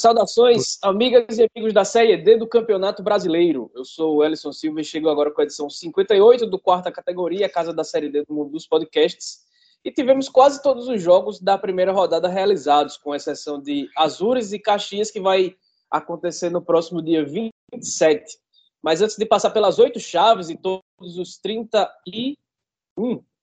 [0.00, 3.68] Saudações, amigas e amigos da Série D do Campeonato Brasileiro.
[3.74, 7.48] Eu sou o Ellison Silva e chego agora com a edição 58 do quarta categoria,
[7.48, 9.40] Casa da Série D do Mundo dos Podcasts.
[9.84, 14.60] E tivemos quase todos os jogos da primeira rodada realizados, com exceção de Azures e
[14.60, 15.56] Caxias, que vai
[15.90, 18.38] acontecer no próximo dia 27.
[18.80, 22.36] Mas antes de passar pelas oito chaves e todos os 31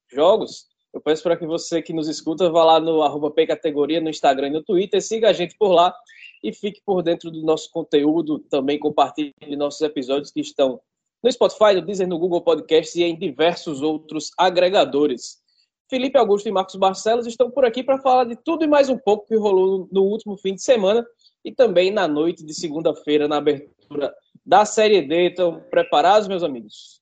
[0.07, 4.09] jogos, eu peço para que você que nos escuta vá lá no arroba Categoria no
[4.09, 5.93] Instagram e no Twitter, siga a gente por lá
[6.41, 8.39] e fique por dentro do nosso conteúdo.
[8.39, 10.79] Também compartilhe nossos episódios que estão
[11.21, 15.41] no Spotify, no Deezer, no Google Podcasts e em diversos outros agregadores.
[15.89, 18.97] Felipe Augusto e Marcos Barcelos estão por aqui para falar de tudo e mais um
[18.97, 21.05] pouco que rolou no último fim de semana
[21.43, 25.27] e também na noite de segunda-feira, na abertura da Série D.
[25.27, 27.01] Estão preparados, meus amigos?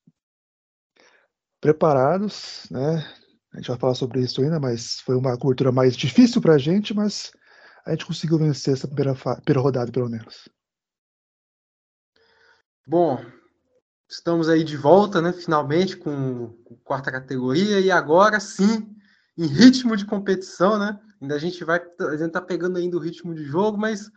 [1.60, 3.04] Preparados, né?
[3.54, 6.58] A gente vai falar sobre isso ainda, mas foi uma cobertura mais difícil para a
[6.58, 7.30] gente, mas
[7.86, 10.48] a gente conseguiu vencer essa primeira, primeira rodada, pelo menos.
[12.84, 13.24] Bom,
[14.08, 15.32] estamos aí de volta, né?
[15.32, 18.92] Finalmente com, com quarta categoria e agora sim
[19.38, 20.98] em ritmo de competição, né?
[21.22, 24.10] Ainda a gente vai, a gente tá pegando ainda o ritmo de jogo, mas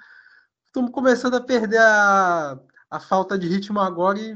[0.66, 4.36] estamos começando a perder a, a falta de ritmo agora e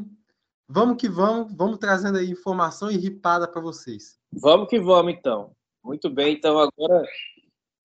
[0.72, 4.18] vamos que vamos, vamos trazendo aí informação e ripada para vocês.
[4.32, 5.52] Vamos que vamos então.
[5.84, 7.04] Muito bem, então agora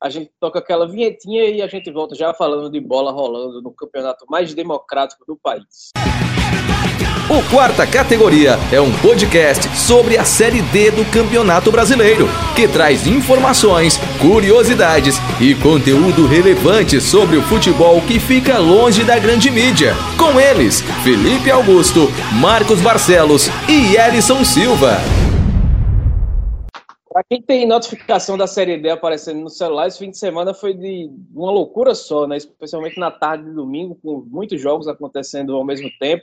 [0.01, 3.73] a gente toca aquela vinhetinha e a gente volta já falando de bola rolando no
[3.73, 5.91] campeonato mais democrático do país.
[7.29, 13.05] O Quarta Categoria é um podcast sobre a Série D do Campeonato Brasileiro, que traz
[13.05, 19.93] informações, curiosidades e conteúdo relevante sobre o futebol que fica longe da grande mídia.
[20.17, 22.09] Com eles, Felipe Augusto,
[22.41, 24.97] Marcos Barcelos e Elison Silva.
[27.13, 30.75] Para quem tem notificação da Série D aparecendo no celular, esse fim de semana foi
[30.75, 32.37] de uma loucura só, né?
[32.37, 36.23] Especialmente na tarde de domingo, com muitos jogos acontecendo ao mesmo tempo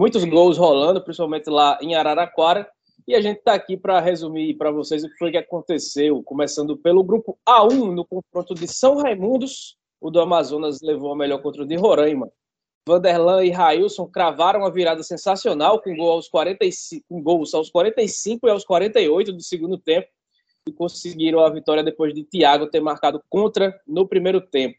[0.00, 2.66] muitos gols rolando, principalmente lá em Araraquara.
[3.06, 6.74] E a gente está aqui para resumir para vocês o que foi que aconteceu, começando
[6.74, 9.76] pelo grupo A1, no confronto de São Raimundos.
[10.00, 12.32] O do Amazonas levou a melhor contra o de Roraima.
[12.88, 18.48] Vanderlan e Railson cravaram a virada sensacional com, gol aos 45, com gols aos 45
[18.48, 20.08] e aos 48 do segundo tempo
[20.66, 24.78] e conseguiram a vitória depois de Thiago ter marcado contra no primeiro tempo.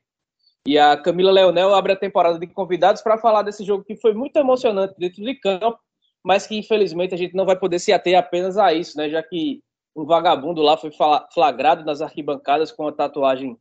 [0.68, 4.14] E a Camila Leonel abre a temporada de convidados para falar desse jogo que foi
[4.14, 5.80] muito emocionante dentro de campo,
[6.24, 9.10] mas que infelizmente a gente não vai poder se ater apenas a isso, né?
[9.10, 9.62] Já que
[9.96, 10.92] um vagabundo lá foi
[11.34, 13.58] flagrado nas arquibancadas com a tatuagem,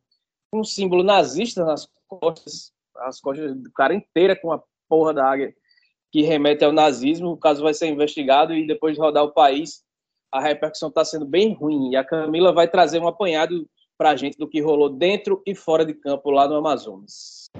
[0.53, 5.55] um símbolo nazista nas costas, as costas do cara inteira com a porra da águia
[6.13, 7.31] que remete ao nazismo.
[7.31, 9.83] O caso vai ser investigado e depois de rodar o país,
[10.33, 11.93] a repercussão está sendo bem ruim.
[11.93, 13.67] E a Camila vai trazer um apanhado
[14.01, 17.51] para a gente do que rolou dentro e fora de campo lá no Amazonas.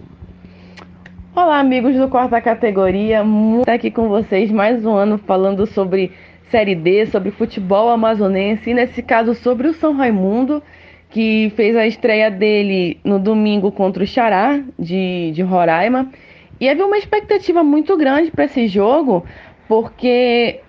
[1.37, 6.13] Olá, amigos do Quarta Categoria, muito aqui com vocês mais um ano falando sobre
[6.51, 10.63] Série D, sobre futebol amazonense e nesse caso sobre o São Raimundo,
[11.11, 16.11] que fez a estreia dele no domingo contra o Xará de, de Roraima.
[16.59, 19.27] E havia uma expectativa muito grande para esse jogo,
[19.69, 20.61] porque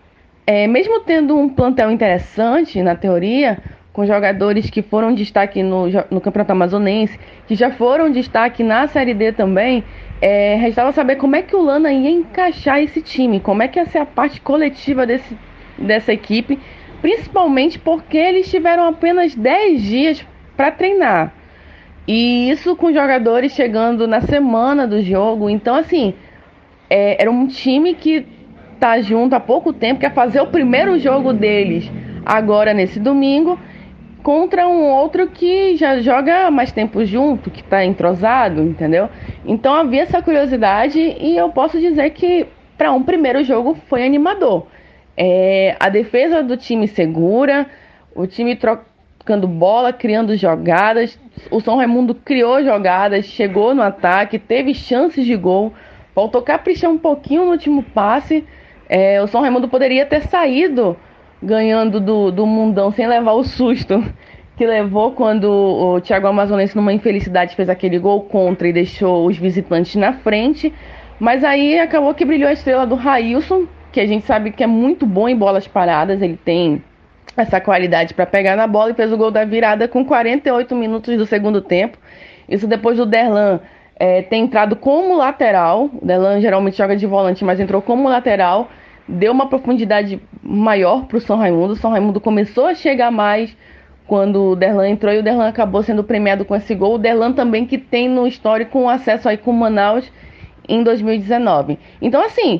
[0.46, 3.58] é, mesmo tendo um plantel interessante na teoria,
[3.94, 9.13] com jogadores que foram destaque no, no Campeonato Amazonense, que já foram destaque na Série
[9.13, 9.84] D também.
[10.22, 13.80] É, restava saber como é que o Lana ia encaixar esse time, como é que
[13.80, 15.38] ia ser a parte coletiva desse,
[15.78, 16.59] dessa equipe,
[17.01, 20.25] principalmente porque eles tiveram apenas 10 dias
[20.56, 21.34] para treinar.
[22.07, 25.50] E isso com jogadores chegando na semana do jogo.
[25.50, 26.13] Então, assim,
[26.90, 28.25] é, era um time que
[28.80, 31.91] tá junto há pouco tempo, quer fazer o primeiro jogo deles
[32.25, 33.59] agora nesse domingo
[34.24, 39.09] contra um outro que já joga mais tempo junto, que está entrosado, entendeu?
[39.46, 44.68] Então havia essa curiosidade e eu posso dizer que para um primeiro jogo foi animador.
[45.18, 47.68] É, a defesa do time segura,
[48.16, 51.20] o time trocando bola, criando jogadas.
[51.50, 55.74] O São Raimundo criou jogadas, chegou no ataque, teve chances de gol.
[56.13, 58.45] Faltou caprichar um pouquinho no último passe.
[58.90, 60.98] É, o São Raimundo poderia ter saído
[61.42, 64.04] ganhando do, do mundão sem levar o susto
[64.56, 69.38] que levou quando o Thiago Amazonense, numa infelicidade, fez aquele gol contra e deixou os
[69.38, 70.74] visitantes na frente.
[71.19, 74.68] Mas aí acabou que brilhou a estrela do Railson, que a gente sabe que é
[74.68, 76.83] muito bom em bolas paradas, ele tem
[77.36, 81.18] essa qualidade para pegar na bola e fez o gol da virada com 48 minutos
[81.18, 81.97] do segundo tempo.
[82.47, 83.62] Isso depois do Derlan
[83.95, 85.89] é, ter entrado como lateral.
[85.94, 88.69] O Derlan geralmente joga de volante, mas entrou como lateral
[89.07, 91.74] deu uma profundidade maior para o São Raimundo.
[91.74, 93.56] O São Raimundo começou a chegar mais
[94.12, 96.96] quando o Derlan entrou e o Derlan acabou sendo premiado com esse gol.
[96.96, 100.12] O Derlan também que tem no histórico um acesso aí com o Manaus
[100.68, 101.80] em 2019.
[102.02, 102.60] Então, assim,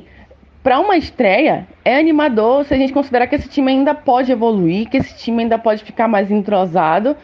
[0.63, 4.88] para uma estreia, é animador se a gente considerar que esse time ainda pode evoluir,
[4.88, 7.18] que esse time ainda pode ficar mais entrosado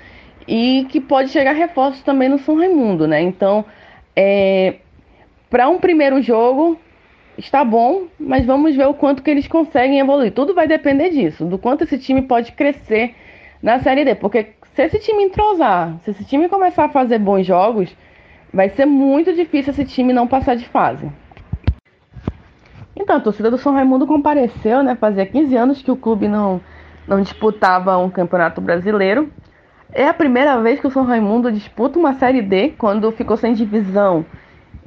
[0.45, 3.21] e que pode chegar reforços também no São Raimundo, né?
[3.21, 3.63] Então,
[4.13, 4.73] é,
[5.49, 6.77] para um primeiro jogo,
[7.37, 10.33] está bom, mas vamos ver o quanto que eles conseguem evoluir.
[10.33, 13.15] Tudo vai depender disso, do quanto esse time pode crescer
[13.61, 17.45] na Série D, porque se esse time entrosar, se esse time começar a fazer bons
[17.45, 17.95] jogos,
[18.53, 21.09] vai ser muito difícil esse time não passar de fase.
[22.95, 24.95] Então, a torcida do São Raimundo compareceu, né?
[24.95, 26.59] Fazia 15 anos que o clube não,
[27.07, 29.31] não disputava um campeonato brasileiro.
[29.93, 33.53] É a primeira vez que o São Raimundo disputa uma Série D, quando ficou sem
[33.53, 34.25] divisão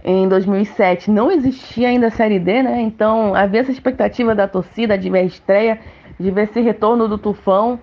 [0.05, 1.11] em 2007.
[1.11, 2.81] Não existia ainda a Série D, né?
[2.81, 5.81] Então havia essa expectativa da torcida de ver a estreia,
[6.19, 7.81] de ver esse retorno do Tufão.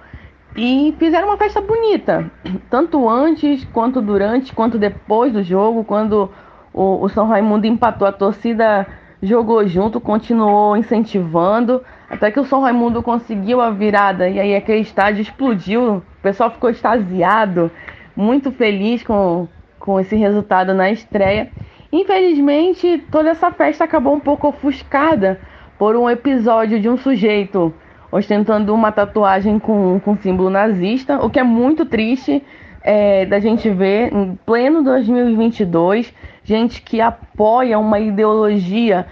[0.57, 2.31] E fizeram uma festa bonita,
[2.67, 6.31] tanto antes, quanto durante, quanto depois do jogo, quando
[6.73, 8.87] o, o São Raimundo empatou a torcida
[9.21, 14.81] jogou junto, continuou incentivando, até que o São Raimundo conseguiu a virada e aí aquele
[14.81, 17.71] estádio explodiu, o pessoal ficou extasiado,
[18.15, 19.47] muito feliz com,
[19.79, 21.51] com esse resultado na estreia.
[21.91, 25.39] Infelizmente, toda essa festa acabou um pouco ofuscada
[25.77, 27.73] por um episódio de um sujeito
[28.11, 32.43] ostentando uma tatuagem com, com símbolo nazista, o que é muito triste
[32.81, 36.13] é, da gente ver em pleno 2022
[36.43, 39.05] gente que apoia uma ideologia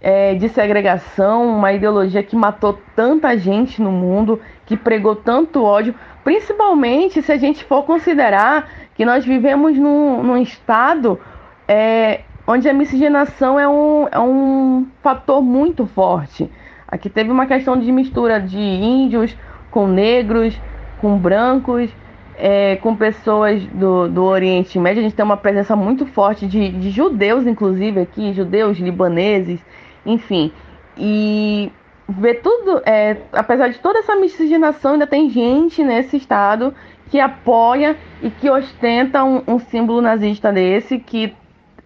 [0.00, 5.94] é, de segregação, uma ideologia que matou tanta gente no mundo, que pregou tanto ódio,
[6.24, 11.20] principalmente se a gente for considerar que nós vivemos num, num estado
[11.68, 16.50] é, onde a miscigenação é um, é um fator muito forte.
[16.88, 19.36] Aqui teve uma questão de mistura de índios
[19.70, 20.58] com negros,
[21.00, 21.90] com brancos
[22.38, 25.00] é, com pessoas do, do Oriente Médio.
[25.00, 29.60] A gente tem uma presença muito forte de, de judeus, inclusive, aqui, judeus, libaneses,
[30.06, 30.52] enfim.
[30.96, 31.70] E
[32.08, 36.72] ver tudo, é, apesar de toda essa miscigenação, ainda tem gente nesse estado
[37.10, 41.34] que apoia e que ostenta um, um símbolo nazista desse, que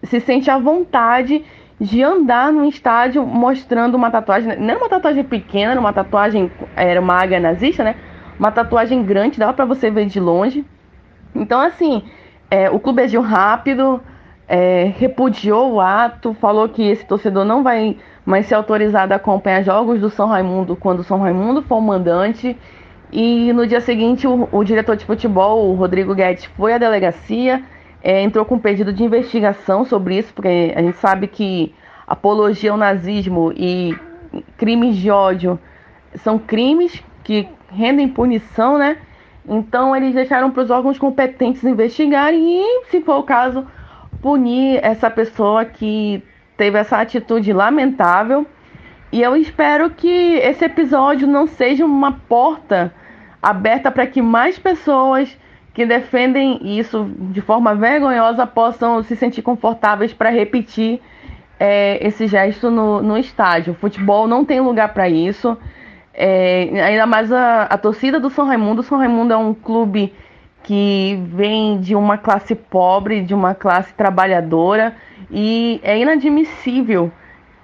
[0.03, 1.43] se sente à vontade
[1.79, 7.15] de andar num estádio mostrando uma tatuagem, não uma tatuagem pequena, uma tatuagem, era uma
[7.15, 7.95] águia nazista, né?
[8.39, 10.65] uma tatuagem grande, dava para você ver de longe.
[11.33, 12.03] Então, assim,
[12.49, 14.01] é, o clube agiu rápido,
[14.47, 19.63] é, repudiou o ato, falou que esse torcedor não vai mais ser autorizado a acompanhar
[19.63, 22.57] jogos do São Raimundo quando o São Raimundo for o mandante.
[23.11, 27.63] E no dia seguinte, o, o diretor de futebol, o Rodrigo Guedes, foi à delegacia,
[28.03, 31.73] é, entrou com um pedido de investigação sobre isso, porque a gente sabe que
[32.05, 33.97] apologia ao nazismo e
[34.57, 35.57] crimes de ódio
[36.15, 38.97] são crimes que rendem punição, né?
[39.47, 43.65] Então eles deixaram para os órgãos competentes investigarem e, se for o caso,
[44.21, 46.21] punir essa pessoa que
[46.57, 48.45] teve essa atitude lamentável.
[49.11, 52.93] E eu espero que esse episódio não seja uma porta
[53.41, 55.37] aberta para que mais pessoas
[55.73, 61.01] que defendem isso de forma vergonhosa possam se sentir confortáveis para repetir
[61.59, 63.73] é, esse gesto no, no estádio.
[63.73, 65.57] O futebol não tem lugar para isso.
[66.13, 68.81] É, ainda mais a, a torcida do São Raimundo.
[68.81, 70.13] O São Raimundo é um clube
[70.63, 74.95] que vem de uma classe pobre, de uma classe trabalhadora,
[75.29, 77.11] e é inadmissível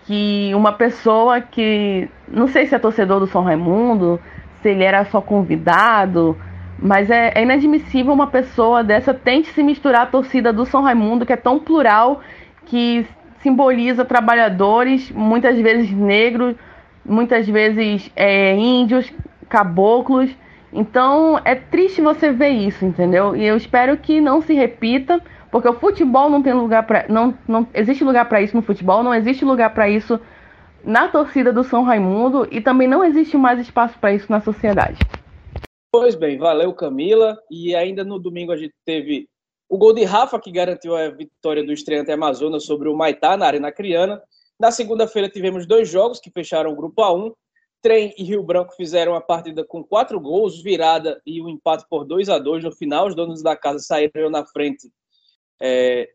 [0.05, 4.19] que uma pessoa que, não sei se é torcedor do São Raimundo,
[4.61, 6.35] se ele era só convidado,
[6.81, 11.25] mas é, é inadmissível uma pessoa dessa tente se misturar à torcida do São Raimundo,
[11.25, 12.21] que é tão plural,
[12.65, 13.05] que
[13.41, 16.55] simboliza trabalhadores, muitas vezes negros,
[17.05, 19.12] muitas vezes é, índios,
[19.48, 20.29] caboclos.
[20.71, 23.36] Então é triste você ver isso, entendeu?
[23.36, 25.21] E eu espero que não se repita,
[25.51, 29.03] porque o futebol não tem lugar para não não existe lugar para isso no futebol,
[29.03, 30.19] não existe lugar para isso
[30.83, 35.00] na torcida do São Raimundo e também não existe mais espaço para isso na sociedade.
[35.91, 37.41] Pois bem, valeu Camila.
[37.50, 39.27] E ainda no domingo a gente teve
[39.67, 43.48] o gol de Rafa que garantiu a vitória do estreante Amazonas sobre o Maitá na
[43.48, 44.22] Arena Criana.
[44.60, 47.34] Na segunda-feira tivemos dois jogos que fecharam o grupo A1.
[47.81, 52.03] Trem e Rio Branco fizeram a partida com quatro gols, virada e um empate por
[52.03, 54.91] 2 a 2 No final, os donos da casa saíram na frente
[55.62, 56.10] é,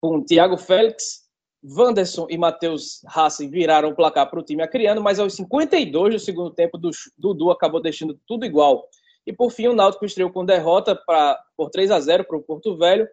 [0.00, 1.22] com Thiago Félix,
[1.64, 6.20] Wanderson e Matheus Hassi viraram o placar para o time acriano, mas aos 52 do
[6.20, 6.78] segundo tempo,
[7.18, 8.88] Dudu acabou deixando tudo igual.
[9.26, 12.42] E por fim, o Náutico estreou com derrota pra, por 3 a 0 para o
[12.42, 13.08] Porto Velho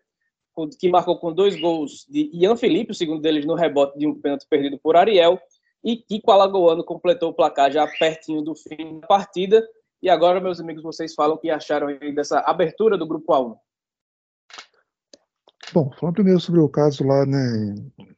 [0.80, 4.20] que marcou com dois gols de Ian Felipe, o segundo deles no rebote de um
[4.20, 5.40] pênalti perdido por Ariel,
[5.84, 9.66] e Kiko Alagoano completou o placar já pertinho do fim da partida.
[10.02, 13.56] E agora, meus amigos, vocês falam o que acharam dessa abertura do Grupo A1.
[15.74, 17.76] Bom, falando primeiro sobre o caso lá né,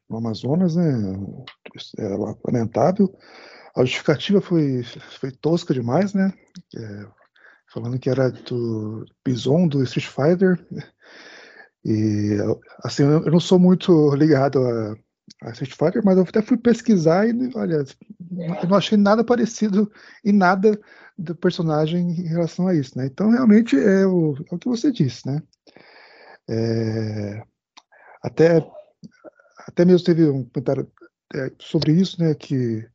[0.10, 1.16] no Amazonas, né,
[2.00, 2.08] é
[2.46, 3.14] lamentável.
[3.76, 4.84] A justificativa foi,
[5.20, 6.34] foi tosca demais, né?
[6.76, 7.06] É,
[7.72, 10.66] falando que era do Bison do Street Fighter.
[11.84, 12.38] E
[12.84, 14.96] assim, eu não sou muito ligado a,
[15.44, 17.84] a Street Fighter, mas eu até fui pesquisar e olha,
[18.32, 19.92] eu não achei nada parecido
[20.24, 20.80] em nada
[21.18, 23.06] do personagem em relação a isso, né?
[23.06, 25.42] Então realmente é o, é o que você disse, né?
[26.50, 27.44] É,
[28.22, 28.68] até
[29.68, 30.92] até mesmo teve um comentário
[31.34, 32.36] é, sobre isso, né?
[32.36, 32.88] Que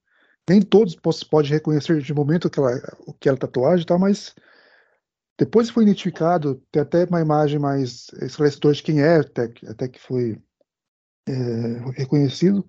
[0.49, 0.95] nem todos
[1.29, 4.35] podem reconhecer de momento aquela, era tatuagem e tal, mas
[5.39, 10.01] depois foi identificado, tem até uma imagem mais esclarecedora de quem é, até, até que
[10.01, 10.41] foi
[11.29, 11.33] é,
[11.95, 12.65] reconhecido.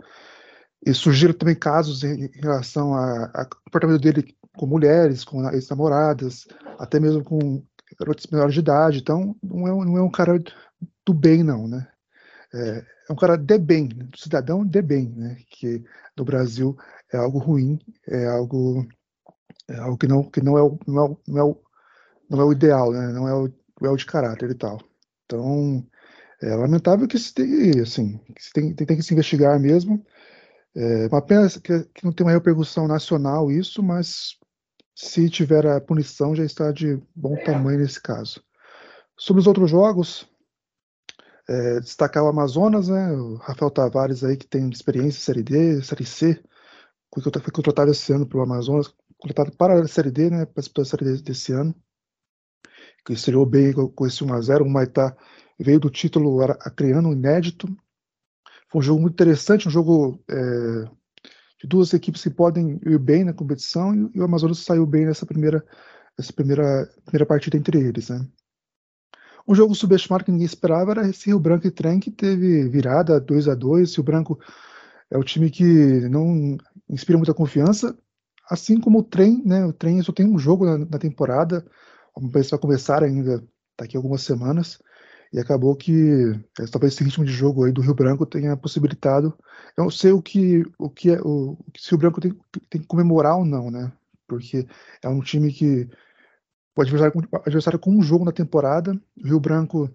[0.86, 6.48] E surgiram também casos em relação ao comportamento dele com mulheres, com ex-namoradas,
[6.78, 7.64] até mesmo com
[8.00, 9.00] garotos menores de idade.
[9.00, 10.38] Então, não é, não é um cara
[11.06, 11.88] do bem, não, né?
[12.54, 15.38] É, é um cara de bem, cidadão de bem, né?
[15.50, 15.84] Que
[16.18, 16.78] no Brasil
[17.12, 18.86] é algo ruim, é algo,
[19.68, 21.67] é algo que não que não é não é não é
[22.29, 23.12] não é o ideal, né?
[23.12, 23.48] Não é o,
[23.84, 24.79] é o de caráter e tal.
[25.25, 25.86] Então
[26.41, 30.05] é lamentável que se tem assim que se tem, tem, tem, que se investigar mesmo.
[30.75, 34.38] É uma pena que, que não tem uma repercussão nacional isso, mas
[34.96, 38.43] se tiver a punição já está de bom tamanho nesse caso.
[39.17, 40.29] Sobre os outros jogos,
[41.48, 43.12] é, destacar o Amazonas, né?
[43.13, 46.43] O Rafael Tavares aí que tem experiência em Série D, Série C,
[47.13, 50.46] foi contratado esse ano para o Amazonas, contratado para a Série D, né?
[50.46, 51.75] Participou da Série D desse ano,
[53.08, 54.64] que estreou bem com esse 1x0.
[54.64, 55.16] O Maitá
[55.58, 57.66] veio do título acreano, inédito.
[58.70, 60.36] Foi um jogo muito interessante, um jogo é,
[61.62, 65.06] de duas equipes que podem ir bem na competição e, e o Amazonas saiu bem
[65.06, 65.66] nessa primeira,
[66.20, 68.28] essa primeira, primeira partida entre eles, né?
[69.48, 73.22] Um jogo subestimado que ninguém esperava era esse Rio Branco e Trem, que teve virada
[73.22, 74.38] 2 a 2 Rio Branco
[75.10, 75.64] é o time que
[76.10, 76.58] não
[76.90, 77.98] inspira muita confiança,
[78.50, 79.66] assim como o Trem, né?
[79.66, 81.66] O Trem só tem um jogo na, na temporada,
[82.20, 83.44] vamos vai começar ainda
[83.78, 84.82] daqui a algumas semanas,
[85.32, 85.92] e acabou que
[86.60, 89.38] é, talvez esse ritmo de jogo aí do Rio Branco tenha possibilitado.
[89.76, 92.34] Eu não sei o que, o que é o, se o Branco tem,
[92.70, 93.92] tem que comemorar ou não, né?
[94.28, 94.66] Porque
[95.02, 95.88] é um time que
[96.76, 99.00] o adversário, o adversário com um jogo na temporada.
[99.22, 99.90] O Rio Branco,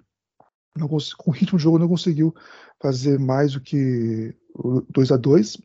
[0.76, 2.34] não, com o ritmo de jogo, não conseguiu
[2.80, 5.56] fazer mais do que o 2 a 2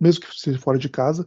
[0.00, 1.26] mesmo que seja fora de casa.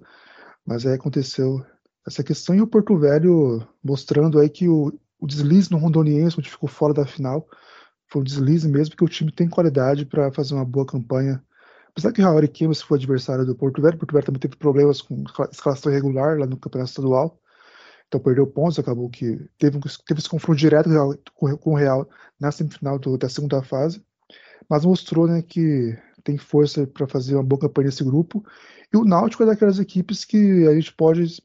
[0.65, 1.65] Mas aí aconteceu
[2.09, 6.49] essa questão e o Porto Velho mostrando aí que o, o deslize no Rondoniense, onde
[6.49, 7.47] ficou fora da final,
[8.07, 11.43] foi um deslize mesmo, que o time tem qualidade para fazer uma boa campanha.
[11.89, 15.01] Apesar que Raori Kemos foi adversário do Porto Velho, o Porto Velho também teve problemas
[15.01, 17.39] com escalação irregular lá no Campeonato Estadual.
[18.07, 20.89] Então perdeu pontos, acabou que teve, teve esse confronto direto
[21.35, 24.03] com, com o Real na semifinal do, da segunda fase,
[24.67, 28.43] mas mostrou né, que tem força para fazer uma boa campanha nesse grupo.
[28.91, 31.41] E o Náutico é daquelas equipes que a gente pode.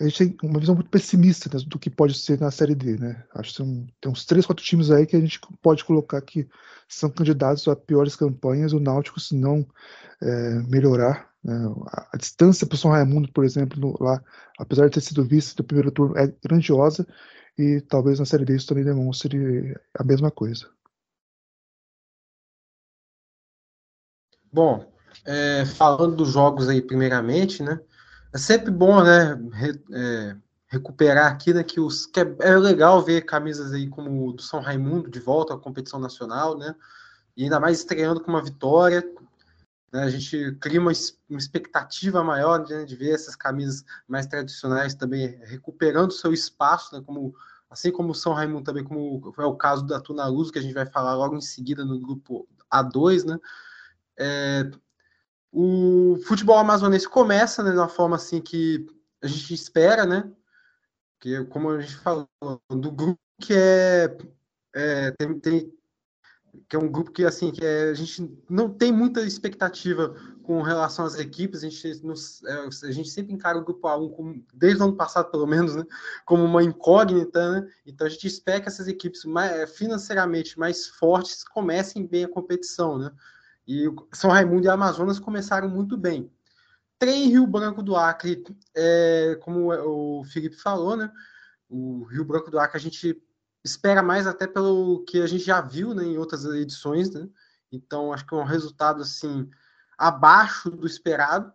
[0.00, 2.96] A gente tem uma visão muito pessimista né, do que pode ser na Série D,
[2.96, 3.22] né?
[3.34, 6.48] Acho que são, tem uns três, quatro times aí que a gente pode colocar que
[6.88, 8.72] são candidatos a piores campanhas.
[8.72, 9.66] O Náutico, se não
[10.22, 11.54] é, melhorar, né?
[11.88, 14.22] A, a, distância para o São Raimundo, por exemplo, no, lá,
[14.58, 17.06] apesar de ter sido visto no primeiro turno, é grandiosa
[17.58, 20.66] e talvez na Série D isso também demonstre a mesma coisa.
[24.52, 24.90] Bom,
[25.26, 27.80] é, falando dos jogos aí primeiramente, né?
[28.32, 29.34] É sempre bom, né?
[29.52, 30.36] Re, é,
[30.68, 31.64] recuperar aqui, né?
[31.64, 35.20] Que, os, que é, é, legal ver camisas aí como o do São Raimundo de
[35.20, 36.74] volta à competição nacional, né?
[37.36, 39.04] E ainda mais estreando com uma vitória,
[39.92, 40.04] né?
[40.04, 40.92] A gente cria uma,
[41.28, 47.02] uma expectativa maior né, de ver essas camisas mais tradicionais também recuperando seu espaço, né,
[47.04, 47.34] como,
[47.68, 50.62] assim como o São Raimundo também, como é o caso da Tuna Luz, que a
[50.62, 53.38] gente vai falar logo em seguida no grupo A2, né?
[54.16, 54.70] É,
[55.52, 58.86] o futebol amazonense começa né, de uma forma assim que
[59.22, 60.30] a gente espera, né?
[61.20, 62.28] Que, como a gente falou,
[62.70, 64.16] do grupo que é,
[64.74, 65.72] é tem, tem
[66.68, 70.62] que é um grupo que assim que é, a gente não tem muita expectativa com
[70.62, 74.44] relação às equipes a gente nos, é, a gente sempre encara o grupo A1 como,
[74.52, 75.84] desde o ano passado pelo menos né,
[76.24, 77.68] como uma incógnita né?
[77.86, 82.28] então a gente espera que essas equipes mais, é, financeiramente mais fortes comecem bem a
[82.28, 83.12] competição né
[83.70, 86.30] e São Raimundo e Amazonas começaram muito bem
[86.98, 91.10] Trem Rio Branco do Acre é, como o Felipe falou né
[91.68, 93.22] o Rio Branco do Acre a gente
[93.64, 97.28] espera mais até pelo que a gente já viu né, em outras edições, né?
[97.70, 99.48] Então acho que é um resultado assim
[99.96, 101.52] abaixo do esperado,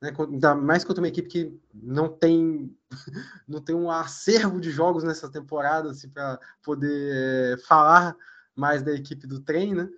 [0.00, 0.12] né?
[0.18, 2.74] Ainda mais contra uma equipe que não tem
[3.46, 8.16] não tem um acervo de jogos nessa temporada assim, para poder é, falar
[8.54, 9.88] mais da equipe do trem, né?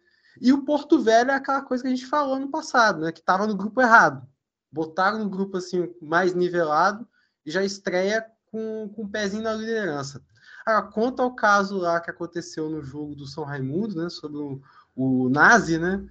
[0.40, 3.12] E o Porto Velho é aquela coisa que a gente falou no passado, né?
[3.12, 4.26] Que estava no grupo errado.
[4.70, 7.08] Botaram no grupo assim mais nivelado
[7.44, 10.22] e já estreia com, com um pezinho na liderança.
[10.64, 14.08] Agora, quanto ao caso lá que aconteceu no jogo do São Raimundo, né?
[14.08, 14.62] Sobre o,
[14.94, 16.04] o Nazi, né?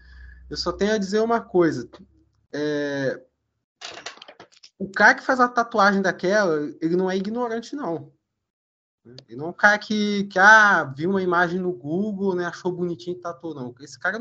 [0.49, 1.87] Eu só tenho a dizer uma coisa.
[2.51, 3.21] É,
[4.79, 8.11] o cara que faz a tatuagem daquela, ele não é ignorante, não.
[9.05, 12.71] Ele não é um cara que, que ah, viu uma imagem no Google, né, achou
[12.71, 13.73] bonitinho e tatuou, não.
[13.79, 14.19] Esse cara,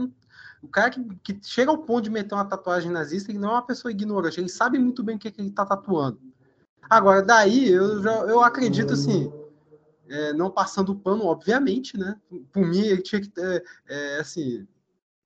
[0.62, 3.52] o cara que, que chega ao ponto de meter uma tatuagem nazista, ele não é
[3.52, 6.20] uma pessoa ignorante, ele sabe muito bem o que, que ele está tatuando.
[6.88, 9.30] Agora, daí, eu, já, eu acredito assim,
[10.08, 12.18] é, não passando o pano, obviamente, né?
[12.50, 14.66] Por mim, ele tinha que ter, é, assim,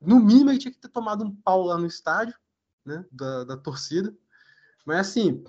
[0.00, 2.35] no mínimo, ele tinha que ter tomado um pau lá no estádio,
[2.85, 4.12] né, da, da torcida.
[4.85, 5.44] Mas assim,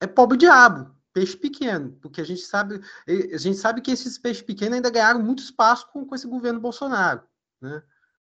[0.00, 4.42] é pobre diabo, peixe pequeno, porque a gente sabe, a gente sabe que esses peixes
[4.42, 7.22] pequenos ainda ganharam muito espaço com, com esse governo Bolsonaro,
[7.58, 7.82] né?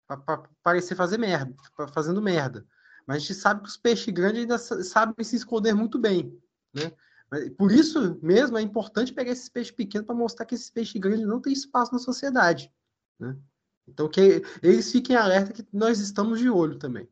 [0.07, 1.57] Para parecer fazer merda,
[1.95, 2.67] fazendo merda.
[3.07, 6.39] Mas a gente sabe que os peixes grandes ainda sabem se esconder muito bem,
[6.75, 6.93] né?
[7.57, 11.27] Por isso mesmo é importante pegar esses peixes pequenos para mostrar que esses peixes grandes
[11.27, 12.71] não têm espaço na sociedade,
[13.19, 13.35] né?
[13.89, 17.09] Então que eles fiquem alerta que nós estamos de olho também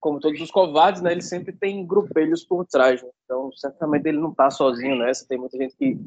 [0.00, 3.02] como todos os covardes, né, ele sempre tem grupelhos por trás.
[3.02, 3.08] Né?
[3.24, 5.28] Então, certamente ele não está sozinho nessa.
[5.28, 5.98] Tem muita gente que,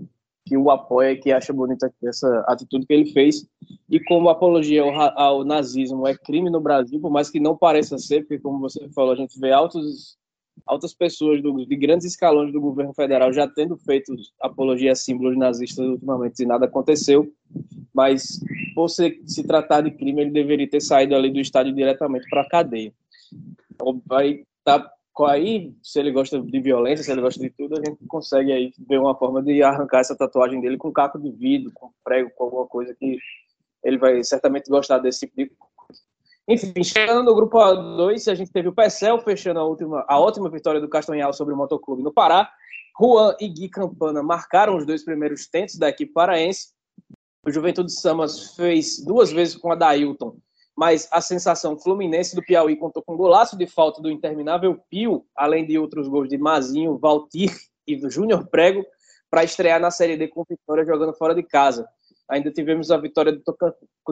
[0.45, 3.47] que o apoia que acha bonita essa atitude que ele fez.
[3.89, 7.97] E como apologia ao, ao, nazismo é crime no Brasil, por mais que não pareça
[7.99, 10.17] ser, porque, como você falou, a gente vê altos,
[10.65, 15.37] altas pessoas do, de grandes escalões do governo federal já tendo feito apologia a símbolos
[15.37, 17.31] nazistas ultimamente e nada aconteceu.
[17.93, 18.39] Mas,
[18.73, 22.41] por se, se tratar de crime, ele deveria ter saído ali do estádio diretamente para
[22.41, 22.91] a cadeia
[24.05, 24.91] vai tá
[25.27, 28.73] aí, se ele gosta de violência, se ele gosta de tudo, a gente consegue aí
[28.87, 32.45] ver uma forma de arrancar essa tatuagem dele com caco de vidro, com prego, com
[32.45, 33.17] alguma coisa que
[33.83, 36.01] ele vai certamente gostar desse tipo de coisa.
[36.47, 40.49] Enfim, chegando no grupo A2, a gente teve o Pecel fechando a, última, a ótima
[40.49, 42.49] vitória do Castanhal sobre o Motoclube no Pará.
[42.99, 46.73] Juan e Gui Campana marcaram os dois primeiros tentos da equipe paraense.
[47.45, 50.37] O Juventude Samas fez duas vezes com a Dailton
[50.75, 55.25] mas a sensação Fluminense do Piauí contou com um golaço de falta do interminável Pio,
[55.35, 57.51] além de outros gols de Mazinho, Valtir
[57.87, 58.83] e do Júnior Prego,
[59.29, 61.87] para estrear na Série D com vitória jogando fora de casa.
[62.29, 63.43] Ainda tivemos a vitória do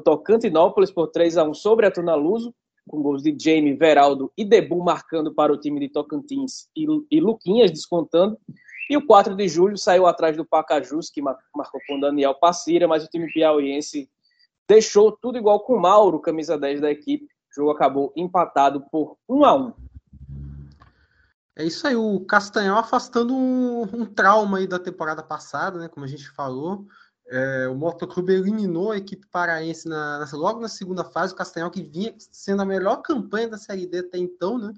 [0.03, 2.53] Tocantinópolis por 3 a 1 sobre a Tunaluso,
[2.87, 7.19] com gols de Jamie, Veraldo e Debu marcando para o time de Tocantins e, e
[7.19, 8.37] Luquinhas descontando.
[8.89, 13.05] E o 4 de julho saiu atrás do Pacajus, que marcou com Daniel Passira, mas
[13.05, 14.09] o time piauiense
[14.67, 17.25] deixou tudo igual com o Mauro, camisa 10 da equipe.
[17.25, 19.73] O jogo acabou empatado por 1 a 1
[21.57, 25.87] É isso aí, o Castanhal afastando um, um trauma aí da temporada passada, né?
[25.87, 26.87] Como a gente falou.
[27.27, 31.71] É, o Motoclube eliminou a equipe paraense na, na, logo na segunda fase, o Castanhal
[31.71, 34.73] que vinha sendo a melhor campanha da Série D até então, né?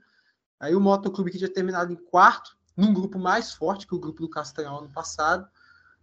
[0.59, 4.21] Aí o Motoclube que tinha terminado em quarto, num grupo mais forte que o grupo
[4.21, 5.47] do Castanhal ano passado,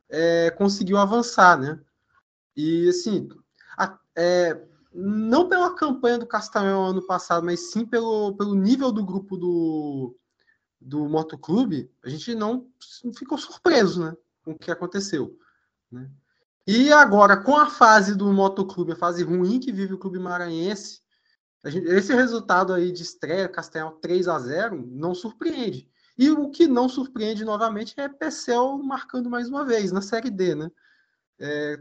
[0.09, 1.81] é, conseguiu avançar, né?
[2.57, 3.29] E assim,
[4.21, 9.35] é, não pela campanha do Castanhal ano passado, mas sim pelo, pelo nível do grupo
[9.37, 10.15] do,
[10.79, 12.67] do Motoclube, a gente não
[13.17, 15.39] ficou surpreso né, com o que aconteceu.
[15.91, 16.11] Né?
[16.67, 21.01] E agora, com a fase do Motoclube, a fase ruim que vive o Clube Maranhense,
[21.65, 25.89] gente, esse resultado aí de estreia, Castanhal 3 a 0 não surpreende.
[26.19, 30.55] E o que não surpreende novamente é Pecel marcando mais uma vez na Série D,
[30.55, 30.71] né?
[31.41, 31.79] é,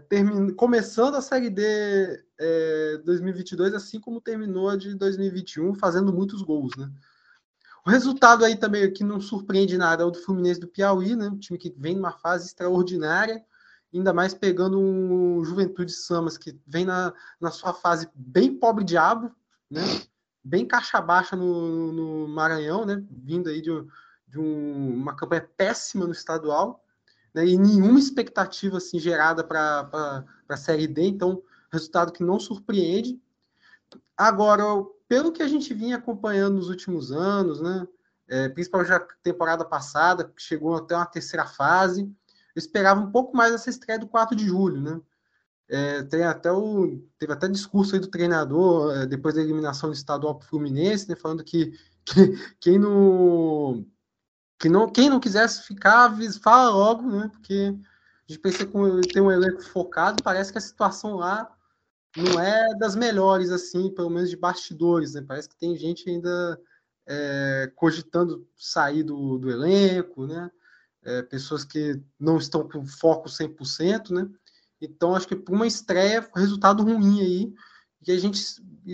[0.56, 6.76] começando a Série D é, 2022, assim como terminou a de 2021, fazendo muitos gols,
[6.78, 6.90] né?
[7.86, 11.28] O resultado aí também que não surpreende nada é o do Fluminense do Piauí, né?
[11.28, 13.44] Um time que vem numa fase extraordinária,
[13.94, 19.32] ainda mais pegando um Juventude Samas que vem na, na sua fase bem pobre diabo,
[19.70, 19.82] né?
[20.44, 23.04] Bem caixa baixa no, no Maranhão, né?
[23.10, 23.72] Vindo aí de,
[24.28, 26.84] de um, uma campanha péssima no estadual
[27.34, 33.22] né, e nenhuma expectativa assim, gerada para a Série D, então resultado que não surpreende.
[34.18, 34.64] Agora,
[35.08, 37.88] pelo que a gente vinha acompanhando nos últimos anos, né,
[38.28, 42.04] é, principalmente na temporada passada, que chegou até uma terceira fase,
[42.56, 45.02] eu esperava um pouco mais essa estreia do 4 de julho, né?
[45.72, 49.96] É, tem até o, teve até discurso aí do treinador é, depois da eliminação do
[49.96, 53.86] estadual para o Fluminense, né, falando que, que quem não
[54.60, 57.30] que não, quem não quisesse ficar, fala logo, né?
[57.32, 57.74] Porque
[58.28, 61.50] a gente pensa que tem um elenco focado, parece que a situação lá
[62.16, 65.24] não é das melhores, assim, pelo menos de bastidores, né?
[65.26, 66.60] Parece que tem gente ainda
[67.08, 70.50] é, cogitando sair do, do elenco, né?
[71.04, 74.30] É, pessoas que não estão com foco 100%, né?
[74.82, 77.54] Então, acho que para uma estreia, resultado ruim aí,
[78.04, 78.42] que a gente,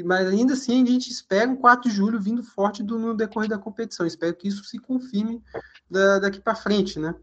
[0.03, 3.49] mas ainda assim a gente espera um 4 de julho vindo forte do, no decorrer
[3.49, 4.05] da competição.
[4.05, 5.43] Espero que isso se confirme
[5.89, 7.13] da, daqui para frente, né?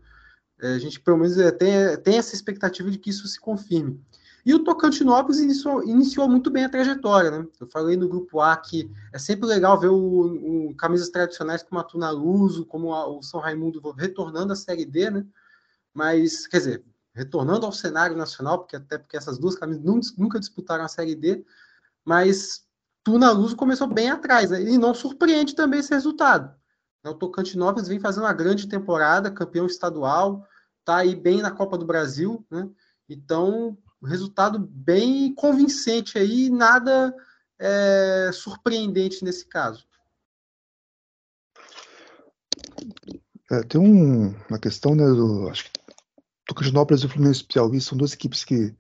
[0.61, 4.01] É, a gente pelo menos é, tem, tem essa expectativa de que isso se confirme.
[4.45, 7.47] E o Tocantinópolis iniciou, iniciou muito bem a trajetória, né?
[7.61, 11.81] Eu falei no grupo A que é sempre legal ver o, o camisas tradicionais como
[11.81, 15.25] a Tuna Luso, como a, o São Raimundo retornando à Série D, né?
[15.95, 19.85] Mas, quer dizer, retornando ao cenário nacional, porque até porque essas duas camisas
[20.17, 21.45] nunca disputaram a Série D,
[22.05, 22.65] mas
[23.05, 24.61] Tuna Luso começou bem atrás, né?
[24.63, 26.53] e não surpreende também esse resultado.
[27.05, 30.47] O Tocantinópolis vem fazendo uma grande temporada, campeão estadual,
[30.85, 32.69] tá aí bem na Copa do Brasil, né?
[33.09, 37.15] Então, resultado bem convincente aí, nada
[37.59, 39.87] é, surpreendente nesse caso.
[43.51, 45.71] É, tem um, uma questão, né, do, acho que
[46.47, 48.75] Tocantinópolis e o Fluminense Piauí são duas equipes que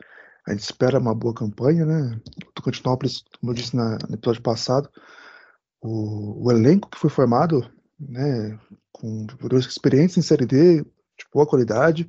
[0.46, 2.20] a gente espera uma boa campanha, né?
[2.54, 4.90] Tocantinópolis, como eu disse na, no episódio passado,
[5.80, 8.58] o, o, elenco que foi formado, né,
[8.90, 12.08] com jogadores experientes em Série D, de boa qualidade,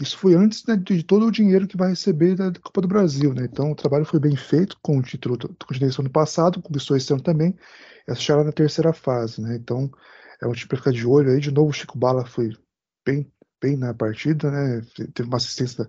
[0.00, 3.34] isso foi antes né, de todo o dinheiro que vai receber da Copa do Brasil,
[3.34, 3.44] né?
[3.44, 7.12] Então o trabalho foi bem feito com o título do Continente ano passado, conquistou esse
[7.12, 7.56] ano também,
[8.06, 9.56] essa já na terceira fase, né?
[9.56, 9.90] Então
[10.40, 11.40] é um time para ficar de olho aí.
[11.40, 12.50] De novo, o Chico Bala foi
[13.04, 13.30] bem,
[13.60, 14.82] bem na partida, né?
[15.14, 15.88] Teve uma assistência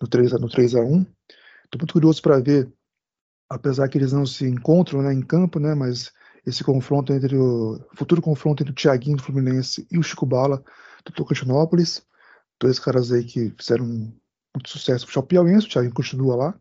[0.00, 1.06] no 3 no 3 a 1
[1.64, 2.72] Estou muito curioso para ver,
[3.48, 5.74] apesar que eles não se encontram né, em campo, né?
[5.74, 6.10] Mas
[6.46, 10.64] esse confronto entre o futuro confronto entre o Thiaguinho do Fluminense e o Chico Bala
[11.04, 12.02] do Tocantinópolis
[12.60, 16.60] dois caras aí que fizeram muito sucesso o Piauiense, o Thiago continua lá.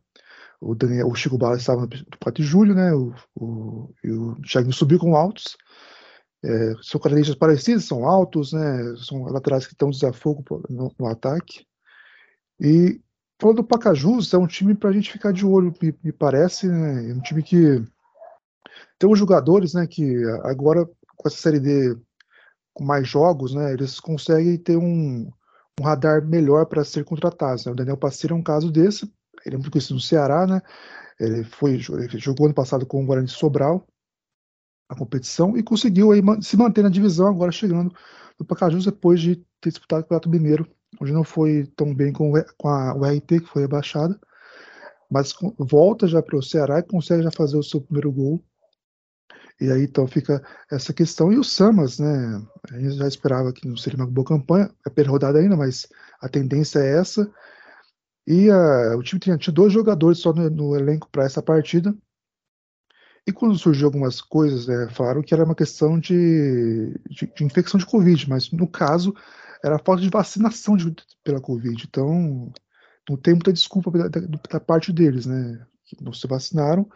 [0.61, 1.89] O, Daniel, o Chico Bala estava no
[2.21, 2.93] 4 de julho, né?
[2.93, 5.57] O, o, o Thiago subiu com altos.
[6.43, 8.95] É, são características parecidas, são altos, né?
[8.97, 11.65] São laterais que estão desafogo no, no ataque.
[12.59, 13.01] E
[13.39, 16.67] falando do Pacajus, é um time para a gente ficar de olho, me, me, parece,
[16.67, 17.09] né?
[17.09, 17.81] É um time que
[18.97, 19.87] tem os jogadores, né?
[19.87, 20.85] Que agora
[21.15, 21.97] com essa série D
[22.73, 23.73] com mais jogos, né?
[23.73, 25.29] Eles conseguem ter um,
[25.79, 27.61] um radar melhor para ser contratado.
[27.65, 27.71] Né?
[27.71, 29.05] O Daniel Passeiro é um caso desse,
[29.45, 30.61] ele é muito conhecido no Ceará, né?
[31.19, 33.85] Ele foi ele jogou ano passado com o Guarani Sobral
[34.89, 37.93] a competição e conseguiu aí se manter na divisão, agora chegando
[38.39, 40.67] no Pacajus depois de ter disputado o Campeonato Mineiro,
[40.99, 44.19] onde não foi tão bem com, com a URT, que foi rebaixada,
[45.09, 48.43] mas volta já para o Ceará e consegue já fazer o seu primeiro gol
[49.59, 51.31] e aí então fica essa questão.
[51.33, 52.41] E o Samas, né?
[52.71, 55.87] A gente já esperava que não seria uma boa campanha, é pela rodada ainda, mas
[56.21, 57.29] a tendência é essa.
[58.25, 61.93] E uh, o time tinha, tinha, dois jogadores só no, no elenco para essa partida.
[63.27, 67.79] E quando surgiu algumas coisas, é, falaram que era uma questão de, de, de, infecção
[67.79, 69.13] de Covid, mas no caso
[69.63, 71.85] era a falta de vacinação de, pela Covid.
[71.87, 72.51] Então
[73.07, 75.65] não tem muita desculpa da, da, da parte deles, né?
[76.01, 76.87] Não se vacinaram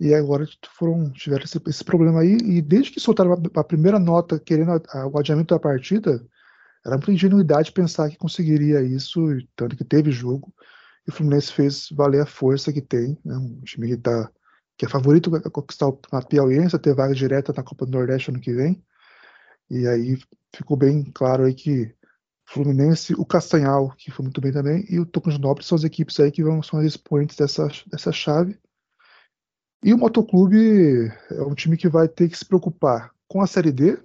[0.00, 3.98] e agora foram, tiveram esse, esse problema aí, e desde que soltaram a, a primeira
[3.98, 6.24] nota querendo a, a, o adiamento da partida,
[6.84, 9.20] era muita ingenuidade pensar que conseguiria isso,
[9.54, 10.52] tanto que teve jogo,
[11.06, 14.30] e o Fluminense fez valer a força que tem, né, um time que, tá,
[14.78, 18.30] que é favorito a conquistar a Piauiense, a ter vaga direta na Copa do Nordeste
[18.30, 18.82] ano que vem,
[19.68, 20.18] e aí
[20.56, 21.94] ficou bem claro aí que
[22.46, 26.32] Fluminense, o Castanhal, que foi muito bem também, e o Tocantinópolis são as equipes aí
[26.32, 28.58] que vão, são as expoentes dessa, dessa chave,
[29.82, 33.72] e o Motoclube é um time que vai ter que se preocupar com a Série
[33.72, 33.98] D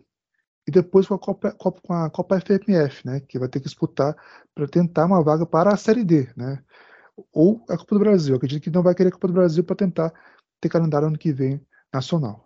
[0.67, 4.15] e depois com a Copa, com a Copa FMF, né, que vai ter que disputar
[4.53, 6.63] para tentar uma vaga para a Série D, né,
[7.33, 8.35] ou a Copa do Brasil.
[8.35, 10.13] Acredito que não vai querer a Copa do Brasil para tentar
[10.61, 11.61] ter calendário ano que vem
[11.93, 12.45] nacional.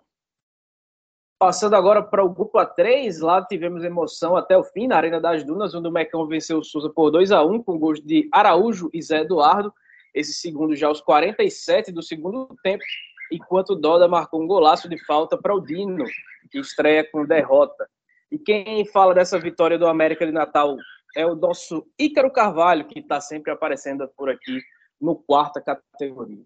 [1.39, 5.41] Passando agora para o grupo A3, lá tivemos emoção até o fim na Arena das
[5.45, 8.89] Dunas, onde o Mecão venceu o Souza por 2 a 1 com gols de Araújo
[8.93, 9.73] e Zé Eduardo.
[10.13, 12.83] Esse segundo já aos 47 do segundo tempo
[13.31, 16.05] enquanto o Doda marcou um golaço de falta para o Dino,
[16.51, 17.87] que estreia com derrota.
[18.31, 20.75] E quem fala dessa vitória do América de Natal
[21.15, 24.61] é o nosso Ícaro Carvalho, que está sempre aparecendo por aqui
[25.01, 26.43] no quarta categoria.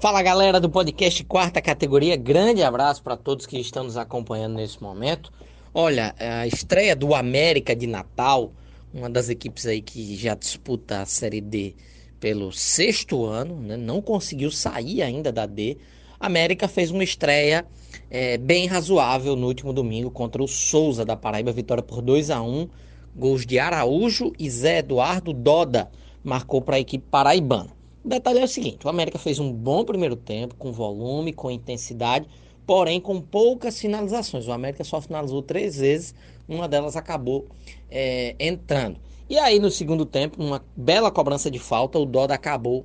[0.00, 4.82] Fala galera do podcast Quarta Categoria, grande abraço para todos que estão nos acompanhando nesse
[4.82, 5.32] momento.
[5.72, 8.52] Olha, a estreia do América de Natal,
[8.92, 11.76] uma das equipes aí que já disputa a Série D
[12.22, 13.76] pelo sexto ano, né?
[13.76, 15.76] não conseguiu sair ainda da D.
[16.20, 17.66] América fez uma estreia
[18.08, 22.40] é, bem razoável no último domingo contra o Souza da Paraíba, vitória por 2 a
[22.40, 22.68] 1
[23.16, 25.90] Gols de Araújo e Zé Eduardo Doda
[26.22, 27.70] marcou para a equipe paraibana.
[28.04, 31.50] O detalhe é o seguinte: o América fez um bom primeiro tempo, com volume, com
[31.50, 32.28] intensidade,
[32.64, 34.46] porém com poucas finalizações.
[34.46, 36.14] O América só finalizou três vezes,
[36.48, 37.46] uma delas acabou
[37.90, 38.96] é, entrando.
[39.32, 42.84] E aí no segundo tempo, uma bela cobrança de falta, o Doda acabou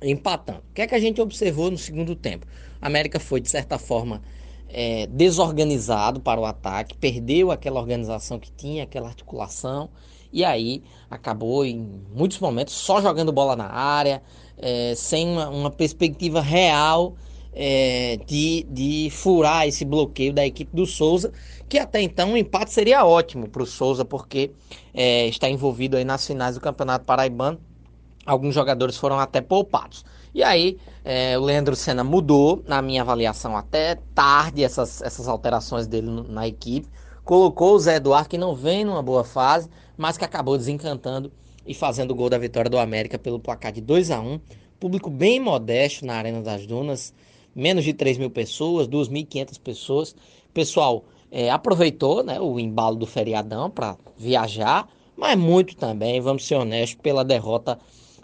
[0.00, 0.60] empatando.
[0.60, 2.46] O que é que a gente observou no segundo tempo?
[2.80, 4.22] A América foi, de certa forma,
[4.70, 9.90] é, desorganizado para o ataque, perdeu aquela organização que tinha, aquela articulação,
[10.32, 14.22] e aí acabou em muitos momentos só jogando bola na área,
[14.56, 17.16] é, sem uma, uma, perspectiva real
[17.58, 21.32] é, de, de furar esse bloqueio da equipe do Souza,
[21.66, 24.50] que até então um empate seria ótimo para o Souza, porque
[24.92, 27.58] é, está envolvido aí nas finais do Campeonato Paraibano.
[28.26, 30.04] Alguns jogadores foram até poupados.
[30.34, 35.86] E aí, é, o Leandro Senna mudou, na minha avaliação, até tarde essas, essas alterações
[35.86, 36.86] dele na equipe.
[37.24, 41.32] Colocou o Zé Eduardo, que não vem numa boa fase, mas que acabou desencantando
[41.66, 44.38] e fazendo o gol da vitória do América pelo placar de 2 a 1
[44.78, 47.14] Público bem modesto na Arena das Dunas,
[47.56, 50.16] menos de 3 mil pessoas, 2.500 pessoas.
[50.52, 56.56] Pessoal é, aproveitou né, o embalo do feriadão para viajar, mas muito também, vamos ser
[56.56, 57.78] honestos, pela derrota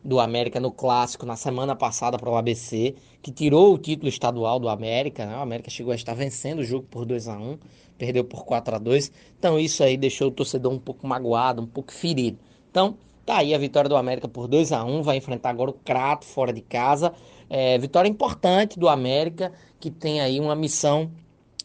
[0.05, 4.59] do América no clássico na semana passada para o ABC, que tirou o título estadual
[4.59, 5.25] do América.
[5.25, 5.37] Né?
[5.37, 7.59] O América chegou a estar vencendo o jogo por 2 a 1
[8.03, 11.66] perdeu por 4 a 2 Então isso aí deixou o torcedor um pouco magoado, um
[11.66, 12.37] pouco ferido.
[12.68, 15.75] Então, tá aí a vitória do América por 2 a 1 vai enfrentar agora o
[15.75, 17.12] Crato fora de casa.
[17.55, 21.11] É, vitória importante do América, que tem aí uma missão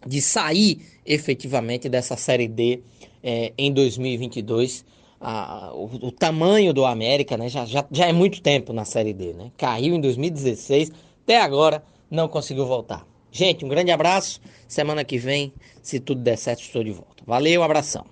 [0.05, 2.81] de sair efetivamente dessa Série D
[3.23, 4.83] é, em 2022
[5.21, 7.47] a, o, o, tamanho do América, né?
[7.47, 9.49] Já, já, já é muito tempo na Série D, né?
[9.55, 10.91] Caiu em 2016,
[11.23, 13.07] até agora não conseguiu voltar.
[13.31, 14.41] Gente, um grande abraço.
[14.67, 17.23] Semana que vem, se tudo der certo, estou de volta.
[17.25, 18.05] Valeu, abração.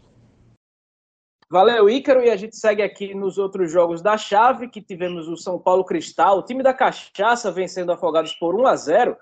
[1.50, 2.24] Valeu, Ícaro.
[2.24, 5.86] E a gente segue aqui nos outros jogos da chave, que tivemos o São Paulo
[5.86, 9.18] Cristal, o time da Cachaça vencendo Afogados por 1 a 0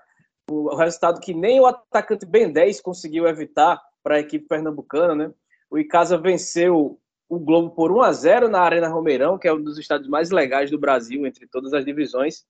[0.50, 5.32] o resultado que nem o atacante Ben 10 conseguiu evitar para a equipe pernambucana, né?
[5.70, 9.62] O Icasa venceu o Globo por 1 a 0 na Arena Romeirão, que é um
[9.62, 12.44] dos estádios mais legais do Brasil, entre todas as divisões.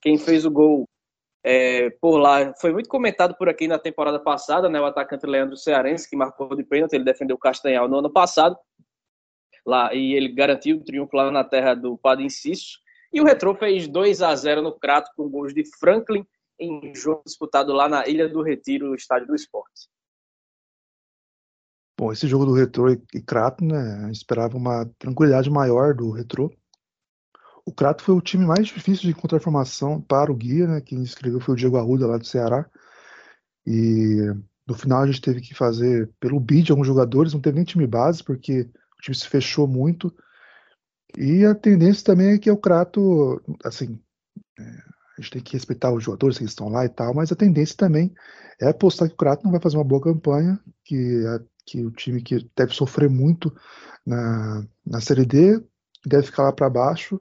[0.00, 0.86] Quem fez o gol
[1.42, 4.78] é, por lá foi muito comentado por aqui na temporada passada, né?
[4.80, 8.56] O atacante Leandro Cearense, que marcou de pênalti, ele defendeu o Castanhal no ano passado.
[9.68, 12.78] Lá, e ele garantiu o triunfo lá na terra do Padre Inciso.
[13.12, 16.26] E o Retrô fez 2 a 0 no Crato com gols de Franklin
[16.58, 19.90] em jogo disputado lá na Ilha do Retiro, no Estádio do Esporte.
[22.00, 26.50] Bom, esse jogo do Retro e Crato, né, esperava uma tranquilidade maior do Retro.
[27.66, 31.02] O Crato foi o time mais difícil de encontrar formação para o guia, né, quem
[31.02, 32.64] escreveu foi o Diego Arruda lá do Ceará.
[33.66, 34.32] E
[34.66, 37.86] no final a gente teve que fazer pelo bid alguns jogadores, não teve nem time
[37.86, 40.14] base, porque o time se fechou muito.
[41.16, 43.98] E a tendência também é que o Crato, assim,
[44.58, 47.36] é, a gente tem que respeitar os jogadores que estão lá e tal, mas a
[47.36, 48.12] tendência também
[48.60, 51.24] é apostar que o Crato não vai fazer uma boa campanha, que
[51.68, 53.54] que o time que deve sofrer muito
[54.06, 55.62] na, na Série D,
[56.06, 57.20] deve ficar lá para baixo.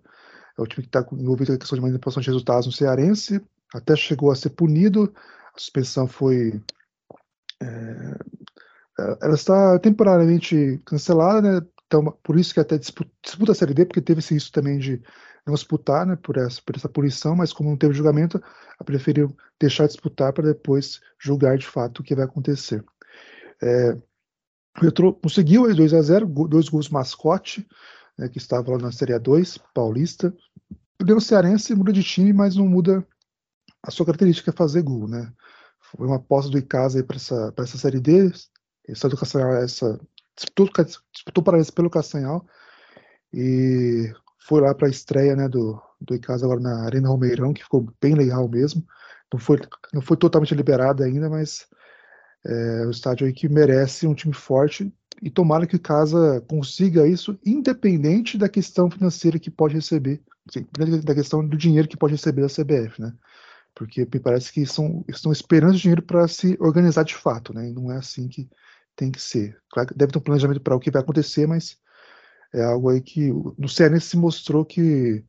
[0.58, 3.42] É o time que está envolvido com a questão de manipulação de resultados no Cearense,
[3.74, 5.14] até chegou a ser punido,
[5.54, 6.62] a suspensão foi.
[7.62, 8.18] É,
[9.22, 11.68] ela está temporariamente cancelada, né?
[11.86, 14.78] Então, por isso que até disputa, disputa a Série D, porque teve esse risco também
[14.78, 15.02] de
[15.46, 19.34] não disputar, né, por essa, por essa punição, mas como não teve julgamento, ela preferiu
[19.58, 22.84] deixar de disputar para depois julgar de fato o que vai acontecer.
[23.62, 27.66] É, o Retro conseguiu aí 2 a 0 dois gols mascote,
[28.18, 30.36] né, que estava lá na Série A2, paulista.
[31.02, 33.08] O Cearense muda de time, mas não muda
[33.82, 35.32] a sua característica é fazer gol, né?
[35.80, 38.32] Foi uma aposta do Icasa para essa, essa Série D,
[38.88, 40.00] essa do Castanhal, essa,
[40.36, 40.70] disputou,
[41.12, 42.46] disputou para esse pelo Castanhal
[43.34, 47.64] e foi lá para a estreia né, do, do Icasa agora na Arena Romeirão, que
[47.64, 48.86] ficou bem legal mesmo.
[49.32, 49.60] Não foi,
[49.94, 51.68] não foi totalmente liberada ainda, mas
[52.46, 57.08] é um estádio aí que merece um time forte e tomara que o Casa consiga
[57.08, 60.22] isso, independente da questão financeira que pode receber,
[61.04, 63.14] da questão do dinheiro que pode receber da CBF, né?
[63.74, 67.70] Porque me parece que são, estão esperando dinheiro para se organizar de fato, né?
[67.70, 68.50] E não é assim que
[68.98, 69.58] tem que ser.
[69.72, 71.78] Claro que deve ter um planejamento para o que vai acontecer, mas
[72.54, 75.24] é algo aí que no CNS se mostrou que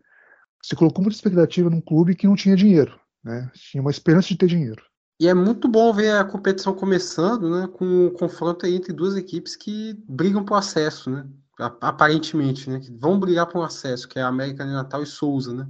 [0.62, 3.48] se colocou muita expectativa num clube que não tinha dinheiro, né?
[3.54, 4.82] Tinha uma esperança de ter dinheiro.
[5.20, 9.56] E é muito bom ver a competição começando, né, com o confronto entre duas equipes
[9.56, 11.26] que brigam por acesso, né,
[11.58, 15.52] aparentemente, né, que vão brigar por acesso, que é a América de Natal e Souza,
[15.52, 15.66] né.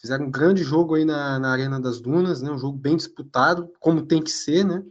[0.00, 3.70] Fizeram um grande jogo aí na, na Arena das Dunas, né, um jogo bem disputado,
[3.78, 4.82] como tem que ser, né.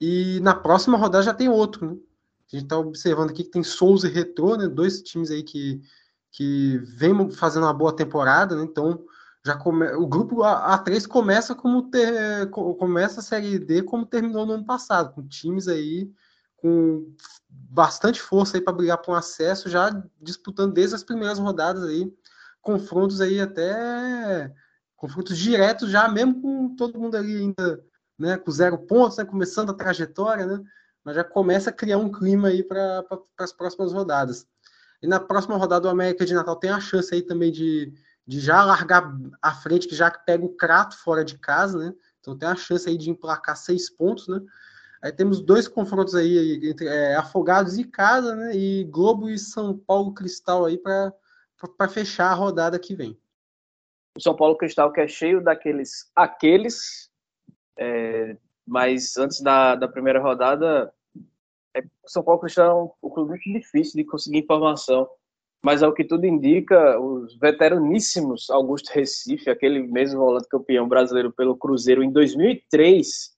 [0.00, 1.96] E na próxima rodada já tem outro, né.
[2.52, 5.80] A gente está observando aqui que tem Souza e Retrô, né, dois times aí que,
[6.32, 9.04] que vem fazendo uma boa temporada, né, então
[9.44, 9.86] já come...
[9.92, 12.50] o grupo A3 começa como ter...
[12.50, 16.10] começa a série D como terminou no ano passado, com times aí
[16.56, 17.14] com
[17.48, 22.12] bastante força aí para brigar por um acesso, já disputando desde as primeiras rodadas aí,
[22.60, 24.52] confrontos aí até
[24.94, 27.82] confrontos diretos já, mesmo com todo mundo ali ainda,
[28.20, 30.62] né, com zero pontos, né, começando a trajetória, né,
[31.02, 33.04] mas já começa a criar um clima aí para
[33.38, 34.46] as próximas rodadas.
[35.02, 37.92] E na próxima rodada o América de Natal tem a chance aí também de,
[38.26, 41.94] de já largar à frente, que já pega o Crato fora de casa, né?
[42.20, 44.40] Então tem a chance aí de emplacar seis pontos, né?
[45.02, 48.54] Aí temos dois confrontos aí entre é, Afogados e Casa, né?
[48.54, 53.18] E Globo e São Paulo Cristal aí para fechar a rodada que vem.
[54.14, 57.09] O São Paulo Cristal que é cheio daqueles aqueles,
[57.80, 60.92] é, mas antes da, da primeira rodada,
[61.74, 65.08] é, São Paulo Cristal é um, clube muito difícil de conseguir informação.
[65.62, 71.56] Mas ao que tudo indica, os veteraníssimos Augusto Recife, aquele mesmo volante campeão brasileiro pelo
[71.56, 73.36] Cruzeiro em 2003,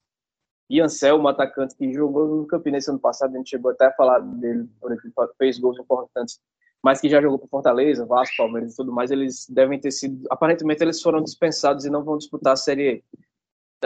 [0.70, 4.20] e Anselmo, atacante que jogou no Campinense ano passado, a gente chegou até a falar
[4.20, 4.98] dele, ele
[5.36, 6.40] fez gols importantes,
[6.82, 10.24] mas que já jogou para Fortaleza, Vasco, Palmeiras e tudo mais, eles devem ter sido,
[10.30, 13.04] aparentemente eles foram dispensados e não vão disputar a série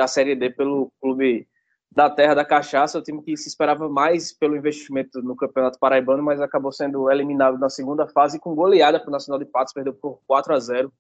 [0.03, 1.47] a série D pelo clube
[1.91, 6.23] da Terra da Cachaça, o time que se esperava mais pelo investimento no Campeonato Paraibano,
[6.23, 9.95] mas acabou sendo eliminado na segunda fase com goleada para o Nacional de Patos, perdeu
[9.95, 10.93] por 4 a 0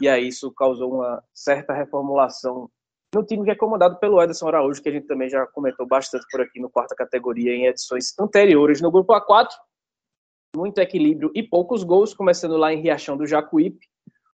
[0.00, 2.70] e aí isso causou uma certa reformulação
[3.14, 6.26] no time que é comandado pelo Ederson Araújo, que a gente também já comentou bastante
[6.30, 8.80] por aqui no quarta categoria em edições anteriores.
[8.80, 9.48] No grupo A4,
[10.54, 13.86] muito equilíbrio e poucos gols, começando lá em Riachão do Jacuípe,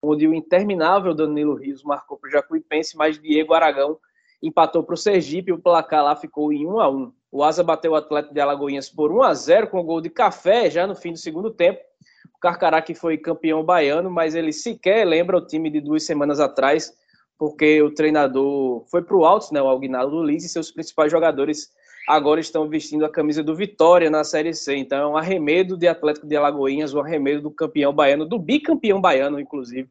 [0.02, 3.98] onde o interminável Danilo Rios marcou para o Jacuipense, mas Diego Aragão
[4.42, 7.62] empatou para o Sergipe e o placar lá ficou em 1 a 1 O Asa
[7.62, 10.84] bateu o Atlético de Alagoinhas por 1 a 0 com o gol de café já
[10.86, 11.80] no fim do segundo tempo.
[12.34, 16.40] O Carcará que foi campeão baiano, mas ele sequer lembra o time de duas semanas
[16.40, 16.92] atrás,
[17.38, 21.70] porque o treinador foi para o alto, né, o Algnaldo Luiz, e seus principais jogadores
[22.08, 24.76] agora estão vestindo a camisa do Vitória na Série C.
[24.76, 29.00] Então é um arremedo de Atlético de Alagoinhas, um arremedo do campeão baiano, do bicampeão
[29.00, 29.88] baiano, inclusive.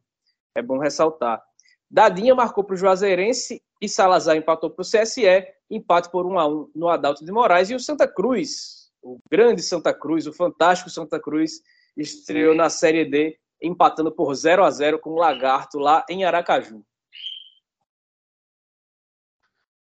[0.55, 1.41] É bom ressaltar.
[1.89, 5.25] Dadinha marcou para o Juazeirense e Salazar empatou para o CSE,
[5.69, 7.69] empate por 1 a 1 no Adalto de Moraes.
[7.69, 11.61] E o Santa Cruz, o grande Santa Cruz, o fantástico Santa Cruz,
[11.97, 16.83] estreou na Série D, empatando por 0 a 0 com o Lagarto lá em Aracaju.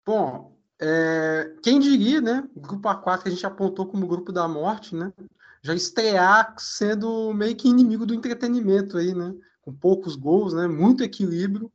[0.06, 2.48] Bom, é, quem diria, né?
[2.56, 5.12] Grupo A4 que a gente apontou como grupo da morte, né?
[5.62, 9.34] Já estrear sendo meio que inimigo do entretenimento aí, né?
[9.62, 10.68] Com poucos gols, né?
[10.68, 11.72] Muito equilíbrio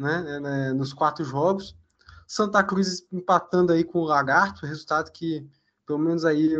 [0.00, 1.76] né, né, né, nos quatro jogos.
[2.26, 5.46] Santa Cruz empatando aí com o Lagarto, resultado que,
[5.86, 6.54] pelo menos aí,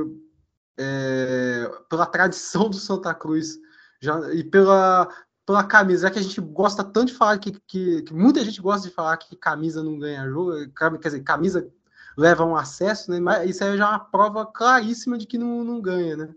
[0.77, 3.59] é, pela tradição do Santa Cruz
[4.01, 5.09] já, e pela,
[5.51, 8.63] pela camisa, é que a gente gosta tanto de falar que, que, que, muita gente
[8.63, 11.69] gosta de falar que camisa não ganha jogo, quer dizer, camisa
[12.17, 13.19] leva um acesso, né?
[13.19, 16.35] Mas isso aí já é uma prova claríssima de que não, não ganha, né?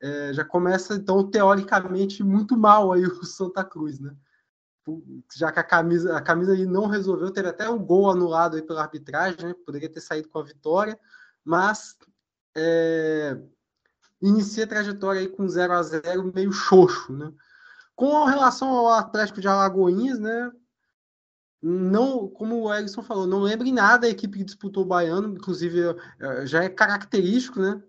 [0.00, 4.14] É, já começa, então, teoricamente, muito mal aí o Santa Cruz, né?
[5.34, 8.62] já que a camisa, a camisa aí não resolveu, teve até um gol anulado aí
[8.62, 9.54] pela arbitragem, né?
[9.66, 10.96] poderia ter saído com a vitória,
[11.42, 11.96] mas
[12.54, 13.36] é,
[14.22, 17.32] inicia a trajetória aí com 0 a 0 meio xoxo, né?
[17.94, 20.50] Com relação ao Atlético de Alagoinhas, né?
[21.62, 25.34] Não, como o Erickson falou, não lembro em nada a equipe que disputou o Baiano,
[25.34, 25.80] inclusive
[26.20, 27.82] é, já é característico, né?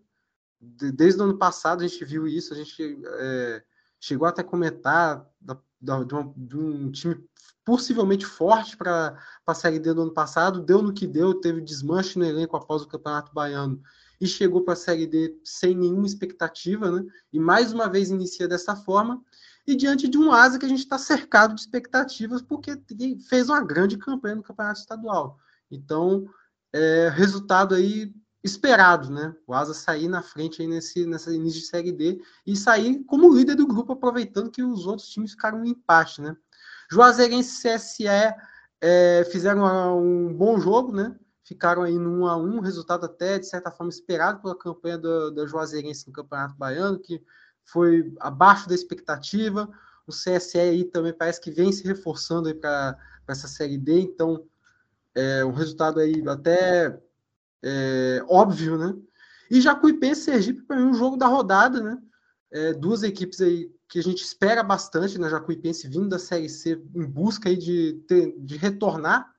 [0.61, 3.63] Desde o ano passado a gente viu isso, a gente é,
[3.99, 5.59] chegou até a comentar da
[6.03, 7.23] de, uma, de um time
[7.63, 12.17] possivelmente forte para a Série D do ano passado, deu no que deu, teve desmanche
[12.17, 13.81] no elenco após o Campeonato Baiano
[14.19, 17.05] e chegou para a Série D sem nenhuma expectativa, né?
[17.33, 19.21] E mais uma vez inicia dessa forma,
[19.67, 22.79] e diante de um Asa que a gente está cercado de expectativas, porque
[23.27, 25.39] fez uma grande campanha no Campeonato Estadual.
[25.71, 26.27] Então,
[26.71, 29.35] é, resultado aí esperado, né?
[29.47, 33.33] O Asa sair na frente aí nesse nessa início de Série D e sair como
[33.33, 36.37] líder do grupo, aproveitando que os outros times ficaram no empate, né?
[36.91, 38.05] Juazeirense e CSE
[38.81, 41.15] é, fizeram um bom jogo, né?
[41.43, 45.31] Ficaram aí no 1 a 1 resultado até, de certa forma, esperado pela campanha da,
[45.31, 47.21] da Juazeirense no Campeonato Baiano, que
[47.65, 49.69] foi abaixo da expectativa.
[50.07, 54.45] O CSE aí também parece que vem se reforçando para essa Série D, então
[55.15, 56.99] é um resultado aí até
[57.63, 58.95] é, óbvio, né?
[59.49, 61.97] E Jacuipense e Sergipe, para mim, um jogo da rodada, né?
[62.51, 65.29] É, duas equipes aí que a gente espera bastante né?
[65.29, 69.31] Jacuipense vindo da Série C em busca aí de, ter, de retornar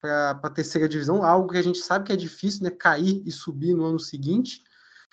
[0.00, 2.70] para a terceira divisão, algo que a gente sabe que é difícil, né?
[2.70, 4.62] Cair e subir no ano seguinte.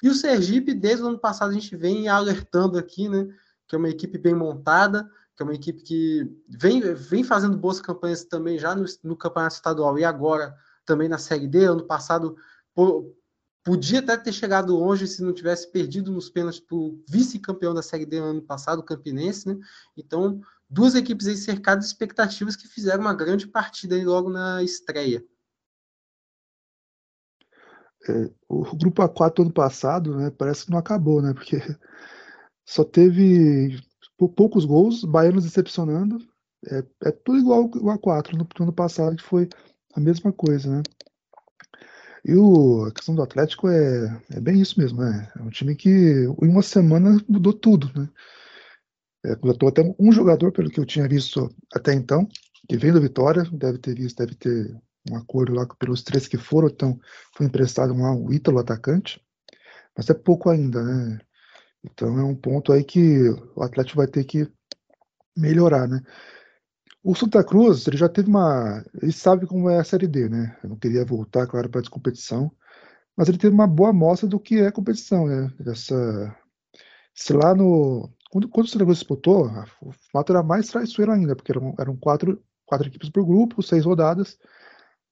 [0.02, 3.28] E o Sergipe, desde o ano passado, a gente vem alertando aqui, né?
[3.68, 7.80] Que é uma equipe bem montada, que é uma equipe que vem, vem fazendo boas
[7.82, 11.66] campanhas também já no, no campeonato estadual e agora também na Série D.
[11.66, 12.36] Ano passado
[12.74, 13.14] por,
[13.64, 17.82] podia até ter chegado longe se não tivesse perdido nos pênaltis para o vice-campeão da
[17.82, 19.58] Série D ano passado, o Campinense, né?
[19.95, 24.64] Então, duas equipes aí cercadas de expectativas que fizeram uma grande partida aí logo na
[24.64, 25.24] estreia.
[28.08, 31.34] É, o grupo A4 ano passado, né, parece que não acabou, né?
[31.34, 31.58] Porque
[32.66, 33.78] só teve
[34.36, 36.18] poucos gols, baianos decepcionando.
[36.68, 39.47] É, é tudo igual o A4 no, no ano passado, que foi
[39.93, 40.84] a mesma coisa, né?
[42.26, 45.32] E o, a questão do Atlético é, é bem isso mesmo, né?
[45.38, 48.10] É um time que em uma semana mudou tudo, né?
[49.26, 52.28] É, contratou até um jogador, pelo que eu tinha visto até então,
[52.68, 54.80] que vem do Vitória, deve ter visto, deve ter
[55.10, 57.00] um acordo lá pelos três que foram, então
[57.36, 59.22] foi emprestado lá o Ítalo, atacante,
[59.95, 61.20] mas é pouco ainda, né?
[61.84, 64.52] Então é um ponto aí que o Atlético vai ter que
[65.36, 66.02] melhorar, né?
[67.04, 68.84] O Santa Cruz, ele já teve uma.
[69.02, 70.58] Ele sabe como é a Série D, né?
[70.64, 72.52] Eu não queria voltar, claro, para a competição,
[73.16, 75.52] mas ele teve uma boa amostra do que é competição, né?
[75.66, 76.36] Essa.
[77.14, 78.10] Se lá no.
[78.32, 79.50] Quando, quando o Santa Cruz disputou,
[79.82, 83.86] o fato era mais traiçoeiro ainda, porque eram, eram quatro, quatro equipes por grupo, seis
[83.86, 84.38] rodadas.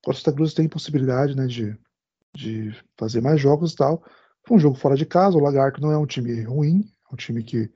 [0.08, 1.78] O Santa Cruz tem possibilidade, né, de,
[2.34, 4.04] de fazer mais jogos e tal.
[4.46, 7.18] Foi um jogo fora de casa, o Lagarto não é um time ruim, é um
[7.18, 7.70] time que.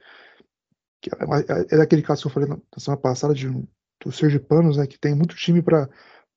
[1.02, 3.48] que é, é, é aquele caso que eu falei na semana passada de
[4.04, 5.88] do Sergipanos, né, que tem muito time para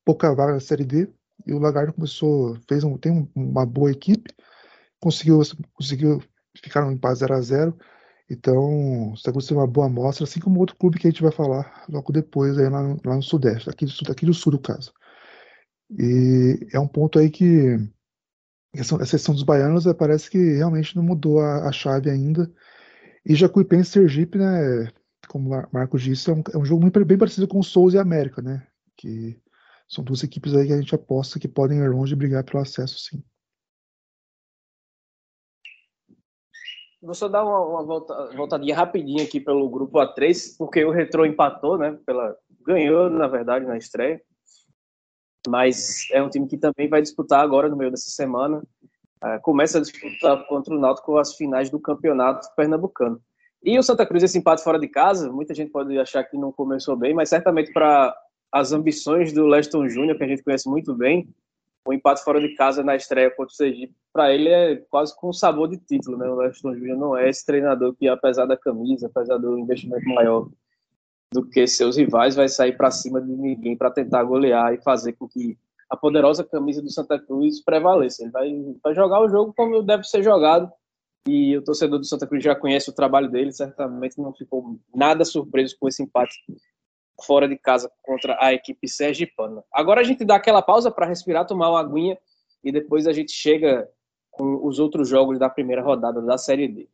[0.05, 1.09] pouca vaga na Série D,
[1.47, 4.35] e o Lagarto começou, fez um, tem um, uma boa equipe,
[5.01, 5.41] conseguiu,
[5.73, 6.23] conseguiu
[6.63, 7.79] ficar no empate 0 a 0
[8.29, 11.85] então está acontecendo uma boa amostra, assim como outro clube que a gente vai falar
[11.89, 14.93] logo depois aí lá lá no Sudeste, aqui do, aqui do Sul do caso.
[15.91, 17.77] E é um ponto aí que
[18.75, 22.51] essa, questão dos baianos parece que realmente não mudou a, a chave ainda,
[23.25, 24.91] e Jacuipense e Sergipe, né,
[25.29, 27.97] como o Marcos disse, é um, é um jogo muito, bem parecido com o Souza
[27.97, 28.67] e América, né?
[28.97, 29.41] Que
[29.89, 32.63] são duas equipes aí que a gente aposta que podem ir longe e brigar pelo
[32.63, 33.23] acesso, sim.
[37.03, 41.27] Vou só dar uma, uma volta, voltadinha rapidinho aqui pelo grupo A3, porque o Retro
[41.27, 41.99] empatou, né?
[42.07, 42.35] Pela,
[42.67, 44.23] ganhou, na verdade, na estreia.
[45.49, 48.63] Mas é um time que também vai disputar agora, no meio dessa semana.
[49.23, 53.21] Uh, começa a disputar contra o Náutico as finais do campeonato pernambucano.
[53.63, 56.53] E o Santa Cruz, esse empate fora de casa, muita gente pode achar que não
[56.53, 58.15] começou bem, mas certamente para
[58.53, 61.29] as ambições do Leston Júnior, que a gente conhece muito bem,
[61.87, 65.33] o empate fora de casa na estreia contra o Sergipe, para ele é quase com
[65.33, 66.29] sabor de título, né?
[66.29, 70.49] O Leston Júnior não é esse treinador que, apesar da camisa, apesar do investimento maior
[71.35, 75.15] do que seus rivais, vai sair para cima de ninguém para tentar golear e fazer
[75.15, 75.59] com que
[75.91, 78.23] a poderosa camisa do Santa Cruz prevaleça.
[78.23, 80.71] Ele vai, vai jogar o jogo como deve ser jogado,
[81.27, 85.25] e o torcedor do Santa Cruz já conhece o trabalho dele, certamente não ficou nada
[85.25, 86.37] surpreso com esse empate
[87.27, 89.65] fora de casa contra a equipe sergipana.
[89.73, 92.17] Agora a gente dá aquela pausa para respirar, tomar uma aguinha
[92.63, 93.89] e depois a gente chega
[94.31, 96.89] com os outros jogos da primeira rodada da Série D.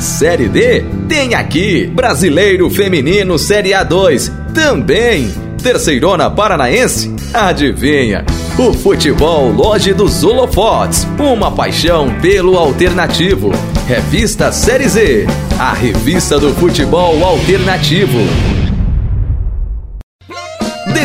[0.00, 5.30] Série D tem aqui Brasileiro Feminino Série A2 também.
[5.62, 7.14] Terceirona Paranaense?
[7.34, 8.24] Adivinha?
[8.58, 13.52] O futebol Loja dos Holofotes, uma paixão pelo alternativo.
[13.86, 15.26] Revista Série Z,
[15.58, 18.55] a revista do futebol alternativo.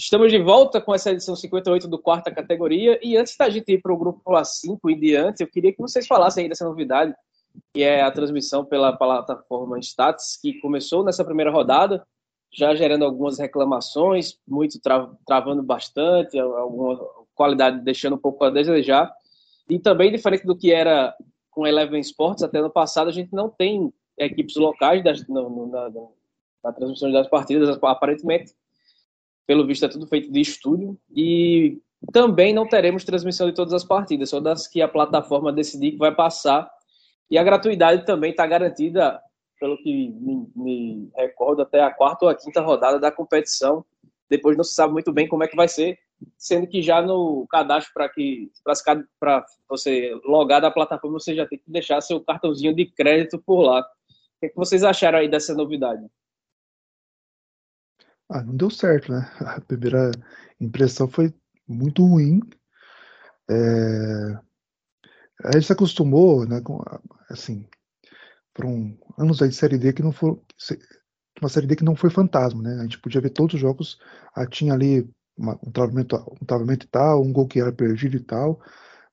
[0.00, 2.98] Estamos de volta com essa edição 58 do quarta categoria.
[3.02, 6.06] E antes da gente ir para o grupo A5 e diante, eu queria que vocês
[6.06, 7.14] falassem aí dessa novidade,
[7.74, 12.02] que é a transmissão pela plataforma Stats, que começou nessa primeira rodada,
[12.50, 16.98] já gerando algumas reclamações, muito tra travando bastante, alguma
[17.34, 19.12] qualidade deixando um pouco a desejar.
[19.68, 21.14] E também, diferente do que era
[21.50, 25.90] com Eleven Sports, até no passado, a gente não tem equipes locais das, no, na,
[26.64, 28.54] na transmissão das partidas, aparentemente
[29.46, 31.80] pelo visto é tudo feito de estúdio e
[32.12, 35.98] também não teremos transmissão de todas as partidas, só das que a plataforma decidir que
[35.98, 36.70] vai passar.
[37.30, 39.20] E a gratuidade também está garantida,
[39.60, 43.84] pelo que me, me, recordo, até a quarta ou a quinta rodada da competição.
[44.28, 45.98] Depois não se sabe muito bem como é que vai ser,
[46.38, 48.50] sendo que já no cadastro para que
[49.18, 53.62] para você logar da plataforma você já tem que deixar seu cartãozinho de crédito por
[53.62, 53.80] lá.
[53.80, 56.02] O que, é que vocês acharam aí dessa novidade?
[58.30, 59.28] Ah, não deu certo, né?
[59.40, 60.12] A primeira
[60.60, 61.34] impressão foi
[61.66, 62.40] muito ruim.
[63.50, 64.38] É...
[65.44, 66.80] A gente se acostumou, né, com,
[67.30, 67.66] assim,
[68.54, 70.40] foram anos aí de Série D que não foram,
[71.40, 72.74] uma Série D que não foi fantasma, né?
[72.78, 73.98] A gente podia ver todos os jogos,
[74.34, 78.16] ah, tinha ali uma, um, travamento, um travamento e tal, um gol que era perdido
[78.16, 78.60] e tal,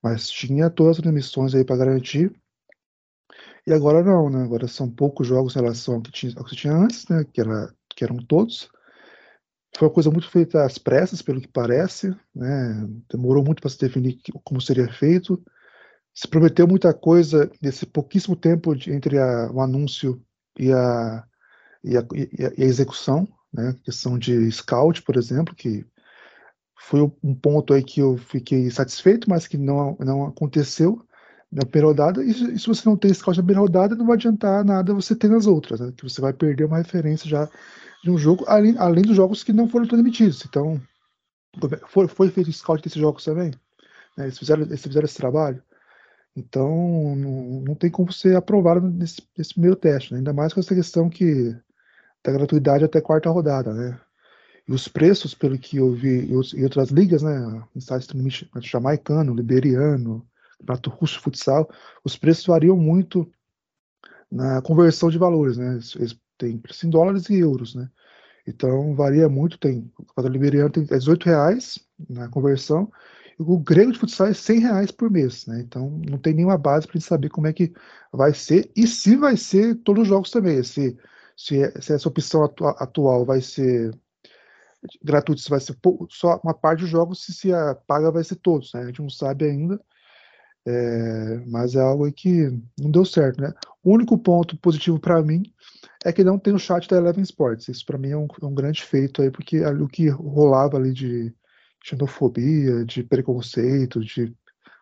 [0.03, 2.31] mas tinha todas as transmissões aí para garantir.
[3.65, 4.43] E agora não, né?
[4.43, 7.23] Agora são poucos jogos em relação ao que tinha, ao que tinha antes, né?
[7.25, 8.69] Que, era, que eram todos.
[9.75, 12.87] Foi uma coisa muito feita às pressas, pelo que parece, né?
[13.11, 15.41] Demorou muito para se definir como seria feito.
[16.13, 20.21] Se prometeu muita coisa nesse pouquíssimo tempo de, entre a, o anúncio
[20.57, 21.23] e a,
[21.83, 23.75] e a, e a, execução, né?
[23.83, 25.85] Questão de scout, por exemplo, que
[26.79, 31.06] foi um ponto aí que eu fiquei satisfeito, mas que não, não aconteceu
[31.51, 32.23] na primeira rodada.
[32.23, 35.15] E, e se você não tem scout na primeira rodada, não vai adiantar nada você
[35.15, 35.93] ter nas outras, né?
[35.95, 37.49] Que você vai perder uma referência já
[38.03, 40.45] de um jogo, além, além dos jogos que não foram transmitidos.
[40.45, 40.79] Então,
[41.87, 43.51] foi, foi feito scout desses jogos também?
[44.17, 44.25] Né?
[44.25, 45.61] Eles, fizeram, eles fizeram esse trabalho?
[46.35, 50.19] Então, não, não tem como ser aprovado nesse, nesse primeiro teste, né?
[50.19, 51.55] ainda mais com essa questão que
[52.23, 53.99] da gratuidade até quarta rodada, né?
[54.67, 57.63] E os preços, pelo que eu vi em outras ligas, né?
[57.73, 58.09] Em sites
[58.61, 60.27] jamaicano, liberiano,
[60.65, 61.69] prato russo, futsal,
[62.03, 63.29] os preços variam muito
[64.31, 65.79] na conversão de valores, né?
[65.95, 67.89] Eles têm preço em dólares e euros, né?
[68.45, 71.79] Então varia muito, tem o quadro liberiano tem 18 reais
[72.09, 72.91] na conversão,
[73.39, 75.59] e o grego de futsal é 100 reais por mês, né?
[75.61, 77.73] Então não tem nenhuma base para gente saber como é que
[78.11, 80.97] vai ser e se vai ser todos os jogos também, se
[81.37, 83.95] se, se essa opção atu atual vai ser
[85.03, 85.77] gratuita, se vai ser
[86.09, 88.81] só uma parte dos jogos, se, se a paga vai ser todos, né?
[88.81, 89.79] A gente não sabe ainda,
[90.67, 93.53] é, mas é algo que não deu certo, né?
[93.81, 95.43] O único ponto positivo para mim
[96.03, 97.69] é que não tem o chat da Eleven Sports.
[97.69, 100.75] Isso para mim é um, é um, grande feito aí, porque ali, o que rolava
[100.75, 101.33] ali de
[101.81, 104.35] xenofobia, de preconceito, de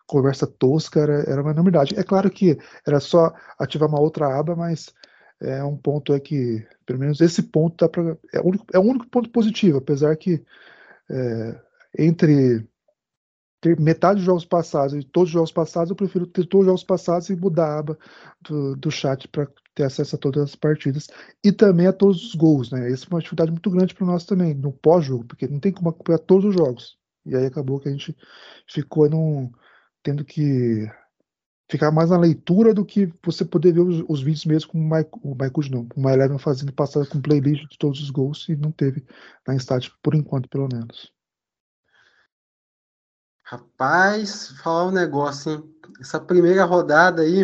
[0.08, 1.96] conversa tosca era, era uma enormidade.
[1.96, 4.92] É claro que era só ativar uma outra aba, mas
[5.40, 8.78] é um ponto é que, pelo menos esse ponto tá pra, é, o único, é
[8.78, 10.42] o único ponto positivo, apesar que
[11.08, 11.60] é,
[11.96, 12.66] entre
[13.60, 16.66] ter metade dos jogos passados e todos os jogos passados, eu prefiro ter todos os
[16.66, 17.98] jogos passados e mudar a aba
[18.40, 21.08] do, do chat para ter acesso a todas as partidas
[21.44, 22.90] e também a todos os gols, né?
[22.90, 25.90] Essa é uma dificuldade muito grande para nós também, no pós-jogo, porque não tem como
[25.90, 26.98] acompanhar todos os jogos.
[27.24, 28.16] E aí acabou que a gente
[28.68, 29.50] ficou num,
[30.02, 30.88] tendo que
[31.68, 34.88] ficar mais na leitura do que você poder ver os, os vídeos mesmo com o
[34.88, 38.56] Mike, o Mike não, o Eleven fazendo passada com playlist de todos os gols e
[38.56, 39.04] não teve
[39.46, 41.15] na Instat por enquanto, pelo menos.
[43.48, 45.76] Rapaz, falar um negócio, hein?
[46.00, 47.42] Essa primeira rodada aí,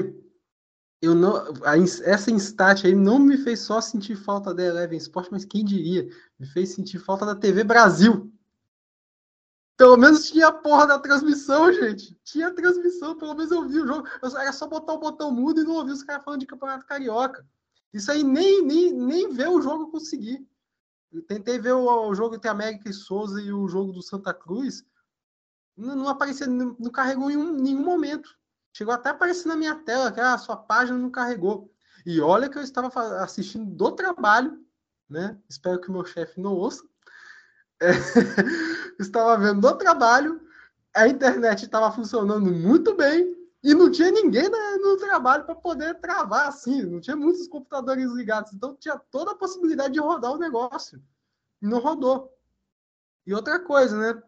[1.00, 5.28] eu não, a, essa Instat aí não me fez só sentir falta da Eleven Sport,
[5.30, 6.08] mas quem diria,
[6.40, 8.32] me fez sentir falta da TV Brasil.
[9.76, 12.18] Pelo menos tinha a porra da transmissão, gente.
[12.24, 14.08] Tinha transmissão, pelo menos eu vi o jogo.
[14.20, 17.46] Era só botar o botão mudo e não ouvir os caras falando de Campeonato Carioca.
[17.94, 20.44] Isso aí nem, nem, nem ver o jogo eu consegui.
[21.12, 24.34] Eu tentei ver o, o jogo entre América e Souza e o jogo do Santa
[24.34, 24.84] Cruz.
[25.76, 28.36] Não, não apareceu, não, não carregou em um, nenhum momento.
[28.72, 31.70] Chegou até a aparecer na minha tela que a sua página não carregou.
[32.04, 32.88] E olha que eu estava
[33.22, 34.58] assistindo do trabalho,
[35.08, 35.38] né?
[35.48, 36.82] Espero que o meu chefe não ouça.
[37.80, 37.90] É,
[38.98, 40.40] estava vendo no trabalho,
[40.94, 44.48] a internet estava funcionando muito bem e não tinha ninguém
[44.80, 49.36] no trabalho para poder travar assim, não tinha muitos computadores ligados, então tinha toda a
[49.36, 51.00] possibilidade de rodar o negócio.
[51.60, 52.36] E não rodou.
[53.24, 54.22] E outra coisa, né?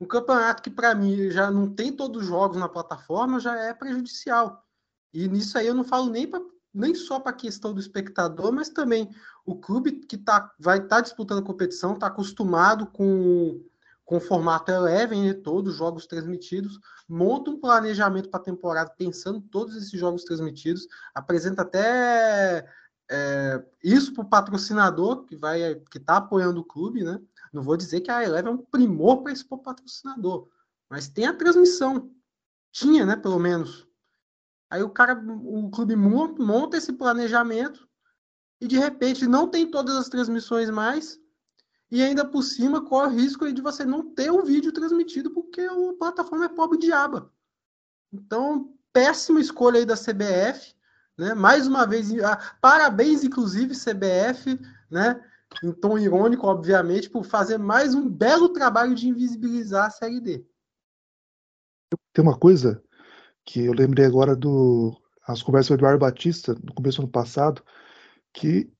[0.00, 3.72] Um campeonato que para mim já não tem todos os jogos na plataforma já é
[3.72, 4.64] prejudicial.
[5.12, 6.40] E nisso aí eu não falo nem pra,
[6.72, 9.10] nem só para a questão do espectador, mas também
[9.46, 13.64] o clube que tá, vai estar tá disputando a competição está acostumado com,
[14.04, 16.78] com o formato Eleven, né, todos os jogos transmitidos,
[17.08, 22.68] monta um planejamento para a temporada pensando todos esses jogos transmitidos, apresenta até
[23.10, 27.20] é, isso para o patrocinador que vai que está apoiando o clube, né?
[27.56, 30.46] Não vou dizer que a Eleven é um primor para esse patrocinador,
[30.90, 32.14] mas tem a transmissão.
[32.70, 33.88] Tinha, né, pelo menos.
[34.68, 37.88] Aí o cara, o clube monta esse planejamento
[38.60, 41.18] e de repente não tem todas as transmissões mais
[41.90, 45.62] e ainda por cima corre o risco de você não ter o vídeo transmitido porque
[45.62, 47.32] a plataforma é pobre de aba.
[48.12, 50.74] Então, péssima escolha aí da CBF,
[51.16, 51.32] né?
[51.32, 52.08] Mais uma vez,
[52.60, 55.18] parabéns inclusive CBF, né?
[55.62, 60.46] Em tom irônico, obviamente, por fazer mais um belo trabalho de invisibilizar a Série D.
[62.12, 62.82] Tem uma coisa
[63.44, 64.96] que eu lembrei agora do
[65.26, 67.62] as conversas do Eduardo Batista no começo do ano passado,
[68.32, 68.70] que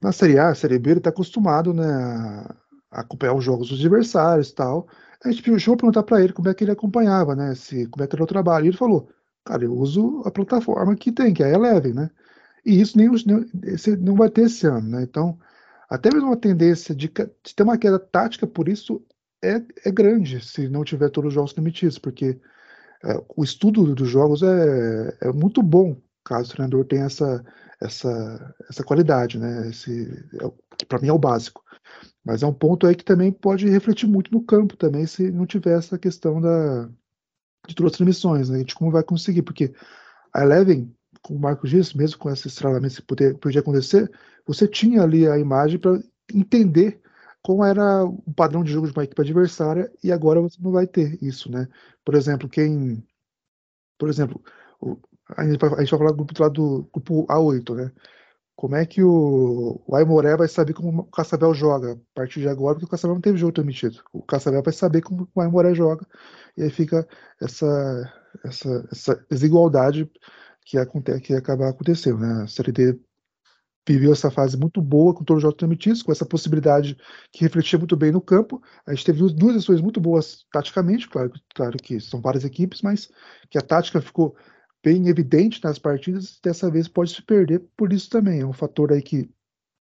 [0.00, 1.84] na Série A, Série B, ele está acostumado né,
[2.90, 4.88] a acompanhar os jogos dos adversários e tal.
[5.24, 7.54] A gente chegou a perguntar para ele como é que ele acompanhava, né?
[7.54, 8.64] Se, como é que era o trabalho.
[8.64, 9.08] E ele falou,
[9.44, 12.10] cara, eu uso a plataforma que tem, que é a Eleven, né?
[12.66, 15.02] E isso nem, nem não vai ter esse ano, né?
[15.04, 15.38] Então,
[15.94, 19.04] até mesmo uma tendência de, de ter uma queda tática por isso
[19.44, 22.40] é, é grande, se não tiver todos os jogos permitidos, porque
[23.04, 27.44] é, o estudo dos jogos é, é muito bom caso o treinador tenha essa,
[27.80, 29.68] essa, essa qualidade, né?
[29.68, 31.62] Esse, é, para mim é o básico.
[32.24, 35.44] Mas é um ponto aí que também pode refletir muito no campo também, se não
[35.44, 36.88] tiver essa questão da,
[37.66, 38.62] de todas as transmissões, né?
[38.64, 39.74] De como vai conseguir, porque
[40.32, 44.10] a Eleven, como o Marco disse, mesmo com esse estralamento que poder, podia acontecer,
[44.46, 46.02] você tinha ali a imagem para
[46.34, 47.00] entender
[47.42, 50.86] como era o padrão de jogo de uma equipe adversária e agora você não vai
[50.86, 51.68] ter isso, né?
[52.04, 53.04] Por exemplo, quem,
[53.98, 54.42] por exemplo,
[55.36, 57.92] a, gente vai, a gente vai falar do grupo, do grupo A8, né?
[58.54, 62.48] Como é que o, o Aimoré vai saber como o Cascavel joga a partir de
[62.48, 64.02] agora, porque o Cascavel não teve jogo transmitido.
[64.12, 66.06] O Cascavel vai saber como o Aimoré joga
[66.56, 67.06] e aí fica
[67.40, 68.12] essa,
[68.44, 70.10] essa, essa desigualdade
[70.64, 72.42] que, acontece, que acaba acontecendo, né?
[72.42, 72.98] A Série D
[73.86, 76.96] viveu essa fase muito boa com todos os jogos transmitidos, com essa possibilidade
[77.32, 78.62] que refletia muito bem no campo.
[78.86, 83.10] A gente teve duas, ações muito boas taticamente, claro, claro que são várias equipes, mas
[83.50, 84.36] que a tática ficou
[84.84, 88.40] bem evidente nas partidas, dessa vez pode se perder por isso também.
[88.40, 89.30] É um fator aí que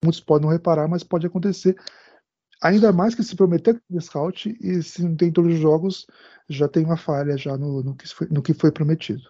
[0.04, 1.76] muitos podem não reparar, mas pode acontecer.
[2.62, 6.06] Ainda mais que se prometer com o scout e se não tem todos os jogos,
[6.48, 9.24] já tem uma falha já no, no, que, foi, no que foi prometido.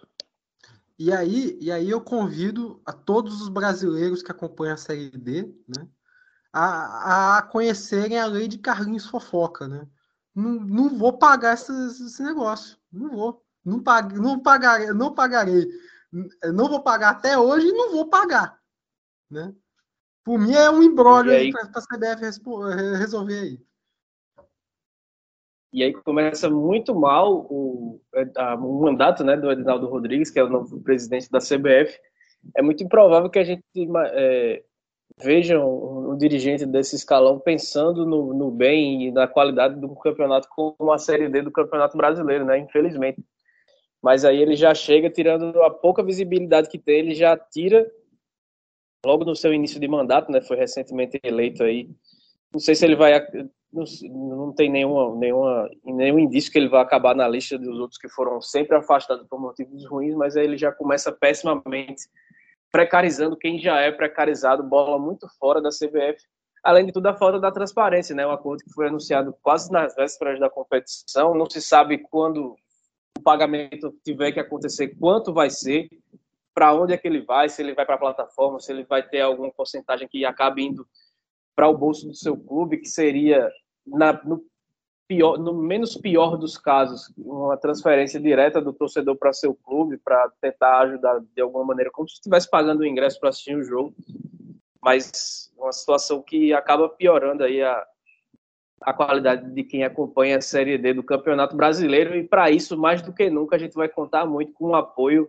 [1.02, 5.52] E aí, e aí eu convido a todos os brasileiros que acompanham a Série D,
[5.66, 5.88] né,
[6.52, 9.84] a, a conhecerem a lei de Carlinhos Fofoca, né?
[10.32, 15.66] Não, não vou pagar esse, esse negócio, não vou, não, pag, não pagarei, não pagarei,
[16.54, 18.56] não vou pagar até hoje e não vou pagar,
[19.28, 19.52] né?
[20.22, 22.22] Por mim é um embrólio para a CBF
[22.96, 23.66] resolver aí.
[25.72, 30.48] E aí começa muito mal o, o mandato né, do Edinaldo Rodrigues, que é o
[30.48, 31.98] novo presidente da CBF.
[32.56, 33.64] É muito improvável que a gente
[34.12, 34.62] é,
[35.18, 40.48] veja um, um, dirigente desse escalão pensando no, no, bem e na qualidade do campeonato
[40.50, 42.58] como a Série D do Campeonato Brasileiro, né?
[42.58, 43.22] Infelizmente.
[44.02, 47.88] Mas aí ele já chega tirando a pouca visibilidade que tem, ele já tira
[49.06, 50.42] logo no seu início de mandato, né?
[50.42, 51.88] Foi recentemente eleito aí.
[52.52, 53.14] Não sei se ele vai
[53.72, 53.84] não,
[54.36, 58.08] não tem nenhuma, nenhuma, nenhum indício que ele vai acabar na lista dos outros que
[58.08, 62.02] foram sempre afastados por motivos ruins, mas aí ele já começa pessimamente,
[62.70, 66.22] precarizando quem já é precarizado, bola muito fora da CBF.
[66.62, 68.26] Além de tudo, a falta da transparência, né?
[68.26, 72.54] Um acordo que foi anunciado quase nas vésperas da competição, não se sabe quando
[73.18, 75.88] o pagamento tiver que acontecer, quanto vai ser,
[76.54, 79.02] para onde é que ele vai, se ele vai para a plataforma, se ele vai
[79.02, 80.86] ter alguma porcentagem que acabe indo
[81.56, 83.50] para o bolso do seu clube, que seria
[83.86, 84.44] na, no,
[85.12, 90.30] pior, no menos pior dos casos, uma transferência direta do torcedor para seu clube, para
[90.40, 93.94] tentar ajudar de alguma maneira, como se estivesse pagando o ingresso para assistir o jogo.
[94.80, 97.86] Mas uma situação que acaba piorando aí a,
[98.80, 102.16] a qualidade de quem acompanha a Série D do Campeonato Brasileiro.
[102.16, 105.28] E para isso, mais do que nunca, a gente vai contar muito com o apoio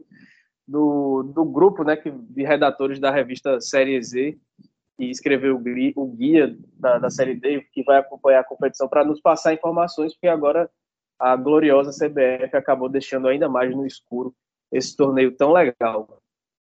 [0.68, 4.38] do, do grupo né, de redatores da revista Série Z,
[4.98, 5.56] que escreveu
[5.96, 10.14] o guia da, da Série D, que vai acompanhar a competição, para nos passar informações,
[10.14, 10.70] porque agora
[11.20, 14.34] a gloriosa CBF acabou deixando ainda mais no escuro
[14.72, 16.20] esse torneio tão legal.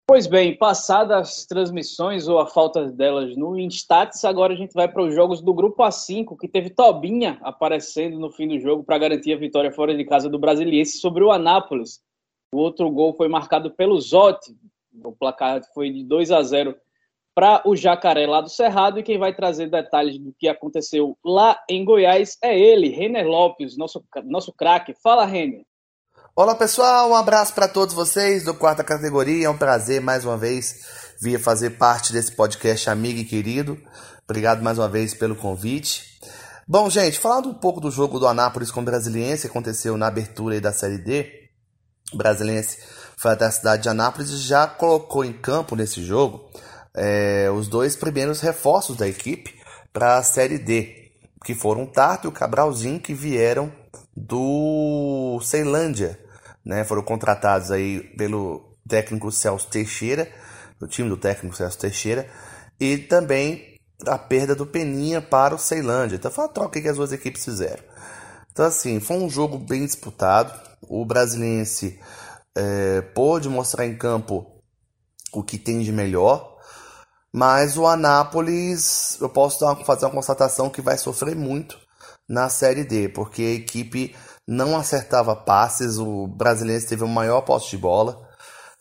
[0.05, 4.87] Pois bem, passadas as transmissões ou a falta delas no Instats, agora a gente vai
[4.87, 8.97] para os jogos do Grupo A5, que teve Tobinha aparecendo no fim do jogo para
[8.97, 12.01] garantir a vitória fora de casa do Brasiliense sobre o Anápolis.
[12.53, 14.53] O outro gol foi marcado pelo Zotti,
[15.03, 16.75] o placar foi de 2 a 0
[17.35, 18.99] para o Jacaré lá do Cerrado.
[18.99, 23.77] E quem vai trazer detalhes do que aconteceu lá em Goiás é ele, Renner Lopes,
[23.77, 24.93] nosso, nosso craque.
[25.01, 25.63] Fala, Renner.
[26.35, 27.09] Olá, pessoal.
[27.09, 29.47] Um abraço para todos vocês do quarta categoria.
[29.47, 33.77] É um prazer mais uma vez vir fazer parte desse podcast amigo e querido.
[34.23, 36.19] Obrigado mais uma vez pelo convite.
[36.67, 40.59] Bom, gente, falando um pouco do jogo do Anápolis com o Brasiliense, aconteceu na abertura
[40.61, 41.43] da Série D,
[42.13, 42.77] o Brasiliense
[43.17, 46.49] foi até a cidade de Anápolis e já colocou em campo nesse jogo
[46.95, 49.59] é, os dois primeiros reforços da equipe
[49.91, 51.11] para a Série D,
[51.43, 53.71] que foram o Tarto e o Cabralzinho, que vieram
[54.15, 56.19] do Ceilândia.
[56.65, 56.83] Né?
[56.83, 60.29] Foram contratados aí pelo técnico Celso Teixeira,
[60.79, 62.27] do time do técnico Celso Teixeira,
[62.79, 63.77] e também
[64.07, 66.15] a perda do Peninha para o Ceilândia.
[66.15, 67.83] Então foi uma troca que as duas equipes fizeram.
[68.51, 70.53] Então, assim, foi um jogo bem disputado.
[70.81, 71.99] O Brasiliense
[72.55, 74.61] é, pôde mostrar em campo
[75.33, 76.52] o que tem de melhor,
[77.33, 81.77] Mas o Anápolis, eu posso fazer uma constatação que vai sofrer muito
[82.29, 84.15] na Série D, porque a equipe
[84.47, 88.21] não acertava passes, o brasileiro teve o maior posse de bola,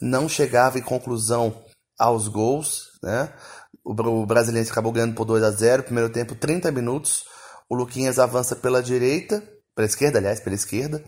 [0.01, 1.65] não chegava em conclusão
[1.99, 3.33] aos gols, né?
[3.85, 7.25] O brasileiro acabou ganhando por 2 a 0 primeiro tempo 30 minutos.
[7.69, 9.43] O Luquinhas avança pela direita,
[9.75, 11.03] pela esquerda, aliás, pela esquerda,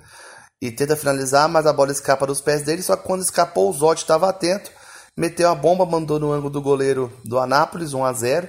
[0.61, 2.83] e tenta finalizar, mas a bola escapa dos pés dele.
[2.83, 4.71] Só que quando escapou, o Zotti estava atento,
[5.17, 8.49] meteu a bomba, mandou no ângulo do goleiro do Anápolis, 1 a 0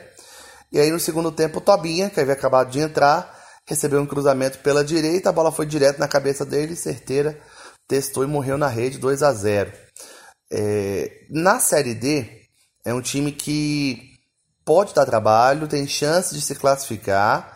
[0.71, 3.33] E aí no segundo tempo, o Tobinha, que havia acabado de entrar,
[3.67, 7.39] recebeu um cruzamento pela direita, a bola foi direto na cabeça dele, certeira,
[7.87, 9.71] testou e morreu na rede, 2 a 0
[10.51, 12.27] é, Na Série D,
[12.83, 14.15] é um time que
[14.63, 17.53] pode dar trabalho, tem chance de se classificar,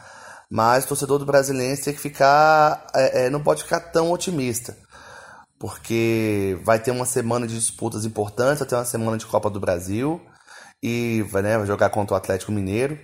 [0.49, 4.75] mas o torcedor do brasileiro tem que ficar, é, é, não pode ficar tão otimista,
[5.59, 9.59] porque vai ter uma semana de disputas importantes, vai ter uma semana de Copa do
[9.59, 10.21] Brasil
[10.81, 12.97] e né, vai jogar contra o Atlético Mineiro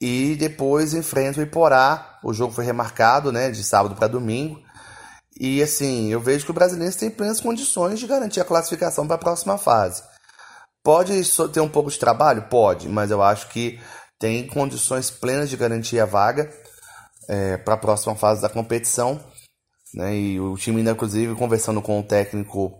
[0.00, 2.18] e depois enfrenta o Iporá.
[2.24, 4.58] O jogo foi remarcado, né, de sábado para domingo.
[5.38, 9.16] E assim, eu vejo que o brasileiro tem plenas condições de garantir a classificação para
[9.16, 10.02] a próxima fase.
[10.82, 11.22] Pode
[11.52, 12.48] ter um pouco de trabalho?
[12.48, 13.78] Pode, mas eu acho que
[14.18, 16.50] tem condições plenas de garantir a vaga
[17.28, 19.20] é, para a próxima fase da competição.
[19.94, 20.16] Né?
[20.16, 22.72] E o time, ainda, inclusive, conversando com o técnico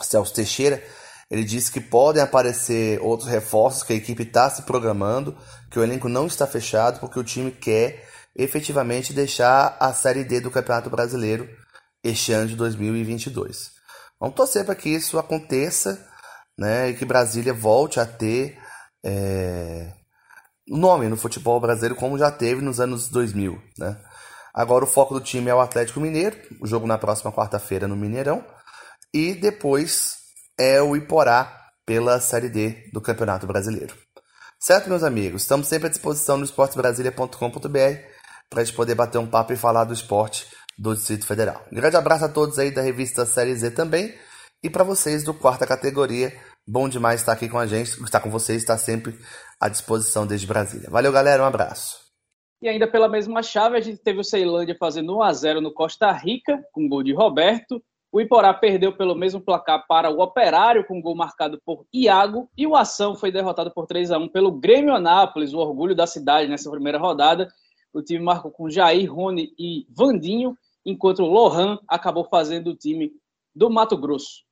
[0.00, 0.82] Celso Teixeira,
[1.30, 5.36] ele disse que podem aparecer outros reforços, que a equipe está se programando,
[5.70, 10.40] que o elenco não está fechado, porque o time quer efetivamente deixar a Série D
[10.40, 11.48] do Campeonato Brasileiro
[12.02, 13.72] este ano de 2022.
[14.20, 16.06] Vamos torcer para que isso aconteça
[16.56, 18.58] né, e que Brasília volte a ter
[19.04, 19.92] é,
[20.66, 23.60] nome no futebol brasileiro como já teve nos anos 2000.
[23.78, 23.96] Né?
[24.58, 27.94] Agora o foco do time é o Atlético Mineiro, o jogo na próxima quarta-feira no
[27.94, 28.44] Mineirão,
[29.14, 30.16] e depois
[30.58, 31.56] é o Iporá
[31.86, 33.94] pela Série D do Campeonato Brasileiro.
[34.58, 35.42] Certo, meus amigos?
[35.42, 37.38] Estamos sempre à disposição no esportebrasilia.com.br
[38.50, 41.64] para a gente poder bater um papo e falar do esporte do Distrito Federal.
[41.70, 44.12] Um grande abraço a todos aí da revista Série Z também
[44.60, 46.36] e para vocês do quarta categoria.
[46.66, 49.16] Bom demais estar aqui com a gente, estar com vocês, estar sempre
[49.60, 50.90] à disposição desde Brasília.
[50.90, 52.07] Valeu, galera, um abraço.
[52.60, 55.72] E ainda pela mesma chave, a gente teve o Ceilândia fazendo 1 a 0 no
[55.72, 57.82] Costa Rica, com gol de Roberto.
[58.10, 62.50] O Iporá perdeu pelo mesmo placar para o Operário, com gol marcado por Iago.
[62.56, 66.06] E o Ação foi derrotado por 3 a 1 pelo Grêmio Anápolis, o orgulho da
[66.06, 67.48] cidade nessa primeira rodada.
[67.92, 73.12] O time marcou com Jair, Rony e Vandinho, enquanto o Lohan acabou fazendo o time
[73.54, 74.42] do Mato Grosso.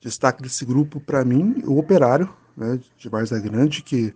[0.00, 4.14] Destaque desse grupo, para mim, o Operário, né, de Várzea Grande, que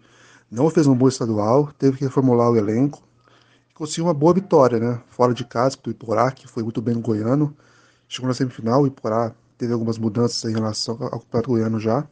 [0.50, 3.02] não fez um bom estadual, teve que reformular o elenco,
[3.74, 7.00] conseguiu uma boa vitória, né, fora de casa, do Iporá, que foi muito bem no
[7.00, 7.56] Goiano.
[8.08, 12.06] Chegou na semifinal, o Iporá teve algumas mudanças em relação ao Campeonato Goiano já.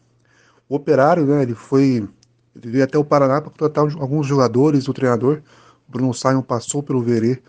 [0.69, 2.09] O Operário, né, ele foi.
[2.55, 5.43] Ele veio até o Paraná para contratar alguns jogadores, o treinador.
[5.89, 7.43] O Bruno Simon passou pelo Verê,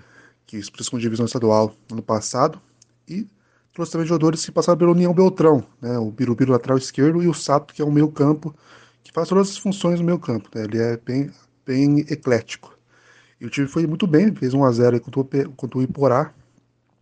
[0.46, 2.60] que expressou divisão estadual ano passado,
[3.08, 3.28] e
[3.74, 5.98] trouxe também jogadores que passaram pelo União Beltrão, né?
[5.98, 8.56] o Birubiru lateral esquerdo e o Sato, que é o meio campo,
[9.08, 10.50] que faz todas as funções no meio campo.
[10.54, 10.66] Né?
[10.66, 11.32] Ele é bem,
[11.66, 12.78] bem eclético.
[13.40, 16.34] E o time foi muito bem, fez 1 a 0 contra o, Iporá,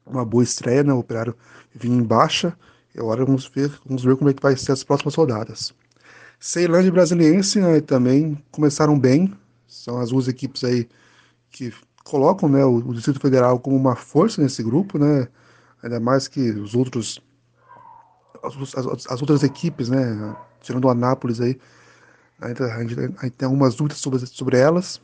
[0.06, 0.94] uma boa estreia, né?
[0.94, 1.36] o Operário
[1.74, 2.56] vinha em baixa,
[2.94, 5.74] e agora vamos ver, vamos ver como é que vai ser as próximas rodadas.
[6.40, 9.34] Ceilândia e Brasiliense né, também começaram bem,
[9.68, 10.88] são as duas equipes aí
[11.50, 15.28] que colocam né, o, Distrito Federal como uma força nesse grupo, né?
[15.82, 17.22] ainda mais que os outros
[18.44, 21.58] as, as, as outras equipes, né, tirando o Anápolis aí,
[22.40, 25.02] a, gente, a gente tem algumas dúvidas sobre, sobre elas.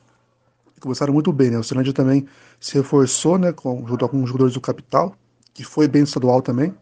[0.80, 1.60] Começaram muito bem, né?
[1.60, 2.28] O Ceilândia também
[2.60, 5.16] se reforçou, né, com, junto com jogadores do Capital,
[5.54, 6.76] que foi bem estadual também.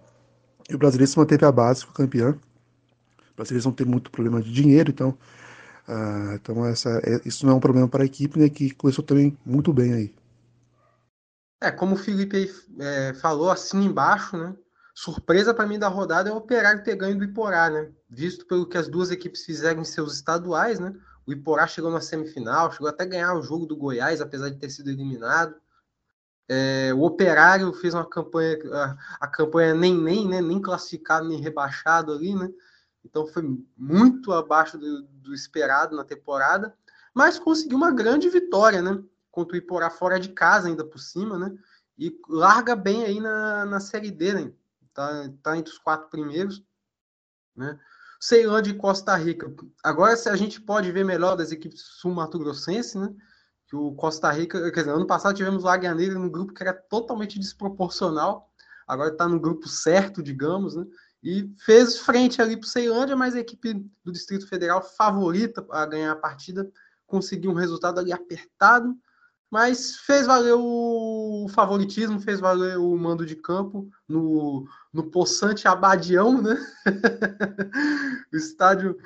[0.70, 2.32] E o Brasileiro se manteve a base, foi campeão.
[2.32, 5.18] O Brasileiro não tem muito problema de dinheiro, então,
[5.88, 9.04] uh, então essa, é, isso não é um problema para a equipe, né, que começou
[9.04, 10.14] também muito bem aí.
[11.62, 14.56] É, como o Felipe é, falou, assim embaixo, né?
[15.02, 17.90] Surpresa para mim da rodada é o Operário ter ganho do Iporá, né?
[18.10, 20.94] Visto pelo que as duas equipes fizeram em seus estaduais, né?
[21.26, 24.58] O Iporá chegou na semifinal, chegou até a ganhar o jogo do Goiás, apesar de
[24.58, 25.56] ter sido eliminado.
[26.50, 30.42] É, o Operário fez uma campanha, a, a, campanha nem nem, né?
[30.42, 32.50] Nem classificado nem rebaixado ali, né?
[33.06, 36.76] Então foi muito abaixo do, do esperado na temporada,
[37.14, 39.02] mas conseguiu uma grande vitória, né?
[39.32, 41.58] contra o Iporá fora de casa ainda por cima, né?
[41.98, 44.52] E larga bem aí na, na Série D, né?
[45.00, 46.62] Tá, tá entre os quatro primeiros,
[47.56, 47.80] né?
[48.20, 49.50] Ceilândia e Costa Rica.
[49.82, 53.10] Agora se a gente pode ver melhor das equipes sul-mato-grossense, né?
[53.66, 56.62] Que o Costa Rica, quer dizer, ano passado tivemos o Águia Negra no grupo que
[56.62, 58.52] era totalmente desproporcional.
[58.86, 60.86] Agora está no grupo certo, digamos, né?
[61.24, 63.74] e fez frente ali para o Ceilândia, mas a equipe
[64.04, 66.70] do Distrito Federal favorita a ganhar a partida,
[67.08, 68.94] conseguiu um resultado ali apertado,
[69.50, 76.42] mas fez valer o favoritismo, fez valer o mando de campo no, no possante Abadião,
[76.42, 76.56] né?
[78.32, 78.98] o estádio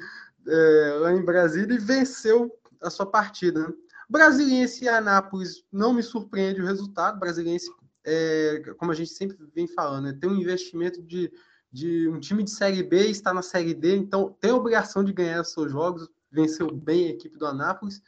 [0.45, 3.73] é, lá em Brasília, e venceu a sua partida.
[4.09, 7.19] Brasiliense e Anápolis não me surpreende o resultado.
[7.19, 7.69] Brasiliense,
[8.05, 10.17] é, como a gente sempre vem falando, né?
[10.19, 11.31] tem um investimento de,
[11.71, 15.13] de um time de Série B, está na Série D, então tem a obrigação de
[15.13, 18.01] ganhar os seus jogos, venceu bem a equipe do Anápolis.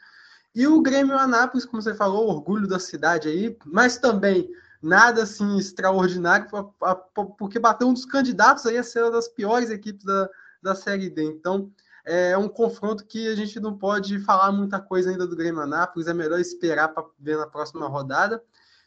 [0.56, 4.50] E o Grêmio Anápolis, como você falou, orgulho da cidade aí, mas também
[4.80, 6.48] nada assim extraordinário,
[7.36, 10.30] porque bateu um dos candidatos aí a ser uma das piores equipes da,
[10.62, 11.24] da Série D.
[11.24, 11.70] Então,
[12.06, 16.08] é um confronto que a gente não pode falar muita coisa ainda do Grêmio Anápolis,
[16.08, 18.42] é melhor esperar para ver na próxima rodada,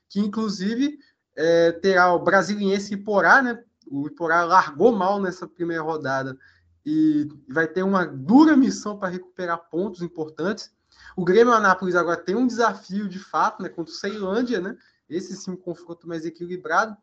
[0.10, 0.98] que inclusive
[1.36, 3.64] é, terá o Brasiliense Iporá, né?
[3.86, 6.36] O Iporá largou mal nessa primeira rodada
[6.84, 10.72] e vai ter uma dura missão para recuperar pontos importantes.
[11.20, 14.78] O Grêmio Anápolis agora tem um desafio de fato, né, contra o Ceilândia, né?
[15.10, 16.96] Esse sim um confronto mais equilibrado.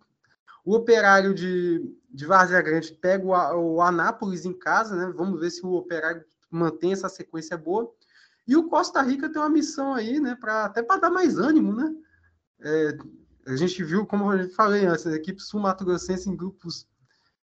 [0.64, 5.12] O Operário de, de Várzea Grande pega o, o Anápolis em casa, né?
[5.14, 7.92] Vamos ver se o Operário mantém essa sequência boa.
[8.48, 10.34] E o Costa Rica tem uma missão aí, né?
[10.34, 11.94] Pra, até para dar mais ânimo, né?
[12.62, 12.96] É,
[13.48, 16.88] a gente viu, como eu falei antes, a equipe sul-mato-grossense em grupos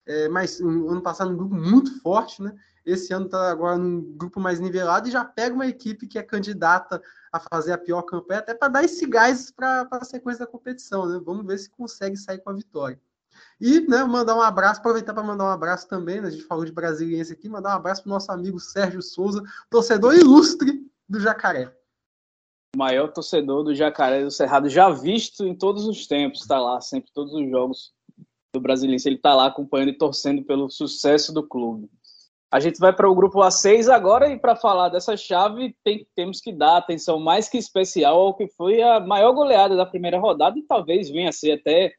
[0.05, 2.55] é, mais ano passado um grupo muito forte, né?
[2.89, 6.23] Esse ano está agora num grupo mais nivelado e já pega uma equipe que é
[6.23, 10.51] candidata a fazer a pior campanha, até para dar esse gás para a sequência da
[10.51, 11.05] competição.
[11.07, 11.21] Né?
[11.23, 12.99] Vamos ver se consegue sair com a vitória.
[13.61, 16.29] E né, mandar um abraço, aproveitar para mandar um abraço também, né?
[16.29, 19.43] a gente falou de brasiliense aqui, mandar um abraço para o nosso amigo Sérgio Souza,
[19.69, 21.71] torcedor ilustre do Jacaré.
[22.75, 26.81] O maior torcedor do Jacaré do Cerrado, já visto em todos os tempos, está lá,
[26.81, 27.93] sempre, todos os jogos
[28.55, 31.91] do Brasiliense, ele está lá acompanhando e torcendo pelo sucesso do clube.
[32.51, 36.41] A gente vai para o grupo A6 agora e para falar dessa chave tem, temos
[36.41, 40.59] que dar atenção mais que especial ao que foi a maior goleada da primeira rodada
[40.59, 41.93] e talvez venha a ser até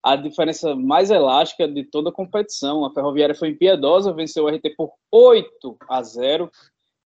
[0.00, 2.84] a diferença mais elástica de toda a competição.
[2.84, 6.48] A Ferroviária foi impiedosa, venceu o RT por 8 a 0,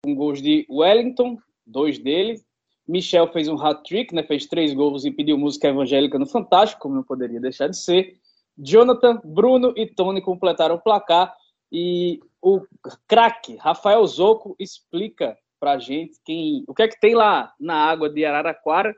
[0.05, 2.41] com gols de Wellington, dois dele.
[2.87, 6.95] Michel fez um hat-trick, né, fez três gols e pediu música evangélica no Fantástico, como
[6.95, 8.14] não poderia deixar de ser.
[8.57, 11.34] Jonathan, Bruno e Tony completaram o placar
[11.71, 12.61] e o
[13.09, 18.09] craque Rafael Zoco explica para gente quem, o que é que tem lá na água
[18.09, 18.95] de Araraquara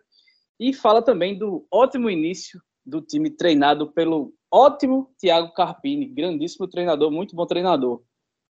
[0.59, 7.11] e fala também do ótimo início do time treinado pelo ótimo Thiago Carpini, grandíssimo treinador,
[7.11, 8.03] muito bom treinador.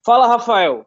[0.05, 0.87] Fala, Rafael.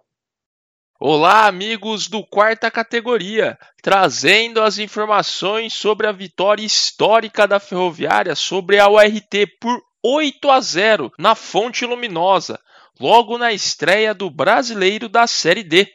[0.99, 8.79] Olá, amigos do quarta categoria, trazendo as informações sobre a vitória histórica da Ferroviária sobre
[8.79, 12.59] a URT por 8 a 0 na Fonte Luminosa
[12.99, 15.91] logo na estreia do Brasileiro da Série D.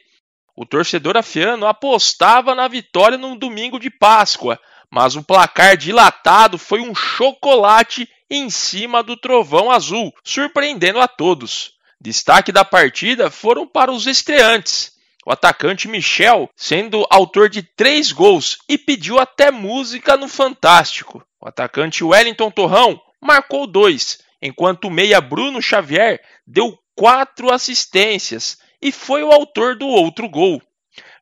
[0.55, 4.59] O torcedor afiano apostava na vitória no domingo de Páscoa,
[4.91, 11.73] mas o placar dilatado foi um chocolate em cima do trovão azul, surpreendendo a todos.
[12.01, 14.93] Destaque da partida foram para os estreantes.
[15.25, 21.23] O atacante Michel, sendo autor de três gols e pediu até música no Fantástico.
[21.41, 28.91] O atacante Wellington Torrão marcou dois, enquanto o meia Bruno Xavier deu quatro assistências e
[28.91, 30.61] foi o autor do outro gol.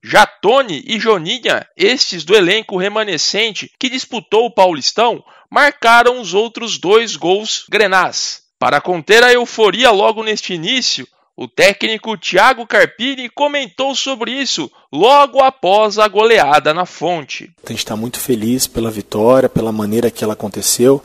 [0.03, 6.77] Já Tony e Joninha, estes do elenco remanescente que disputou o Paulistão, marcaram os outros
[6.77, 8.43] dois gols grenás.
[8.59, 15.39] Para conter a euforia logo neste início, o técnico Thiago Carpini comentou sobre isso logo
[15.39, 17.51] após a goleada na fonte.
[17.63, 21.03] A gente está muito feliz pela vitória, pela maneira que ela aconteceu.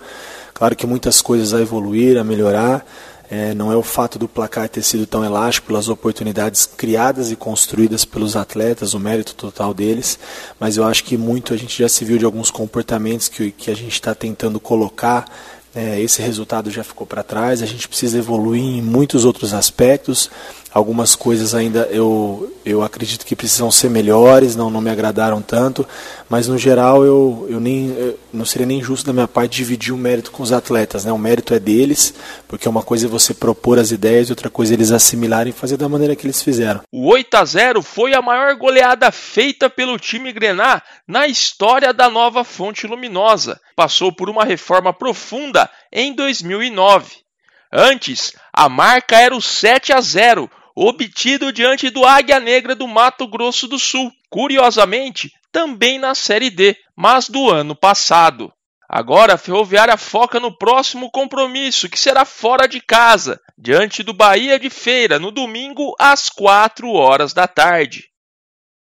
[0.62, 2.86] Claro que muitas coisas a evoluir, a melhorar,
[3.28, 7.34] é, não é o fato do placar ter sido tão elástico pelas oportunidades criadas e
[7.34, 10.16] construídas pelos atletas, o mérito total deles,
[10.60, 13.72] mas eu acho que muito a gente já se viu de alguns comportamentos que, que
[13.72, 15.28] a gente está tentando colocar
[15.74, 20.30] é, esse resultado já ficou para trás, a gente precisa evoluir em muitos outros aspectos.
[20.74, 25.86] Algumas coisas ainda eu, eu acredito que precisam ser melhores, não, não me agradaram tanto,
[26.30, 29.92] mas no geral eu, eu nem eu, não seria nem justo da minha parte dividir
[29.92, 31.04] o mérito com os atletas.
[31.04, 31.12] Né?
[31.12, 32.14] O mérito é deles,
[32.48, 35.58] porque uma coisa é você propor as ideias e outra coisa é eles assimilarem e
[35.58, 36.80] fazer da maneira que eles fizeram.
[36.90, 42.08] O 8 a 0 foi a maior goleada feita pelo time Grená na história da
[42.08, 43.60] nova Fonte Luminosa.
[43.76, 47.22] Passou por uma reforma profunda em 2009.
[47.70, 53.26] Antes, a marca era o 7 a 0 obtido diante do Águia Negra do Mato
[53.26, 58.52] Grosso do Sul, curiosamente, também na Série D, mas do ano passado.
[58.88, 64.58] Agora a Ferroviária foca no próximo compromisso, que será fora de casa, diante do Bahia
[64.58, 68.12] de Feira, no domingo às 4 horas da tarde.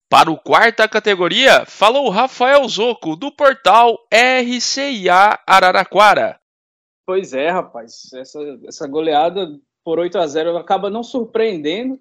[0.09, 6.39] Para o quarta categoria, falou Rafael Zoco, do portal RCIA Araraquara.
[7.07, 8.12] Pois é, rapaz.
[8.14, 9.47] Essa, essa goleada
[9.85, 11.99] por 8 a 0 acaba não surpreendendo.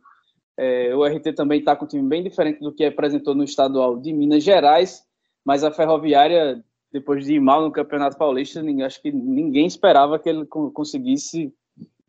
[0.57, 3.97] É, o RT também está com um time bem diferente do que apresentou no estadual
[3.97, 5.03] de Minas Gerais,
[5.43, 10.29] mas a Ferroviária, depois de ir mal no Campeonato Paulista, acho que ninguém esperava que
[10.29, 11.53] ele conseguisse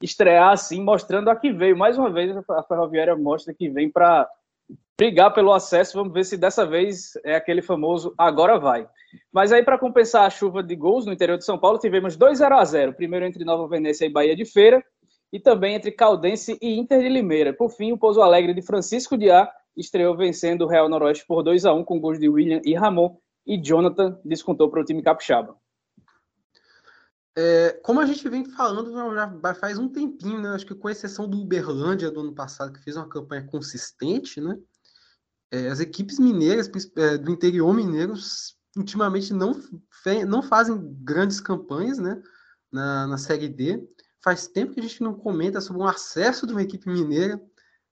[0.00, 1.76] estrear assim, mostrando a que veio.
[1.76, 4.28] Mais uma vez, a Ferroviária mostra que vem para
[4.98, 5.96] brigar pelo acesso.
[5.96, 8.86] Vamos ver se dessa vez é aquele famoso agora vai.
[9.32, 12.38] Mas aí, para compensar a chuva de gols no interior de São Paulo, tivemos 2
[12.38, 14.84] 0 a 0 Primeiro entre Nova Venécia e Bahia de Feira,
[15.34, 17.52] e também entre Caldense e Inter de Limeira.
[17.52, 21.42] Por fim, o Pouso Alegre de Francisco de A estreou vencendo o Real Noroeste por
[21.42, 25.02] 2 a 1 com gols de William e Ramon, e Jonathan descontou para o time
[25.02, 25.56] capixaba.
[27.36, 30.50] É, como a gente vem falando já faz um tempinho, né?
[30.50, 34.56] Acho que com exceção do Uberlândia do ano passado, que fez uma campanha consistente, né?
[35.50, 38.14] É, as equipes mineiras é, do interior mineiro
[38.76, 39.60] ultimamente não,
[40.28, 42.22] não fazem grandes campanhas, né?
[42.70, 43.84] Na, na Série D.
[44.24, 47.38] Faz tempo que a gente não comenta sobre um acesso de uma equipe mineira,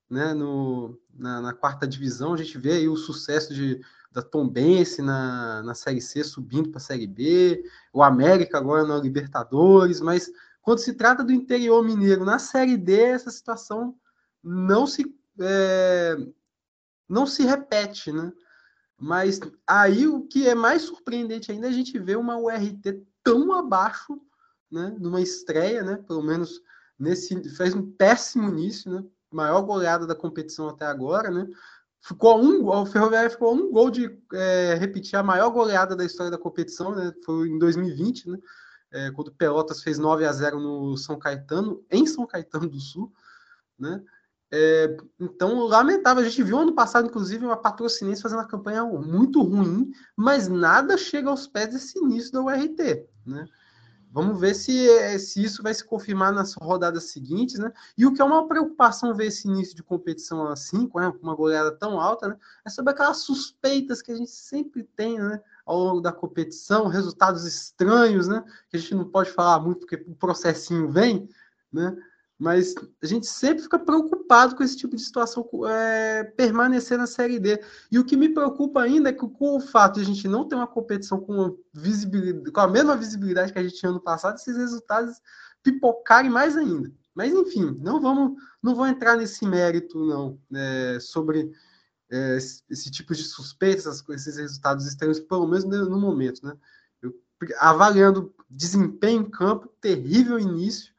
[0.09, 0.33] né?
[0.33, 3.79] No, na, na quarta divisão, a gente vê aí o sucesso de
[4.11, 7.63] da Tombense na, na Série C subindo para a Série B,
[7.93, 10.31] o América agora na Libertadores, mas
[10.63, 13.95] quando se trata do interior mineiro na Série D, essa situação
[14.43, 16.17] não se é,
[17.07, 18.33] não se repete, né?
[18.99, 23.53] Mas aí o que é mais surpreendente ainda é a gente ver uma URT tão
[23.53, 24.19] abaixo,
[24.73, 24.97] né?
[24.99, 25.97] Numa estreia, né?
[26.07, 26.61] Pelo menos
[26.99, 29.05] nesse fez um péssimo início, né?
[29.31, 31.47] Maior goleada da competição até agora, né?
[32.03, 36.31] ficou um o Ferroviária ficou um gol de é, repetir a maior goleada da história
[36.31, 37.13] da competição, né?
[37.25, 38.39] Foi em 2020, né?
[38.91, 42.79] É, quando o Pelotas fez 9 a 0 no São Caetano, em São Caetano do
[42.79, 43.11] Sul,
[43.79, 44.03] né?
[44.55, 46.23] É, então, lamentável.
[46.23, 50.99] A gente viu ano passado, inclusive, uma patrocinense fazendo uma campanha muito ruim, mas nada
[50.99, 53.47] chega aos pés desse início da URT, né?
[54.13, 57.73] Vamos ver se, eh, se isso vai se confirmar nas rodadas seguintes, né?
[57.97, 61.73] E o que é uma preocupação ver esse início de competição assim, com uma goleada
[61.73, 62.37] tão alta, né?
[62.63, 65.41] É sobre aquelas suspeitas que a gente sempre tem, né?
[65.65, 68.45] Ao longo da competição, resultados estranhos, né?
[68.69, 71.27] Que a gente não pode falar muito porque o processinho vem,
[71.73, 71.97] né?
[72.43, 77.39] Mas a gente sempre fica preocupado com esse tipo de situação é, permanecer na Série
[77.39, 77.63] D.
[77.89, 80.49] E o que me preocupa ainda é que com o fato de a gente não
[80.49, 84.35] ter uma competição com, visibilidade, com a mesma visibilidade que a gente tinha ano passado,
[84.35, 85.21] esses resultados
[85.63, 86.91] pipocarem mais ainda.
[87.15, 91.49] Mas enfim, não vamos, não vou entrar nesse mérito não é, sobre
[92.11, 96.57] é, esse tipo de suspeitas, esses resultados estranhos, pelo menos no momento, né?
[97.01, 97.15] Eu,
[97.61, 100.92] avaliando desempenho em campo, terrível início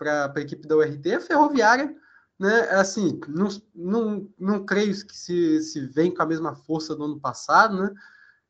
[0.00, 1.14] para a equipe da URT.
[1.14, 1.94] A Ferroviária,
[2.38, 7.04] né, assim, não, não, não creio que se, se vem com a mesma força do
[7.04, 7.92] ano passado, né,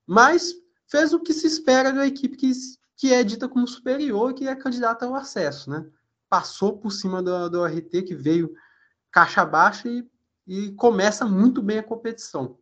[0.07, 0.55] mas
[0.86, 2.53] fez o que se espera da equipe que,
[2.96, 5.86] que é dita como superior e que é candidata ao acesso, né?
[6.28, 8.55] Passou por cima do, do RT, que veio
[9.11, 10.09] caixa baixa e,
[10.46, 12.59] e começa muito bem a competição.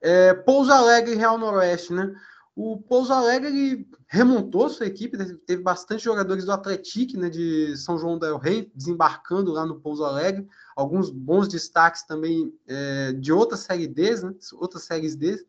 [0.00, 2.14] É, Pouso Alegre e Real Noroeste, né?
[2.60, 5.32] O Pouso Alegre remontou sua equipe, né?
[5.46, 10.02] teve bastante jogadores do Atlético, né, de São João del Rei, desembarcando lá no Pouso
[10.04, 10.44] Alegre,
[10.74, 15.40] alguns bons destaques também é, de outras séries D, né, outras séries D,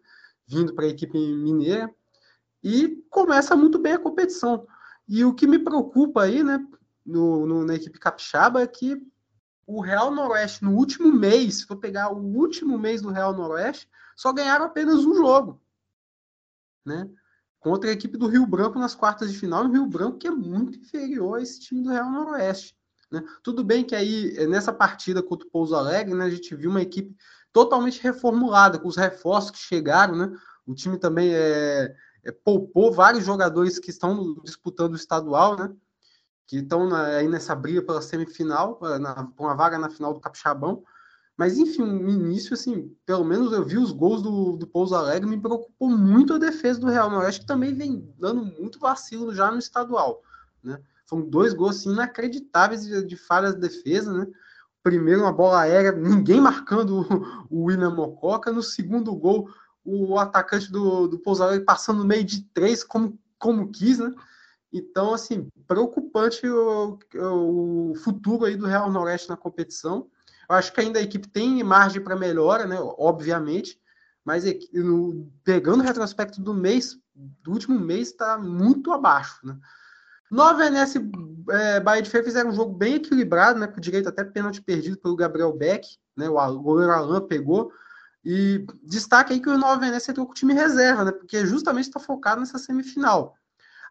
[0.46, 1.90] vindo para a equipe mineira,
[2.64, 4.68] e começa muito bem a competição.
[5.08, 6.64] E o que me preocupa aí, né,
[7.04, 9.02] no, no, na equipe capixaba, é que
[9.66, 13.90] o Real Noroeste, no último mês, se for pegar o último mês do Real Noroeste,
[14.16, 15.60] só ganharam apenas um jogo
[16.90, 17.10] né?
[17.60, 20.32] Contra a equipe do Rio Branco nas quartas de final, o Rio Branco que é
[20.32, 22.76] muito inferior a esse time do Real Noroeste.
[23.12, 23.24] Né?
[23.44, 26.70] Tudo bem que aí, eh, nessa partida contra o Pouso Alegre, né, a gente viu
[26.70, 27.16] uma equipe
[27.52, 30.32] totalmente reformulada, com os reforços que chegaram, né?
[30.68, 35.74] O time também é, é, poupou vários jogadores que estão disputando o estadual, né?
[36.46, 40.84] Que estão aí nessa briga pela semifinal, na, com a vaga na final do Capixabão.
[41.40, 45.26] Mas, enfim, no início, assim, pelo menos eu vi os gols do, do Pouso Alegre,
[45.26, 49.50] me preocupou muito a defesa do Real Noroeste, que também vem dando muito vacilo já
[49.50, 50.22] no estadual,
[50.62, 50.82] né?
[51.06, 54.28] Foram dois gols assim, inacreditáveis de, de falhas de defesa, né?
[54.84, 57.08] Primeiro, uma bola aérea, ninguém marcando
[57.50, 58.52] o, o William Mococa.
[58.52, 59.50] No segundo gol,
[59.86, 64.14] o atacante do, do Pouso Alegre passando no meio de três, como, como quis, né?
[64.74, 70.10] Então, assim, preocupante o, o futuro aí do Real Noroeste na competição.
[70.50, 72.78] Eu acho que ainda a equipe tem margem para melhora, né?
[72.98, 73.80] Obviamente,
[74.26, 74.44] mas
[75.44, 79.58] pegando o retrospecto do mês, do último mês, está muito abaixo, né?
[80.30, 81.02] Nova Venécia
[81.50, 83.68] é, Bahia de Feira fizeram um jogo bem equilibrado, né?
[83.68, 86.30] Com direito até pênalti perdido pelo Gabriel Beck, né?
[86.30, 87.72] O goleiro Alain pegou.
[88.24, 91.12] E destaque aí que o Nova Venécia entrou com o time reserva, né?
[91.12, 93.36] Porque justamente está focado nessa semifinal.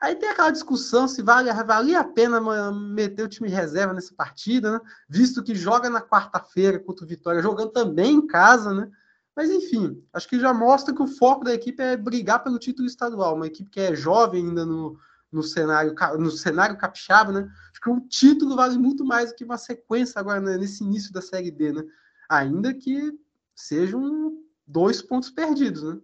[0.00, 2.40] Aí tem aquela discussão se vale, a pena
[2.72, 4.80] meter o time reserva nessa partida, né?
[5.08, 8.88] Visto que joga na quarta-feira contra o Vitória, jogando também em casa, né?
[9.34, 12.86] Mas enfim, acho que já mostra que o foco da equipe é brigar pelo título
[12.86, 13.34] estadual.
[13.34, 14.98] Uma equipe que é jovem ainda no,
[15.30, 17.50] no cenário no cenário capixaba, né?
[17.70, 20.56] Acho que o título vale muito mais do que uma sequência agora né?
[20.56, 21.84] nesse início da Série D, né?
[22.28, 23.12] Ainda que
[23.54, 25.98] sejam dois pontos perdidos, né?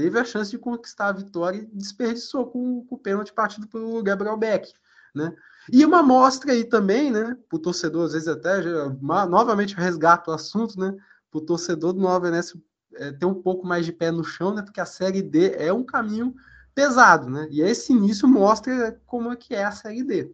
[0.00, 4.00] Teve a chance de conquistar a vitória e desperdiçou com, com o pênalti partido pelo
[4.00, 4.72] Gabriel Beck,
[5.12, 5.34] né?
[5.72, 7.36] E uma mostra aí também, né?
[7.48, 8.88] Para o torcedor, às vezes até, já,
[9.26, 10.96] novamente resgato o assunto, né?
[11.30, 12.58] Para o torcedor do Nova Venécia
[12.94, 14.62] é, ter um pouco mais de pé no chão, né?
[14.62, 16.32] Porque a Série D é um caminho
[16.74, 17.48] pesado, né?
[17.50, 20.32] E esse início mostra como é que é a Série D.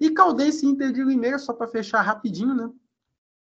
[0.00, 2.70] E Caldense Inter de Limeira, só para fechar rapidinho, né?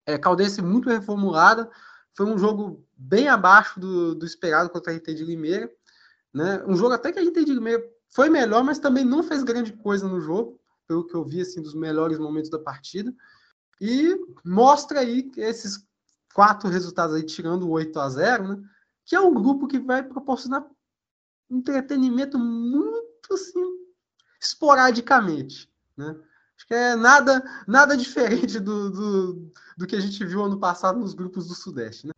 [0.05, 1.69] É, Caldense muito reformulada,
[2.15, 5.71] foi um jogo bem abaixo do, do esperado contra a RT de Limeira,
[6.33, 6.63] né?
[6.65, 9.73] Um jogo até que a RT de Limeira foi melhor, mas também não fez grande
[9.73, 13.13] coisa no jogo, pelo que eu vi assim dos melhores momentos da partida.
[13.79, 15.85] E mostra aí esses
[16.33, 18.63] quatro resultados aí tirando o 8 a 0, né?
[19.05, 20.65] Que é um grupo que vai proporcionar
[21.49, 23.63] entretenimento muito assim,
[24.39, 25.69] esporadicamente.
[25.97, 26.15] Né?
[26.61, 30.99] Acho que é nada, nada diferente do, do, do que a gente viu ano passado
[30.99, 32.05] nos grupos do Sudeste.
[32.05, 32.13] Né?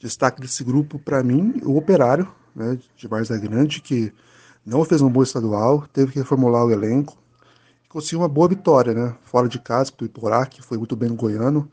[0.00, 4.12] Destaque desse grupo, para mim, o Operário, né, de Varza Grande, que
[4.66, 7.16] não fez um bom estadual, teve que reformular o elenco,
[7.88, 9.16] conseguiu uma boa vitória, né?
[9.22, 11.70] Fora de casa, do Iporá, que foi muito bem no Goiano.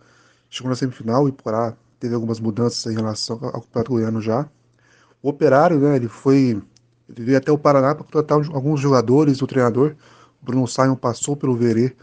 [0.52, 4.48] Chegou na semifinal, o Iporá teve algumas mudanças em relação ao Campeonato Goiano já.
[5.24, 6.62] O Operário, né, ele foi.
[7.10, 9.96] Ele veio até o Paraná para contratar alguns jogadores, o treinador.
[10.48, 11.94] Bruno Simon passou pelo Verê,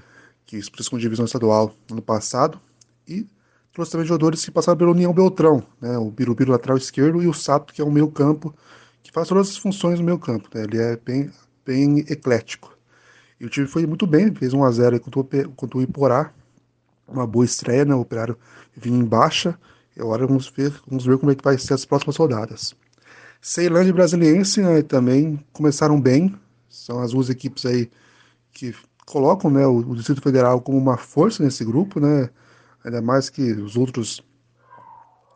[0.44, 2.60] que disputou com divisão estadual ano passado,
[3.08, 3.26] e
[3.72, 7.32] trouxe também jogadores que passaram pelo União Beltrão, né, o Birubiru lateral esquerdo e o
[7.32, 8.54] Sato, que é o meio campo,
[9.02, 10.48] que faz todas as funções no meio campo.
[10.54, 11.30] Né, ele é bem,
[11.64, 12.76] bem eclético.
[13.40, 16.30] E o time foi muito bem, fez 1 a 0 contra contra o Iporá,
[17.08, 18.38] uma boa estreia, né, o Operário
[18.76, 19.58] vinha em baixa,
[19.96, 22.74] e agora vamos ver, vamos ver como é que vai ser as próximas rodadas.
[23.40, 26.34] Ceilândia e Brasiliense né, também começaram bem.
[26.68, 27.90] São as duas equipes aí
[28.54, 28.74] que
[29.04, 32.30] colocam né, o, o, Distrito Federal como uma força nesse grupo, né?
[32.84, 34.24] Ainda mais que os outros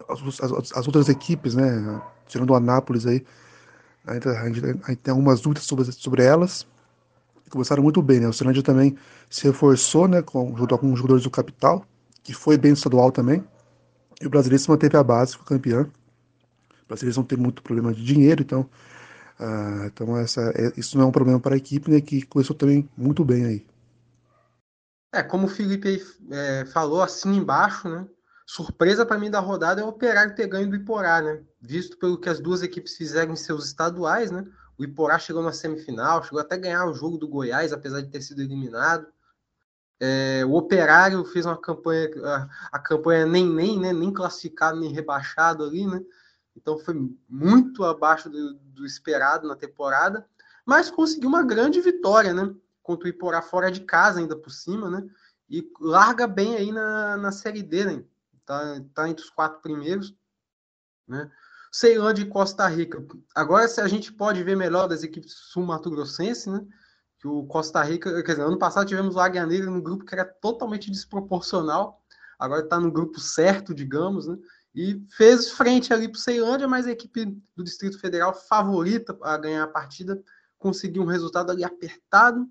[0.08, 2.00] as, as, as outras equipes, né?
[2.26, 3.24] Tirando o Anápolis aí,
[4.06, 4.32] ainda,
[5.02, 6.66] tem algumas dúvidas sobre, sobre elas.
[7.50, 8.28] Começaram muito bem, né?
[8.28, 8.96] O Ceilândia também
[9.28, 10.22] se reforçou, né?
[10.22, 11.84] Com, junto com os jogadores do Capital,
[12.22, 13.44] que foi bem estadual também.
[14.20, 15.90] E o Brasileiro se manteve a base, foi campeão
[16.88, 18.66] brasileiros não têm muito problema de dinheiro, então,
[19.40, 22.54] uh, então essa, é, isso não é um problema para a equipe, né, que começou
[22.54, 23.66] também muito bem aí.
[25.12, 28.06] É, como o Felipe é, falou, assim embaixo, né,
[28.46, 32.18] surpresa para mim da rodada é o Operário ter ganho do Iporá, né, visto pelo
[32.18, 34.44] que as duas equipes fizeram em seus estaduais, né,
[34.78, 38.08] o Iporá chegou na semifinal, chegou até a ganhar o jogo do Goiás, apesar de
[38.08, 39.06] ter sido eliminado.
[40.00, 44.92] É, o Operário fez uma campanha, a, a, campanha nem nem, né, nem classificado nem
[44.92, 46.00] rebaixado ali, né?
[46.58, 46.94] Então foi
[47.28, 50.26] muito abaixo do, do, esperado na temporada,
[50.66, 52.52] mas conseguiu uma grande vitória, né?
[52.82, 55.08] Contra o Iporá fora de casa, ainda por cima, né?
[55.48, 58.04] E larga bem aí na, na Série D, né?
[58.44, 60.14] Tá, tá entre os quatro primeiros,
[61.06, 61.30] né?
[61.70, 63.06] Ceilândia e Costa Rica.
[63.34, 66.66] Agora, se a gente pode ver melhor das equipes sul-mato-grossense, né?
[67.20, 70.14] Que o Costa Rica, quer dizer, ano passado tivemos o Águia Negra no grupo que
[70.14, 72.02] era totalmente desproporcional,
[72.38, 74.36] agora está no grupo certo, digamos, né?
[74.78, 79.36] E fez frente ali para o Ceilândia, mas a equipe do Distrito Federal favorita a
[79.36, 80.22] ganhar a partida,
[80.56, 82.48] conseguiu um resultado ali apertado,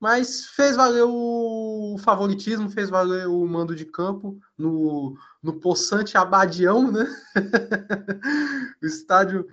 [0.00, 6.90] mas fez valer o favoritismo, fez valer o mando de campo no, no possante Abadião,
[6.90, 7.06] né?
[8.82, 9.46] o estádio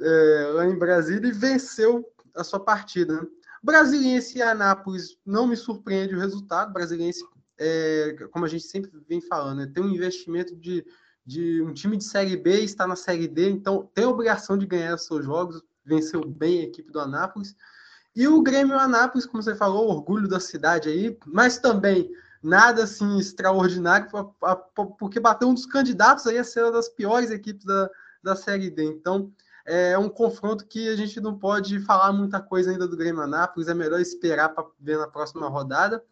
[0.00, 3.26] é, lá em Brasília, e venceu a sua partida.
[3.60, 6.72] Brasiliense e Anápolis não me surpreende o resultado.
[6.72, 7.24] Brasiliense,
[7.58, 9.70] é, como a gente sempre vem falando, né?
[9.74, 10.84] tem um investimento de
[11.26, 14.66] de um time de Série B está na Série D, então tem a obrigação de
[14.66, 17.56] ganhar os seus jogos, venceu bem a equipe do Anápolis.
[18.14, 22.10] E o Grêmio Anápolis, como você falou, orgulho da cidade aí, mas também
[22.42, 24.08] nada assim extraordinário,
[24.98, 27.90] porque bateu um dos candidatos aí a ser uma das piores equipes da,
[28.22, 28.84] da Série D.
[28.84, 29.32] Então
[29.66, 33.66] é um confronto que a gente não pode falar muita coisa ainda do Grêmio Anápolis,
[33.66, 36.04] é melhor esperar para ver na próxima rodada,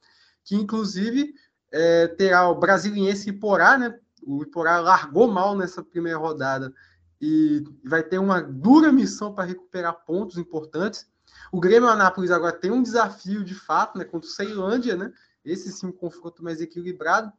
[0.42, 1.34] que inclusive
[1.70, 3.98] é, terá o Brasiliense e Porá, né?
[4.24, 6.72] O Iporá largou mal nessa primeira rodada
[7.20, 11.06] e vai ter uma dura missão para recuperar pontos importantes.
[11.52, 15.12] O Grêmio Anápolis agora tem um desafio de fato, né, contra o Ceilândia, né?
[15.44, 17.32] Esse sim um confronto mais equilibrado.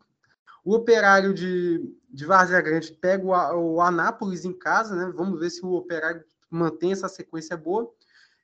[0.63, 5.11] O Operário de, de Várzea Grande pega o, o Anápolis em casa, né?
[5.13, 7.91] Vamos ver se o Operário mantém essa sequência boa.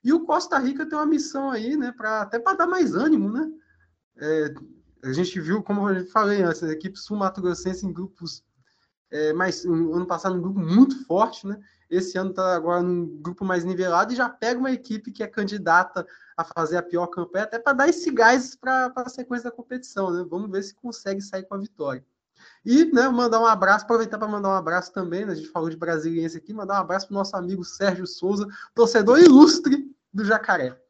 [0.04, 1.92] E o Costa Rica tem uma missão aí, né?
[1.96, 3.50] Pra, até para dar mais ânimo, né?
[4.18, 4.54] É,
[5.02, 8.44] a gente viu, como eu falei antes, a equipe sul-mato grossense em grupos
[9.10, 11.60] é, ano passado um grupo muito forte, né?
[11.90, 15.26] Esse ano está agora num grupo mais nivelado e já pega uma equipe que é
[15.26, 16.06] candidata
[16.36, 20.10] a fazer a pior campanha, até para dar esse gás para a sequência da competição,
[20.12, 20.24] né?
[20.28, 22.04] Vamos ver se consegue sair com a vitória.
[22.64, 25.68] E né, mandar um abraço, aproveitar para mandar um abraço também, né, a gente falou
[25.68, 30.24] de brasiliense aqui, mandar um abraço para o nosso amigo Sérgio Souza, torcedor ilustre do
[30.24, 30.80] Jacaré.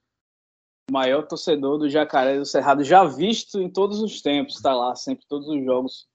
[0.90, 5.24] Maior torcedor do Jacaré do Cerrado, já visto em todos os tempos, está lá sempre,
[5.28, 6.06] todos os jogos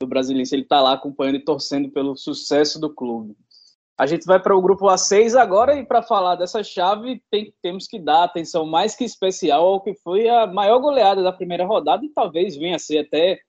[0.00, 3.36] do Brasiliense, ele está lá acompanhando e torcendo pelo sucesso do clube.
[3.98, 7.86] A gente vai para o grupo A6 agora e para falar dessa chave tem, temos
[7.86, 12.04] que dar atenção mais que especial ao que foi a maior goleada da primeira rodada
[12.04, 13.40] e talvez venha a ser até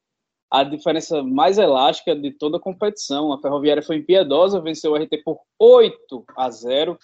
[0.52, 3.34] a diferença mais elástica de toda a competição.
[3.34, 7.00] A Ferroviária foi impiedosa, venceu o RT por 8 a 0,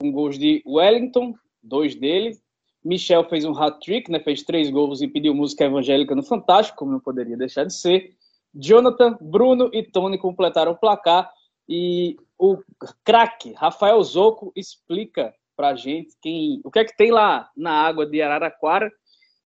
[0.00, 2.36] com gols de Wellington, dois dele.
[2.84, 6.92] Michel fez um hat-trick, né, fez três gols e pediu música evangélica no Fantástico, como
[6.92, 8.14] não poderia deixar de ser.
[8.54, 11.30] Jonathan, Bruno e Tony completaram o placar
[11.68, 12.58] e o
[13.04, 17.72] craque Rafael Zoco explica para a gente quem, o que é que tem lá na
[17.72, 18.90] água de Araraquara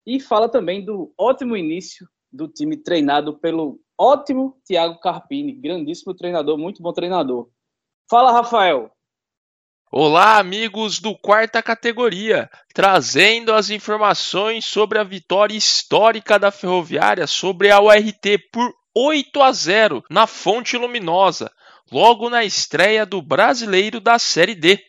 [0.07, 6.59] e fala também do ótimo início do time treinado pelo ótimo Thiago Carpini, grandíssimo treinador,
[6.59, 7.49] muito bom treinador.
[8.11, 8.91] Fala, Rafael.
[9.95, 17.71] Olá, amigos do quarta categoria, trazendo as informações sobre a vitória histórica da Ferroviária sobre
[17.71, 21.53] a URT por 8 a 0 na Fonte Luminosa,
[21.93, 24.83] logo na estreia do Brasileiro da Série D.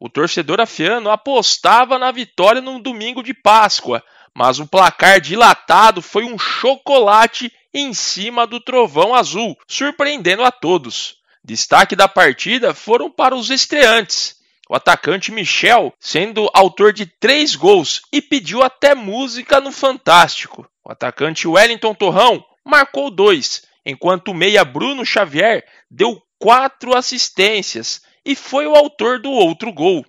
[0.00, 4.02] O torcedor afiano apostava na vitória no domingo de Páscoa,
[4.34, 11.18] mas o placar dilatado foi um chocolate em cima do trovão azul, surpreendendo a todos.
[11.44, 14.39] Destaque da partida foram para os estreantes.
[14.70, 20.64] O atacante Michel, sendo autor de três gols e pediu até música no Fantástico.
[20.84, 28.36] O atacante Wellington Torrão marcou dois, enquanto o meia Bruno Xavier deu quatro assistências e
[28.36, 30.06] foi o autor do outro gol.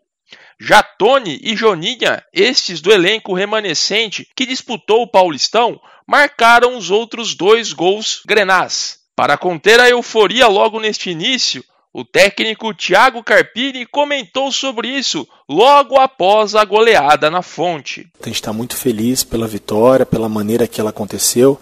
[0.60, 7.34] Já Tony e Joninha, estes do elenco remanescente que disputou o Paulistão, marcaram os outros
[7.34, 9.00] dois gols grenás.
[9.16, 16.00] Para conter a euforia logo neste início, o técnico Thiago Carpini comentou sobre isso logo
[16.00, 18.08] após a goleada na fonte.
[18.22, 21.60] A gente está muito feliz pela vitória, pela maneira que ela aconteceu.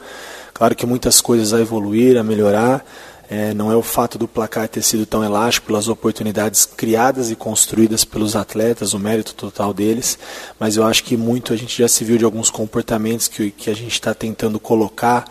[0.53, 2.85] Claro que muitas coisas a evoluir, a melhorar,
[3.29, 7.35] é, não é o fato do placar ter sido tão elástico pelas oportunidades criadas e
[7.35, 10.17] construídas pelos atletas, o mérito total deles,
[10.59, 13.69] mas eu acho que muito a gente já se viu de alguns comportamentos que, que
[13.69, 15.25] a gente está tentando colocar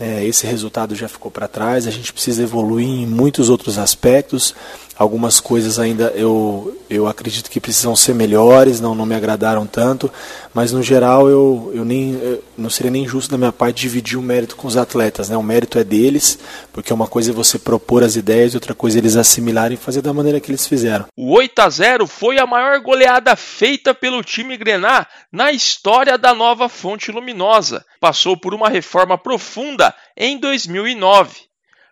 [0.00, 4.54] esse resultado já ficou para trás, a gente precisa evoluir em muitos outros aspectos.
[4.96, 10.10] Algumas coisas ainda eu, eu acredito que precisam ser melhores, não, não me agradaram tanto,
[10.54, 14.16] mas no geral eu, eu nem eu, não seria nem justo da minha parte dividir
[14.16, 15.28] o mérito com os atletas.
[15.28, 15.36] Né?
[15.36, 16.38] O mérito é deles,
[16.72, 20.00] porque uma coisa é você propor as ideias outra coisa é eles assimilarem e fazer
[20.00, 21.06] da maneira que eles fizeram.
[21.16, 26.32] O 8 a 0 foi a maior goleada feita pelo time Grená na história da
[26.32, 27.84] nova Fonte Luminosa.
[28.00, 31.32] Passou por uma reforma profunda em 2009.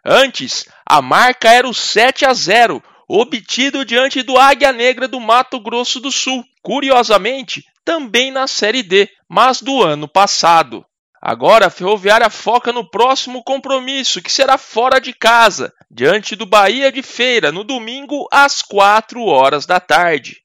[0.04, 2.82] Antes, a marca era o 7 a 0
[3.14, 9.06] obtido diante do Águia Negra do Mato Grosso do Sul, curiosamente, também na Série D,
[9.28, 10.82] mas do ano passado.
[11.20, 16.90] Agora a Ferroviária foca no próximo compromisso, que será fora de casa, diante do Bahia
[16.90, 20.40] de Feira, no domingo às 4 horas da tarde.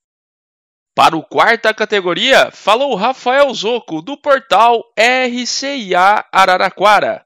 [0.94, 7.26] Para o quarta categoria, falou Rafael Zoco, do portal RCIA Araraquara.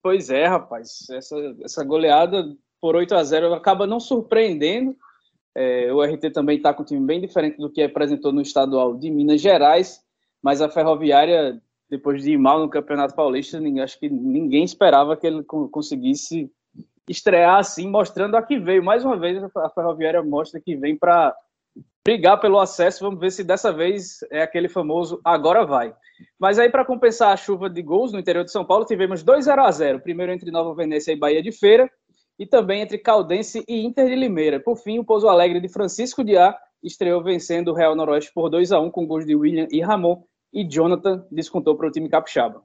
[0.00, 2.44] Pois é, rapaz, essa, essa goleada
[2.80, 4.96] por 8 a 0 acaba não surpreendendo.
[5.54, 8.94] É, o RT também está com um time bem diferente do que apresentou no estadual
[8.94, 10.00] de Minas Gerais,
[10.42, 11.60] mas a Ferroviária,
[11.90, 16.50] depois de ir mal no Campeonato Paulista, acho que ninguém esperava que ele conseguisse
[17.08, 18.84] estrear assim, mostrando a que veio.
[18.84, 21.34] Mais uma vez, a Ferroviária mostra que vem para
[22.06, 23.04] brigar pelo acesso.
[23.04, 25.94] Vamos ver se dessa vez é aquele famoso agora vai.
[26.38, 29.44] Mas aí, para compensar a chuva de gols no interior de São Paulo, tivemos 2
[29.44, 31.90] 0 a 0 Primeiro entre Nova Venécia e Bahia de Feira,
[32.38, 34.60] e também entre Caldense e Inter de Limeira.
[34.60, 38.48] Por fim, o Pouso Alegre de Francisco de A estreou vencendo o Real Noroeste por
[38.48, 42.08] 2 a 1 com gols de William e Ramon, e Jonathan descontou para o time
[42.08, 42.62] capixaba.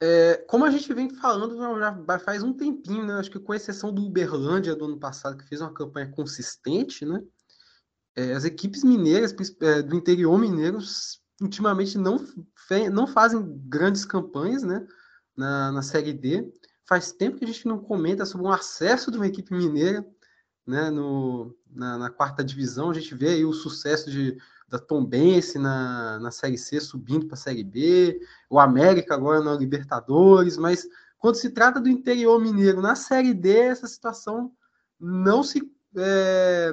[0.00, 3.14] É, como a gente vem falando já faz um tempinho, né?
[3.14, 7.22] Acho que com exceção do Uberlândia do ano passado, que fez uma campanha consistente, né?
[8.14, 10.78] É, as equipes mineiras é, do interior mineiro
[11.40, 12.18] ultimamente não,
[12.92, 14.86] não fazem grandes campanhas, né?
[15.34, 16.50] Na, na Série D.
[16.86, 20.06] Faz tempo que a gente não comenta sobre um acesso de uma equipe mineira,
[20.66, 20.90] né?
[20.90, 24.36] No, na, na quarta divisão, a gente vê aí o sucesso de
[24.68, 29.54] da Tombense na, na Série C subindo para a Série B, o América agora na
[29.54, 30.88] Libertadores, mas
[31.18, 34.52] quando se trata do interior mineiro na Série D, essa situação
[34.98, 35.62] não se
[35.96, 36.72] é,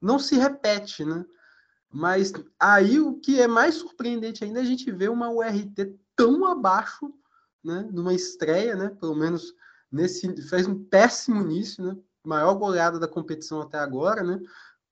[0.00, 1.24] não se repete, né?
[1.90, 6.46] Mas aí o que é mais surpreendente ainda é a gente ver uma URT tão
[6.46, 7.12] abaixo,
[7.64, 7.88] né?
[7.92, 8.90] Numa estreia, né?
[9.00, 9.54] Pelo menos
[9.90, 11.96] nesse fez um péssimo início, né?
[12.24, 14.40] Maior goleada da competição até agora, né?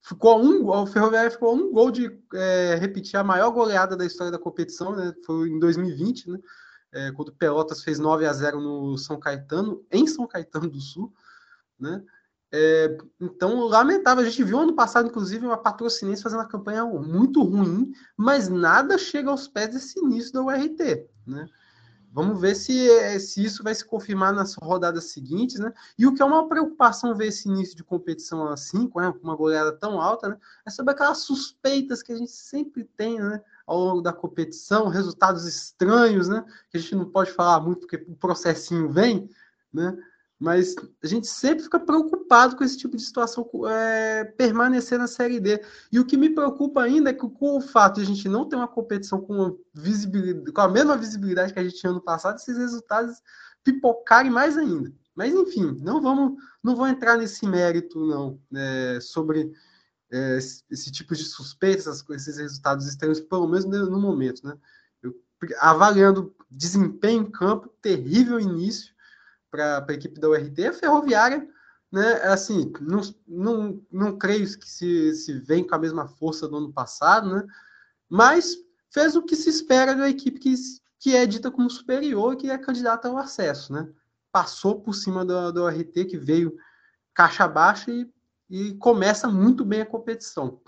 [0.02, 4.32] ficou um, o Ferroviário ficou um gol de é, repetir a maior goleada da história
[4.32, 5.12] da competição, né?
[5.24, 6.38] Foi em 2020, né?
[6.92, 10.80] É, quando o Pelotas fez 9 a 0 no São Caetano, em São Caetano do
[10.80, 11.12] Sul,
[11.78, 12.02] né?
[12.52, 14.24] É, então, lamentável.
[14.24, 18.98] A gente viu ano passado, inclusive, uma patrocinense fazendo uma campanha muito ruim, mas nada
[18.98, 21.46] chega aos pés desse início da URT, né?
[22.12, 25.72] Vamos ver se, se isso vai se confirmar nas rodadas seguintes, né?
[25.96, 29.72] E o que é uma preocupação ver esse início de competição assim, com uma goleada
[29.72, 30.36] tão alta, né?
[30.66, 33.40] É sobre aquelas suspeitas que a gente sempre tem, né?
[33.64, 36.44] Ao longo da competição, resultados estranhos, né?
[36.68, 39.30] Que a gente não pode falar muito porque o processinho vem,
[39.72, 39.96] né?
[40.40, 45.38] Mas a gente sempre fica preocupado com esse tipo de situação é, permanecer na Série
[45.38, 45.62] D.
[45.92, 48.48] E o que me preocupa ainda é que com o fato de a gente não
[48.48, 52.36] ter uma competição com, visibilidade, com a mesma visibilidade que a gente tinha ano passado,
[52.36, 53.20] esses resultados
[53.62, 54.90] pipocarem mais ainda.
[55.14, 59.52] Mas enfim, não vamos, não vou entrar nesse mérito não é, sobre
[60.10, 64.56] é, esse tipo de suspeitas, esses resultados estranhos, pelo menos no momento, né?
[65.58, 68.94] Avaliando desempenho em campo, terrível início
[69.50, 70.66] para a equipe da URT.
[70.66, 71.46] A Ferroviária,
[71.90, 76.56] né, assim, não, não, não creio que se, se vem com a mesma força do
[76.56, 77.44] ano passado, né,
[78.08, 78.56] mas
[78.92, 80.54] fez o que se espera da equipe que,
[80.98, 83.88] que é dita como superior e que é candidata ao acesso, né?
[84.32, 86.56] Passou por cima do, do RT, que veio
[87.14, 88.08] caixa baixa e,
[88.48, 90.60] e começa muito bem a competição.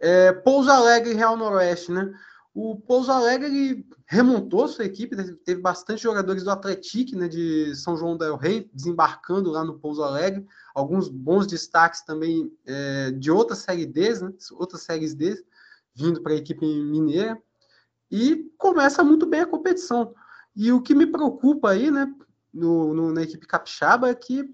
[0.00, 2.12] É, Pouso Alegre e Real Noroeste, né?
[2.54, 5.24] O Pouso Alegre remontou sua equipe, né?
[5.44, 10.04] teve bastante jogadores do Atlético, né, de São João del Rei, desembarcando lá no Pouso
[10.04, 15.44] Alegre, alguns bons destaques também é, de outras séries D, né, outras séries D,
[15.92, 17.36] vindo para a equipe mineira,
[18.08, 20.14] e começa muito bem a competição.
[20.54, 22.06] E o que me preocupa aí, né,
[22.52, 24.48] no, no, na equipe capixaba, é que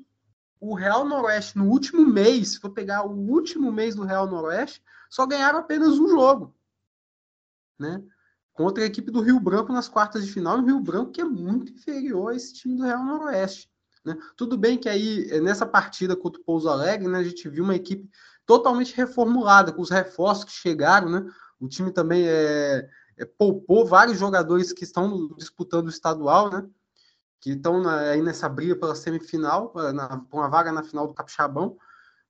[0.59, 4.83] o Real Noroeste, no último mês, se for pegar o último mês do Real Noroeste,
[5.11, 6.55] só ganharam apenas um jogo
[7.81, 8.03] né?
[8.53, 11.25] Contra a equipe do Rio Branco nas quartas de final, o Rio Branco que é
[11.25, 13.71] muito inferior a esse time do Real Noroeste.
[14.05, 14.17] Né?
[14.37, 17.65] Tudo bem que aí, é, nessa partida contra o Pouso Alegre, né, a gente viu
[17.65, 18.09] uma equipe
[18.47, 21.25] totalmente reformulada, com os reforços que chegaram, né?
[21.61, 26.67] O time também é, é poupou vários jogadores que estão disputando o estadual, né?
[27.41, 31.77] Que estão aí nessa briga pela semifinal, na, com a vaga na final do Capixabão.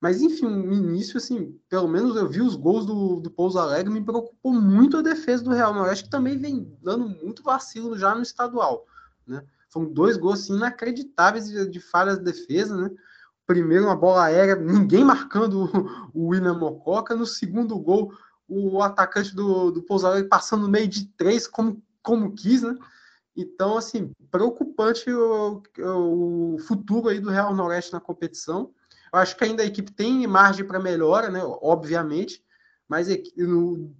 [0.01, 3.93] Mas, enfim, no início, assim, pelo menos eu vi os gols do, do Pouso Alegre,
[3.93, 8.15] me preocupou muito a defesa do Real Noroeste, que também vem dando muito vacilo já
[8.15, 8.87] no estadual,
[9.27, 9.45] né?
[9.69, 12.91] Foram dois gols assim, inacreditáveis de, de falhas de defesa, né?
[13.47, 15.65] Primeiro, uma bola aérea, ninguém marcando
[16.15, 17.15] o, o William Mococa.
[17.15, 18.13] No segundo gol,
[18.49, 22.77] o atacante do, do Pouso Alegre passando no meio de três, como, como quis, né?
[23.37, 28.73] Então, assim, preocupante o, o futuro aí do Real Noroeste na competição.
[29.13, 31.41] Eu acho que ainda a equipe tem margem para melhora, né?
[31.45, 32.43] Obviamente,
[32.89, 33.09] mas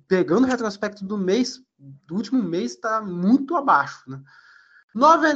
[0.09, 4.21] pegando o retrospecto do mês, do último mês, está muito abaixo, né?
[4.95, 5.35] Nova e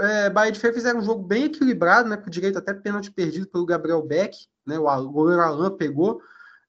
[0.00, 2.16] é, Bahia de Feira fizeram um jogo bem equilibrado, né?
[2.16, 4.36] Com direito até pênalti perdido pelo Gabriel Beck,
[4.66, 4.78] né?
[4.78, 6.20] O goleiro Alain pegou.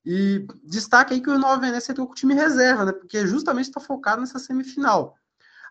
[0.05, 2.93] E destaque aí que o Nova Venécia entrou com o time reserva, né?
[2.93, 5.17] Porque justamente está focado nessa semifinal.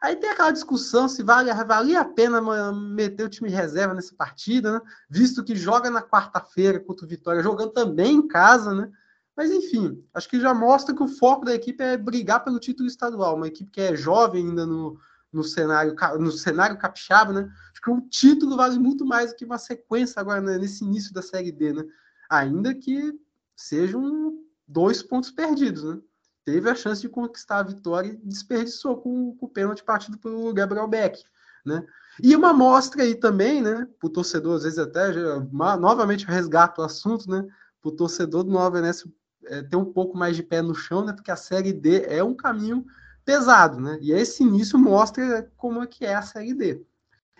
[0.02, 2.40] Aí tem aquela discussão se vale, valia a pena
[2.72, 4.80] meter o time reserva nessa partida, né?
[5.08, 8.90] visto que joga na quarta-feira contra o Vitória, jogando também em casa, né?
[9.36, 12.88] Mas enfim, acho que já mostra que o foco da equipe é brigar pelo título
[12.88, 14.98] estadual, uma equipe que é jovem ainda no,
[15.30, 17.52] no cenário no cenário capixaba, né?
[17.70, 20.56] Acho que o título vale muito mais do que uma sequência agora né?
[20.58, 21.84] nesse início da Série D, né?
[22.30, 23.12] Ainda que
[23.54, 26.00] sejam dois pontos perdidos, né?
[26.46, 30.54] Teve a chance de conquistar a vitória e desperdiçou com, com o pênalti partido pelo
[30.54, 31.24] Gabriel Beck,
[31.64, 31.84] né?
[32.22, 35.40] E uma mostra aí também, né, para o torcedor, às vezes até, já,
[35.76, 37.46] novamente resgato o assunto, né,
[37.82, 39.10] para o torcedor do Nova Venécia
[39.44, 42.22] é, ter um pouco mais de pé no chão, né, porque a Série D é
[42.22, 42.86] um caminho
[43.24, 43.98] pesado, né?
[44.00, 46.80] E esse início mostra como é que é a Série D.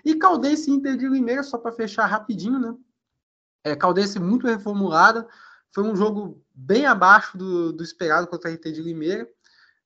[0.05, 2.75] E Caldense Inter de Limeira, só para fechar rapidinho, né?
[3.63, 5.29] É, Caldense muito reformulada,
[5.77, 9.29] foi um jogo bem abaixo do, do esperado contra a Inter de Limeira,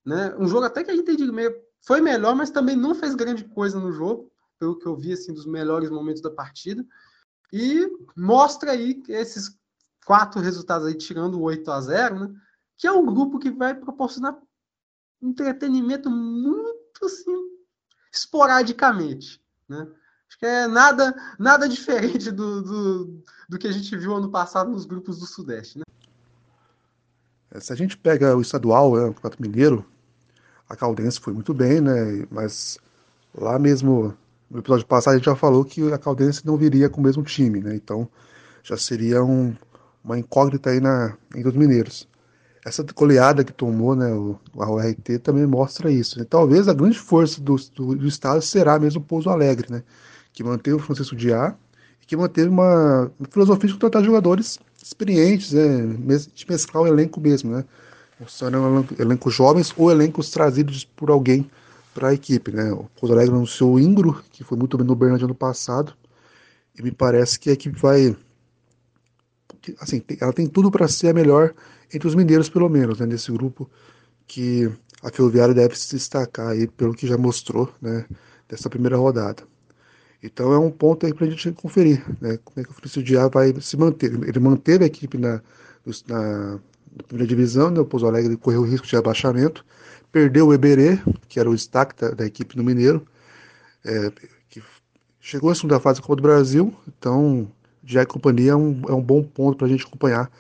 [0.06, 0.32] né?
[0.38, 1.52] Um jogo até que a Inter de Limeira
[1.84, 5.34] foi melhor, mas também não fez grande coisa no jogo, pelo que eu vi assim
[5.34, 6.86] dos melhores momentos da partida.
[7.52, 9.58] E mostra aí esses
[10.06, 12.34] quatro resultados aí, tirando o 8 a 0 né?
[12.78, 14.38] Que é um grupo que vai proporcionar
[15.20, 17.34] entretenimento muito assim,
[18.12, 19.92] esporadicamente, né?
[20.30, 24.70] Acho que é nada, nada diferente do, do, do que a gente viu ano passado
[24.70, 25.84] nos grupos do Sudeste, né?
[27.50, 29.84] É, se a gente pega o estadual, né, o Campeonato Mineiro,
[30.68, 32.24] a Caldense foi muito bem, né?
[32.30, 32.78] Mas
[33.36, 34.16] lá mesmo
[34.48, 37.24] no episódio passado a gente já falou que a Caldense não viria com o mesmo
[37.24, 37.74] time, né?
[37.74, 38.08] Então
[38.62, 39.52] já seria um,
[40.04, 42.08] uma incógnita aí na, entre os mineiros.
[42.64, 46.18] Essa goleada que tomou né, o, a URT também mostra isso.
[46.18, 46.26] Né?
[46.28, 49.82] Talvez a grande força do, do, do, estado será mesmo o Pouso Alegre, né?
[50.32, 51.54] Que manteve o Francisco Diá
[52.02, 56.18] e que manteve uma, filosofia de contratar jogadores experientes, né?
[56.34, 57.52] de mesclar o elenco mesmo.
[57.52, 57.64] Né?
[58.28, 58.48] São
[58.98, 61.50] elencos jovens ou elencos trazidos por alguém
[61.94, 62.52] para a equipe.
[62.52, 62.72] Né?
[62.72, 65.94] O Pouso Alegre anunciou o Ingro, que foi muito bem no Bernardo ano passado,
[66.78, 68.16] e me parece que a equipe vai.
[69.78, 71.52] Assim, ela tem tudo para ser a melhor
[71.92, 73.06] entre os mineiros, pelo menos, né?
[73.06, 73.68] nesse grupo
[74.26, 74.70] que
[75.02, 78.06] a Ferroviária deve se destacar aí, pelo que já mostrou né?
[78.48, 79.42] dessa primeira rodada.
[80.22, 82.38] Então é um ponto aí para a gente conferir né?
[82.44, 84.12] como é que o Francisco Diá vai se manter.
[84.12, 85.40] Ele manteve a equipe na,
[86.08, 87.80] na, na primeira divisão, né?
[87.80, 89.64] o Pouso Alegre correu o risco de abaixamento,
[90.12, 90.98] perdeu o Eberê,
[91.28, 93.06] que era o destaque da, da equipe no Mineiro,
[93.84, 94.12] é,
[94.48, 94.62] que
[95.20, 97.50] chegou à segunda fase da Copa do Brasil, então
[97.84, 100.30] já a companhia é um, é um bom ponto para a gente acompanhar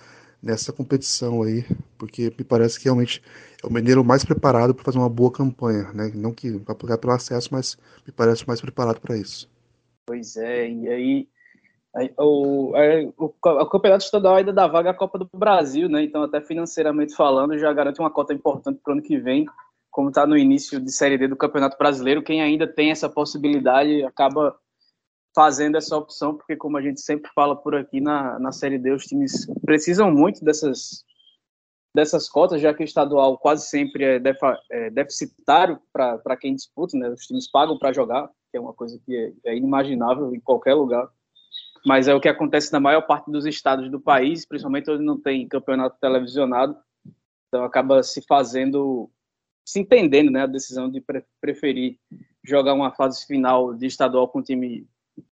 [0.42, 1.64] nessa competição aí,
[1.98, 3.22] porque me parece que realmente
[3.62, 6.10] é o Mineiro mais preparado para fazer uma boa campanha, né?
[6.14, 7.76] Não que vai pegar pelo acesso, mas
[8.06, 9.49] me parece mais preparado para isso.
[10.06, 11.28] Pois é, e aí
[12.18, 12.72] o,
[13.16, 16.02] o, o, campeonato estadual ainda dá vaga à Copa do Brasil, né?
[16.04, 19.46] Então, até financeiramente falando, já garante uma cota importante para o ano que vem.
[19.90, 24.04] Como está no início de Série D do Campeonato Brasileiro, quem ainda tem essa possibilidade
[24.04, 24.56] acaba
[25.34, 28.92] fazendo essa opção, porque, como a gente sempre fala por aqui na, na Série D,
[28.92, 31.04] os times precisam muito dessas,
[31.94, 34.22] dessas cotas, já que o estadual quase sempre é,
[34.70, 37.08] é deficitário para quem disputa, né?
[37.08, 40.74] Os times pagam para jogar, que é uma coisa que é, é inimaginável em qualquer
[40.74, 41.08] lugar
[41.84, 45.18] mas é o que acontece na maior parte dos estados do país, principalmente onde não
[45.18, 46.76] tem campeonato televisionado.
[47.48, 49.10] Então acaba se fazendo,
[49.64, 51.98] se entendendo, né, a decisão de pre preferir
[52.44, 54.86] jogar uma fase final de estadual com um time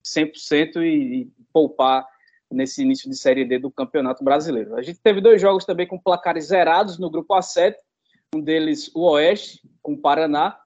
[0.04, 2.06] 100% e, e poupar
[2.50, 4.76] nesse início de Série D do Campeonato Brasileiro.
[4.76, 7.74] A gente teve dois jogos também com placares zerados no grupo A7,
[8.34, 10.58] um deles o Oeste, com o Paraná,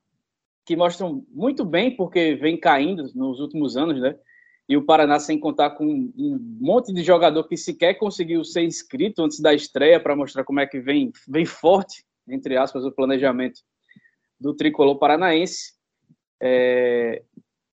[0.64, 4.16] que mostram muito bem porque vem caindo nos últimos anos, né?
[4.70, 9.24] e o Paraná sem contar com um monte de jogador que sequer conseguiu ser inscrito
[9.24, 13.62] antes da estreia para mostrar como é que vem, vem forte, entre aspas, o planejamento
[14.38, 15.72] do tricolor paranaense.
[16.40, 17.24] É...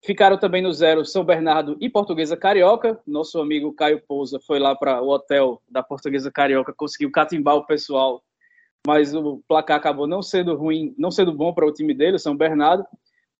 [0.04, 3.00] Ficaram também no zero São Bernardo e Portuguesa Carioca.
[3.06, 7.66] Nosso amigo Caio Pousa foi lá para o hotel da Portuguesa Carioca, conseguiu catimbar o
[7.66, 8.22] pessoal,
[8.86, 12.20] mas o placar acabou não sendo ruim, não sendo bom para o time dele, o
[12.20, 12.84] São Bernardo.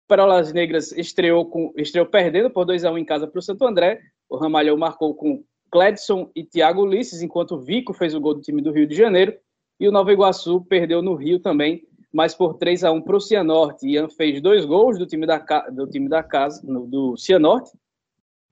[0.07, 3.65] Perolas Negras estreou, com, estreou perdendo por 2 a 1 em casa para o Santo
[3.65, 4.01] André.
[4.29, 8.41] O Ramalhão marcou com Cledson e Thiago Ulisses, enquanto o Vico fez o gol do
[8.41, 9.33] time do Rio de Janeiro.
[9.79, 13.21] E o Nova Iguaçu perdeu no Rio também, mas por 3 a 1 para o
[13.21, 13.87] Cianorte.
[13.87, 15.37] Ian fez dois gols do time da,
[15.71, 17.71] do time da casa, do Cianorte.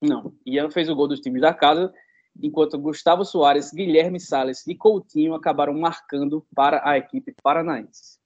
[0.01, 1.91] Não, Ian fez o gol dos times da casa,
[2.41, 8.19] enquanto Gustavo Soares, Guilherme Sales e Coutinho acabaram marcando para a equipe paranaense.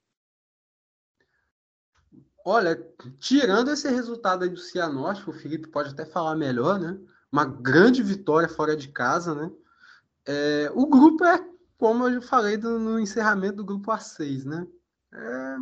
[2.44, 2.76] Olha,
[3.18, 6.98] tirando esse resultado aí do Cianorte, o Felipe pode até falar melhor, né?
[7.30, 9.50] Uma grande vitória fora de casa, né?
[10.26, 11.38] É, o grupo é,
[11.78, 14.66] como eu falei no encerramento do grupo A6, né?
[15.12, 15.56] É,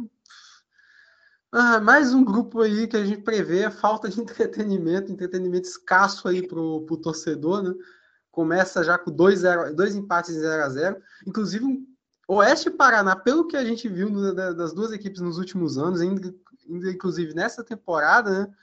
[1.50, 6.28] ah, mais um grupo aí que a gente prevê a falta de entretenimento, entretenimento escasso
[6.28, 7.74] aí pro, pro torcedor, né?
[8.30, 11.86] Começa já com dois, zero, dois empates em 0 a 0 Inclusive, um
[12.28, 16.00] Oeste e Paraná, pelo que a gente viu no, das duas equipes nos últimos anos,
[16.02, 16.32] ainda,
[16.68, 18.54] inclusive nessa temporada, né,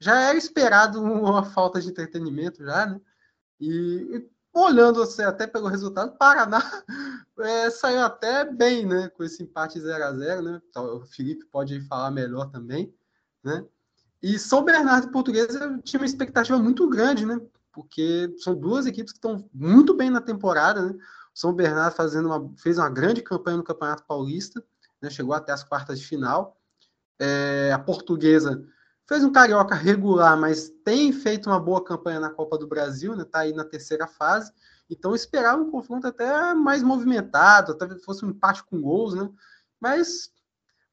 [0.00, 3.00] já era esperado uma falta de entretenimento já, né?
[3.60, 6.60] E olhando assim, até pelo resultado, Paraná
[7.38, 9.08] é, saiu até bem, né?
[9.08, 10.62] Com esse empate 0 a 0 né?
[10.76, 12.92] O Felipe pode falar melhor também,
[13.42, 13.64] né?
[14.22, 17.40] E São Bernardo e Portuguesa tinha uma expectativa muito grande, né?
[17.72, 20.94] Porque são duas equipes que estão muito bem na temporada, né?
[21.32, 24.62] São Bernardo fazendo uma, fez uma grande campanha no Campeonato Paulista,
[25.00, 26.56] né, chegou até as quartas de final.
[27.18, 28.66] É, a portuguesa
[29.10, 33.24] fez um carioca regular, mas tem feito uma boa campanha na Copa do Brasil, né?
[33.24, 34.52] Tá aí na terceira fase.
[34.88, 39.28] Então esperava um confronto até mais movimentado, até fosse um empate com gols, né?
[39.80, 40.30] Mas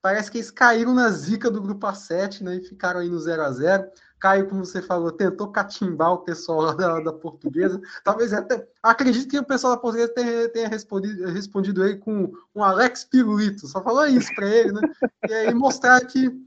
[0.02, 2.56] parece que eles caíram na zica do grupo A7, né?
[2.56, 3.88] E ficaram aí no 0 a 0
[4.20, 7.80] Caio, como você falou, tentou catimbar o pessoal da, da portuguesa.
[8.04, 8.68] Talvez até.
[8.82, 13.68] Acredito que o pessoal da portuguesa tenha, tenha respondido, respondido ele com um Alex Pirulito.
[13.68, 14.82] Só falou isso para ele, né?
[15.30, 16.47] E aí mostrar que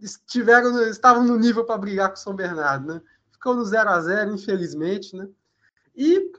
[0.00, 3.02] estiveram, estavam no nível para brigar com o São Bernardo, né?
[3.32, 5.28] Ficou no 0 a 0 infelizmente, né?
[5.94, 6.32] E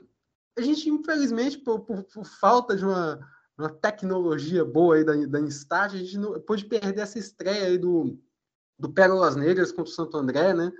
[0.56, 3.20] a gente, infelizmente, por, por, por falta de uma,
[3.56, 7.78] uma, tecnologia boa aí da, da Instat, a gente não, pôde perder essa estreia aí
[7.78, 8.18] do,
[8.78, 10.72] do Pérolas Negras contra o Santo André, né?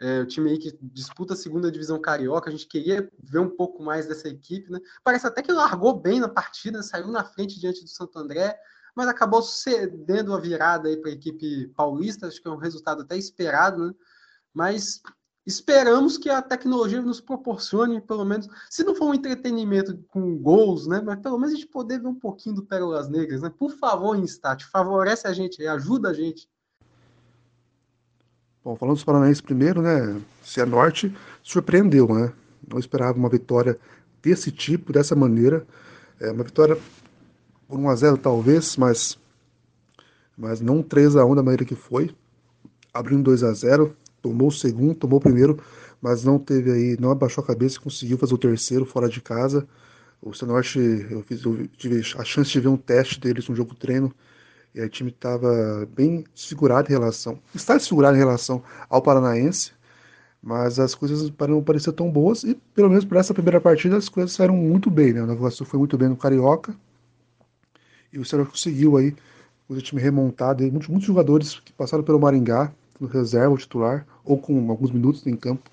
[0.00, 3.48] É, o time aí que disputa a segunda divisão carioca, a gente queria ver um
[3.48, 4.80] pouco mais dessa equipe, né?
[5.04, 8.58] Parece até que largou bem na partida, saiu na frente diante do Santo André,
[8.94, 13.02] mas acabou cedendo a virada aí para a equipe paulista, acho que é um resultado
[13.02, 13.94] até esperado, né?
[14.52, 15.02] Mas
[15.46, 20.86] esperamos que a tecnologia nos proporcione, pelo menos, se não for um entretenimento com gols,
[20.86, 21.02] né?
[21.04, 23.50] Mas pelo menos a gente poder ver um pouquinho do Pérolas Negras, né?
[23.50, 26.48] Por favor, Instat, favorece a gente, ajuda a gente.
[28.64, 30.18] Bom, falando dos paranaenses primeiro, né?
[30.42, 32.32] Cianorte surpreendeu, né?
[32.66, 33.78] Não esperava uma vitória
[34.22, 35.66] desse tipo, dessa maneira.
[36.18, 36.78] É uma vitória
[37.74, 39.18] por 1 a 0 talvez, mas
[40.36, 42.14] mas não 3 a 1 da maneira que foi.
[42.92, 45.60] Abriu um 2 a 0, tomou o segundo, tomou o primeiro,
[46.00, 49.20] mas não teve aí, não abaixou a cabeça e conseguiu fazer o terceiro fora de
[49.20, 49.66] casa.
[50.22, 53.74] O Cianorte, eu, fiz, eu tive a chance de ver um teste deles no jogo
[53.74, 54.12] treino
[54.72, 59.72] e o time estava bem segurado em relação, está segurado em relação ao Paranaense,
[60.42, 64.08] mas as coisas não pareciam tão boas e pelo menos para essa primeira partida as
[64.08, 65.22] coisas saíram muito bem, né?
[65.22, 66.74] O Nova Iguaçu foi muito bem no Carioca
[68.14, 69.14] e o Ceará conseguiu aí
[69.68, 74.70] o time remontado, muitos, muitos jogadores que passaram pelo Maringá, no reserva, titular, ou com
[74.70, 75.68] alguns minutos em campo,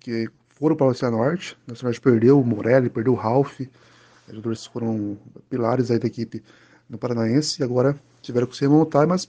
[0.00, 1.56] que foram para o Cianorte.
[1.70, 3.68] O Cianorte perdeu o Morelli, perdeu o Ralph, os
[4.28, 5.18] jogadores foram
[5.50, 6.42] pilares aí da equipe
[6.88, 9.28] no Paranaense e agora tiveram que se remontar, mas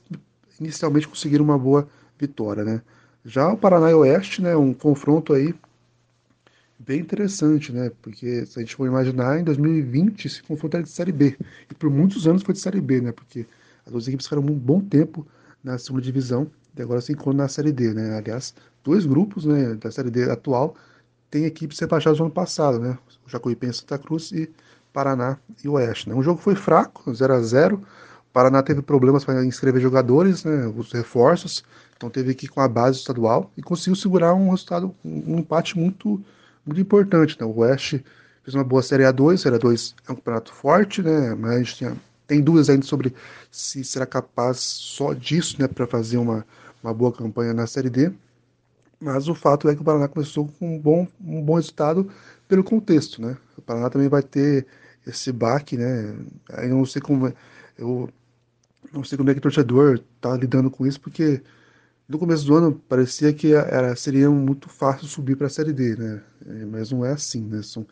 [0.60, 1.88] inicialmente conseguiram uma boa
[2.18, 2.82] vitória, né?
[3.26, 5.54] Já o Paraná e Oeste, né, um confronto aí
[6.80, 7.92] bem interessante, né?
[8.02, 11.38] Porque se a gente for imaginar, em 2020 esse confronto era de Série B.
[11.70, 13.12] E por muitos anos foi de Série B, né?
[13.12, 13.46] Porque
[13.86, 15.26] as duas equipes ficaram um bom tempo
[15.64, 18.18] na segunda divisão e agora se encontram na Série D, né?
[18.18, 20.76] Aliás, dois grupos né, da Série D atual
[21.30, 22.98] têm equipes rebaixadas no ano passado, né?
[23.26, 24.50] O Jacuipense Santa Cruz e
[24.98, 26.10] Paraná e Oeste.
[26.10, 26.16] Né?
[26.16, 30.66] O jogo foi fraco, 0 a 0 O Paraná teve problemas para inscrever jogadores, né,
[30.68, 31.64] os reforços,
[31.96, 35.78] então teve que ir com a base estadual e conseguiu segurar um resultado, um empate
[35.78, 36.20] muito,
[36.68, 37.38] muito importante.
[37.40, 37.46] Né?
[37.46, 38.04] O Oeste
[38.44, 41.76] fez uma boa Série A2, Série A2 é um campeonato forte, né, mas a gente
[41.76, 43.14] tinha, tem dúvidas ainda sobre
[43.52, 46.46] se será capaz só disso né, para fazer uma,
[46.84, 48.12] uma boa campanha na Série D.
[49.00, 52.10] Mas o fato é que o Paraná começou com um bom, um bom resultado
[52.48, 53.38] pelo contexto, né?
[53.56, 54.66] O Paraná também vai ter
[55.06, 56.16] esse baque, né?
[56.50, 57.32] Eu não sei como
[57.78, 58.10] eu
[58.92, 61.42] não sei como é que o torcedor tá lidando com isso, porque
[62.08, 65.96] no começo do ano parecia que era, seria muito fácil subir para a Série D,
[65.96, 66.24] né?
[66.46, 67.62] É, mas não é assim, né?
[67.62, 67.86] São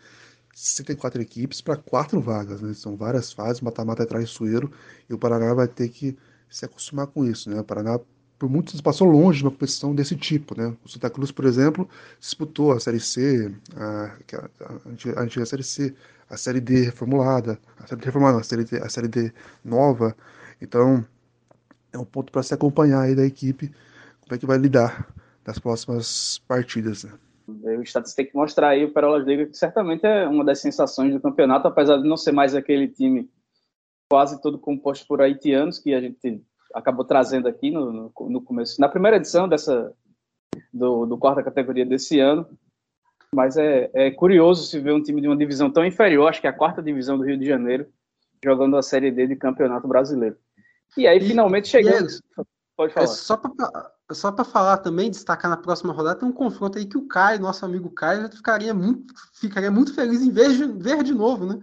[0.54, 2.74] 64 equipes para quatro vagas, né?
[2.74, 4.72] São várias fases, mata-mata é traiçoeiro,
[5.10, 6.18] e o Paraná vai ter que
[6.50, 7.60] se acostumar com isso, né?
[7.60, 8.00] O Paraná
[8.40, 10.76] por muitos passou longe de uma competição desse tipo, né?
[10.84, 11.88] O Santa Cruz, por exemplo,
[12.20, 14.16] disputou a Série C, a,
[15.16, 15.94] a, a antiga Série C,
[16.30, 19.34] a Série D reformulada, a Série D reformulada, a Série D, a série D
[19.64, 20.16] nova.
[20.62, 21.06] Então,
[21.92, 23.72] é um ponto para se acompanhar aí da equipe,
[24.26, 25.14] como é que vai lidar
[25.46, 27.12] nas próximas partidas, né?
[27.48, 31.14] O status tem que mostrar aí o Perolas Liga, que certamente é uma das sensações
[31.14, 33.30] do campeonato, apesar de não ser mais aquele time
[34.10, 36.44] quase todo composto por haitianos, que a gente
[36.74, 39.94] acabou trazendo aqui no, no, no começo, na primeira edição dessa
[40.74, 42.48] do, do, quarta categoria desse ano.
[43.32, 46.48] Mas é, é, curioso se ver um time de uma divisão tão inferior, acho que
[46.48, 47.88] é a quarta divisão do Rio de Janeiro,
[48.44, 50.38] jogando a Série D de Campeonato Brasileiro.
[50.98, 52.22] E aí, e, finalmente, chegamos.
[52.40, 52.44] É,
[52.76, 53.06] Pode falar.
[53.06, 56.86] É só para só para falar também, destacar na próxima rodada, tem um confronto aí
[56.86, 61.14] que o Caio, nosso amigo Caio, ficaria muito, ficaria muito feliz em ver, ver de
[61.14, 61.60] novo, né?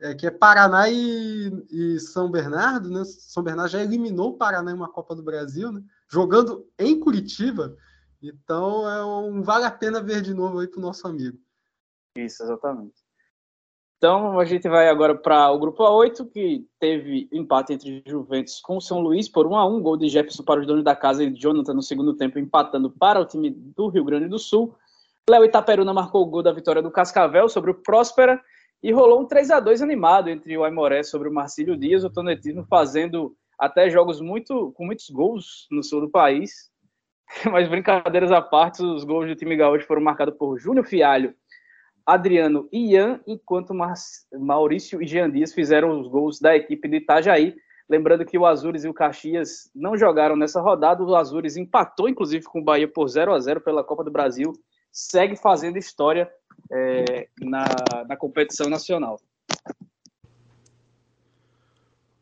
[0.00, 3.04] é, que é Paraná e, e, São Bernardo, né?
[3.04, 5.82] São Bernardo já eliminou o Paraná em uma Copa do Brasil, né?
[6.08, 7.76] Jogando em Curitiba.
[8.22, 11.38] Então é um vale a pena ver de novo aí pro nosso amigo.
[12.16, 13.05] Isso, exatamente.
[13.98, 18.76] Então a gente vai agora para o grupo A8, que teve empate entre Juventus com
[18.76, 21.24] o São Luís por 1 a 1 gol de Jefferson para os donos da casa
[21.24, 24.74] e Jonathan no segundo tempo empatando para o time do Rio Grande do Sul.
[25.28, 28.40] Léo Itaperuna marcou o gol da vitória do Cascavel sobre o Próspera
[28.82, 32.10] e rolou um 3 a 2 animado entre o Aimoré sobre o Marcílio Dias, o
[32.10, 36.70] Tonetismo fazendo até jogos muito com muitos gols no sul do país.
[37.50, 41.34] Mas brincadeiras à parte, os gols do time gaúcho foram marcados por Júnior Fialho,
[42.06, 43.74] Adriano e Ian, enquanto
[44.38, 47.56] Maurício e Jean Dias fizeram os gols da equipe de Itajaí.
[47.88, 52.44] Lembrando que o Azures e o Caxias não jogaram nessa rodada, o Azures empatou inclusive
[52.44, 54.52] com o Bahia por 0 a 0 pela Copa do Brasil,
[54.92, 56.30] segue fazendo história
[56.70, 57.64] é, na,
[58.08, 59.20] na competição nacional.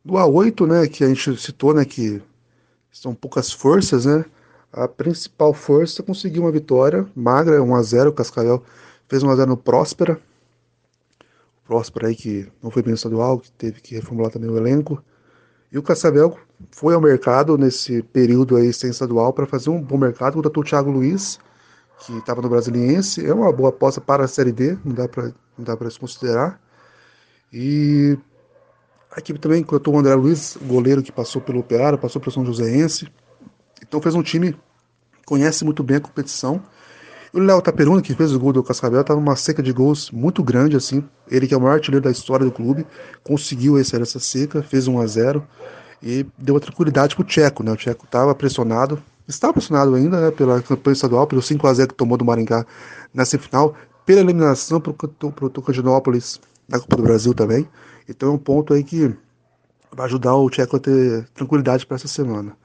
[0.04, 2.22] Do A8, né, que a gente citou, né, que
[2.90, 4.24] são poucas forças, né,
[4.70, 8.62] a principal força conseguiu uma vitória magra, 1 a 0 o Cascavel
[9.08, 10.20] fez 1 a 0 no Próspera.
[11.64, 15.02] O Próspera aí que não foi bem estadual, que teve que reformular também o elenco.
[15.72, 16.38] E o Cascavel
[16.70, 20.66] foi ao mercado nesse período aí sem estadual para fazer um bom mercado, contratou o
[20.66, 21.38] Thiago Luiz,
[21.98, 25.32] que estava no Brasiliense, é uma boa aposta para a Série D, não dá para
[25.56, 26.60] não dá para se considerar.
[27.52, 28.18] E
[29.10, 32.44] a equipe também contratou o André Luiz, goleiro que passou pelo Operário, passou pelo São
[32.44, 33.08] Joséense.
[33.80, 36.60] Então fez um time que conhece muito bem a competição.
[37.34, 40.40] O Léo Taperuna, que fez o gol do Cascavel, estava numa seca de gols muito
[40.40, 41.02] grande, assim.
[41.28, 42.86] Ele que é o maior artilheiro da história do clube,
[43.24, 45.44] conseguiu essa, essa seca, fez 1 a 0
[46.00, 47.72] e deu uma tranquilidade pro Tcheco, né?
[47.72, 51.88] O Tcheco estava pressionado, está pressionado ainda, né, pela campanha estadual, pelo 5 a 0
[51.88, 52.64] que tomou do Maringá
[53.12, 53.74] na semifinal,
[54.06, 57.68] pela eliminação para o Tocantinópolis na Copa do Brasil também.
[58.08, 59.12] Então é um ponto aí que
[59.90, 62.56] vai ajudar o Tcheco a ter tranquilidade para essa semana.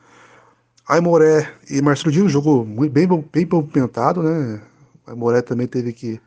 [0.89, 4.59] Aimoré e Marcelo Dino, jogo muito, bem, bem movimentado, né?
[5.05, 6.19] Aimoré também teve que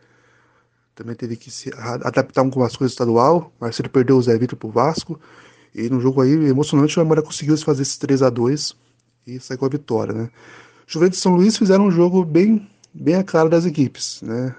[0.95, 3.53] também teve que se adaptar com as coisas estadual.
[3.61, 5.19] Marcelo perdeu o Zé Vitor pro Vasco.
[5.75, 8.77] E no jogo aí emocionante, o Aimoré conseguiu fazer esse 3 a 2
[9.27, 10.31] e sair com a vitória, né?
[10.87, 14.55] Juventus e São Luís fizeram um jogo bem, bem a cara das equipes, né?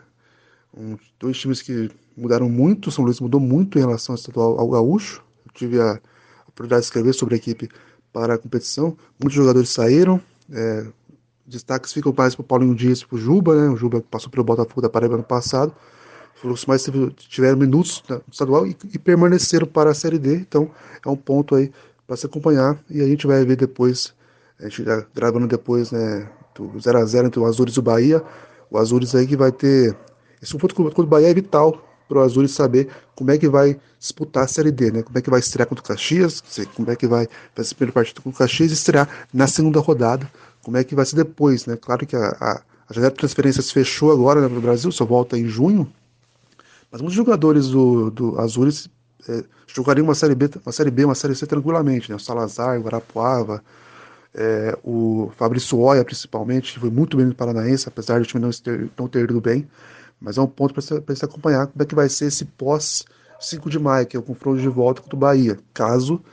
[0.76, 4.68] Um, dois times que mudaram muito, São Luís mudou muito em relação ao estadual ao
[4.68, 5.24] gaúcho.
[5.46, 5.98] Eu tive a
[6.46, 7.70] oportunidade de escrever sobre a equipe
[8.14, 8.96] para a competição.
[9.20, 10.22] Muitos jogadores saíram.
[10.52, 10.86] É,
[11.46, 13.70] destaques ficam mais para o Paulinho Dias e para o Juba, né?
[13.70, 15.74] O Juba passou pelo Botafogo da Paraíba ano passado.
[16.44, 16.86] Os mais
[17.18, 20.36] tiveram minutos no estadual e, e, permaneceram para a Série D.
[20.36, 20.70] Então
[21.06, 21.72] é um ponto aí
[22.06, 22.78] para se acompanhar.
[22.90, 24.14] E a gente vai ver depois,
[24.60, 26.30] a gente está gravando depois, né?
[26.54, 28.22] Do 0x0 entre o Azures e o Bahia.
[28.70, 29.98] O Azures aí que vai ter.
[30.42, 31.82] Esse confronto contra o Bahia é vital
[32.14, 35.02] para o Azul saber como é que vai disputar a Série D, né?
[35.02, 36.44] Como é que vai estrear contra o Caxias,
[36.76, 39.80] como é que vai fazer esse primeiro partido contra o Caxias e estrear na segunda
[39.80, 40.30] rodada,
[40.62, 41.76] como é que vai ser depois, né?
[41.76, 45.38] Claro que a, a, a janela de transferências fechou agora né, no Brasil, só volta
[45.38, 45.92] em junho,
[46.92, 48.88] mas muitos jogadores do, do Azures
[49.28, 52.16] é, jogariam uma Série B, uma Série B, uma Série C tranquilamente, né?
[52.16, 53.64] O Salazar, o Guarapuava,
[54.36, 58.44] é, o Fabrício Oia, principalmente, que foi muito bem no Paranaense, apesar de o time
[58.44, 59.68] não ter, não ter ido bem.
[60.24, 63.04] Mas é um ponto para se acompanhar como é que vai ser esse pós
[63.40, 66.24] 5 de maio, que é o confronto de volta contra o Bahia, caso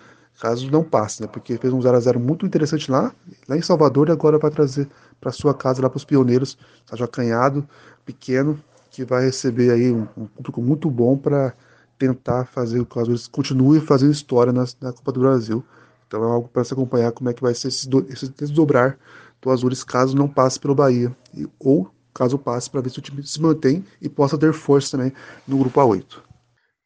[0.40, 1.28] caso não passe, né?
[1.28, 3.14] Porque fez um 0 a 0 muito interessante lá,
[3.46, 4.88] lá em Salvador, e agora vai trazer
[5.20, 6.56] para sua casa lá para os pioneiros,
[6.86, 7.68] tá acanhado,
[8.06, 8.58] pequeno,
[8.90, 11.52] que vai receber aí um, um público muito bom para
[11.98, 15.62] tentar fazer com que o Azul continue fazendo história na, na, Copa do Brasil.
[16.08, 18.98] Então é algo para se acompanhar como é que vai ser esse, do, esse desdobrar
[19.42, 21.14] do Azures caso não passe pelo Bahia.
[21.34, 24.96] E, ou caso passe, para ver se o time se mantém e possa ter força
[24.96, 25.12] também
[25.46, 26.22] no grupo A8.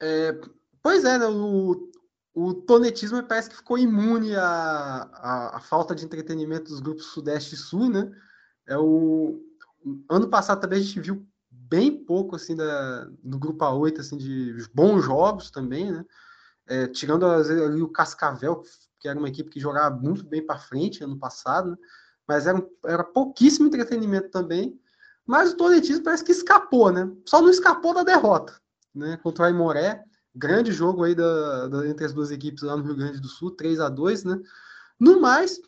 [0.01, 0.39] É,
[0.83, 1.91] pois é, né, o,
[2.35, 7.55] o tonetismo parece que ficou imune à, à, à, falta de entretenimento dos grupos Sudeste
[7.55, 8.11] e Sul, né?
[8.67, 9.41] É o
[10.09, 14.57] ano passado também a gente viu bem pouco assim da, do grupo A8 assim de
[14.75, 16.05] bons jogos também, né?
[16.67, 18.63] É, tirando ali o Cascavel,
[18.99, 21.77] que era uma equipe que jogava muito bem para frente ano passado, né?
[22.27, 24.81] mas era, era pouquíssimo entretenimento também.
[25.27, 27.11] Mas o Toletismo parece que escapou, né?
[27.27, 28.55] Só não escapou da derrota,
[28.95, 29.17] né?
[29.23, 30.05] Contra o Aimoré.
[30.35, 33.53] Grande jogo aí da, da, entre as duas equipes lá no Rio Grande do Sul,
[33.53, 34.41] 3 a 2 né?
[34.99, 35.61] No mais,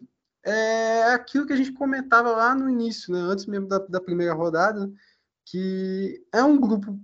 [0.44, 3.20] é aquilo que a gente comentava lá no início, né?
[3.20, 4.90] Antes mesmo da, da primeira rodada,
[5.44, 6.98] que é um grupo.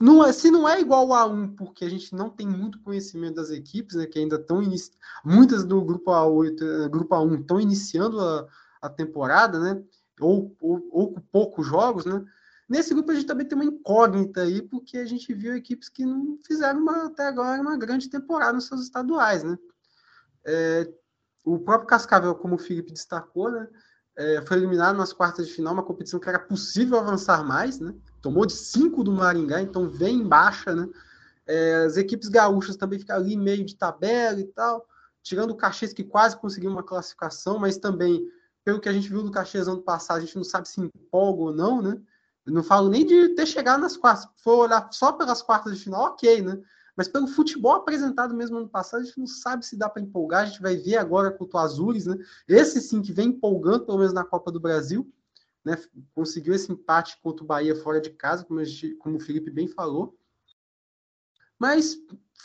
[0.00, 3.36] Não é, se não é igual a um, porque a gente não tem muito conhecimento
[3.36, 4.06] das equipes, né?
[4.06, 4.62] Que ainda estão
[5.24, 8.48] muitas do grupo A8, grupo A1 estão iniciando a,
[8.82, 9.82] a temporada, né?
[10.20, 12.24] Ou, ou, ou com poucos jogos, né?
[12.68, 16.04] Nesse grupo a gente também tem uma incógnita aí, porque a gente viu equipes que
[16.06, 19.58] não fizeram uma, até agora uma grande temporada nos seus estaduais, né?
[20.44, 20.88] É,
[21.44, 23.68] o próprio Cascavel, como o Felipe destacou, né?
[24.16, 27.94] É, foi eliminado nas quartas de final, uma competição que era possível avançar mais, né?
[28.22, 30.88] Tomou de cinco do Maringá, então vem em baixa, né?
[31.46, 34.86] É, as equipes gaúchas também ficam ali meio de tabela e tal,
[35.22, 38.24] tirando o Caxias que quase conseguiu uma classificação, mas também
[38.70, 41.42] pelo que a gente viu do Caxias ano passado, a gente não sabe se empolga
[41.42, 42.00] ou não, né?
[42.46, 44.24] Eu não falo nem de ter chegado nas quartas.
[44.36, 46.60] Se for olhar só pelas quartas de final, ok, né?
[46.96, 50.42] Mas pelo futebol apresentado mesmo ano passado, a gente não sabe se dá para empolgar.
[50.42, 52.16] A gente vai ver agora contra o Azures, né?
[52.46, 55.12] Esse sim que vem empolgando, pelo menos na Copa do Brasil.
[55.64, 55.76] Né?
[56.14, 59.66] Conseguiu esse empate contra o Bahia fora de casa, como, gente, como o Felipe bem
[59.66, 60.16] falou.
[61.58, 61.96] Mas,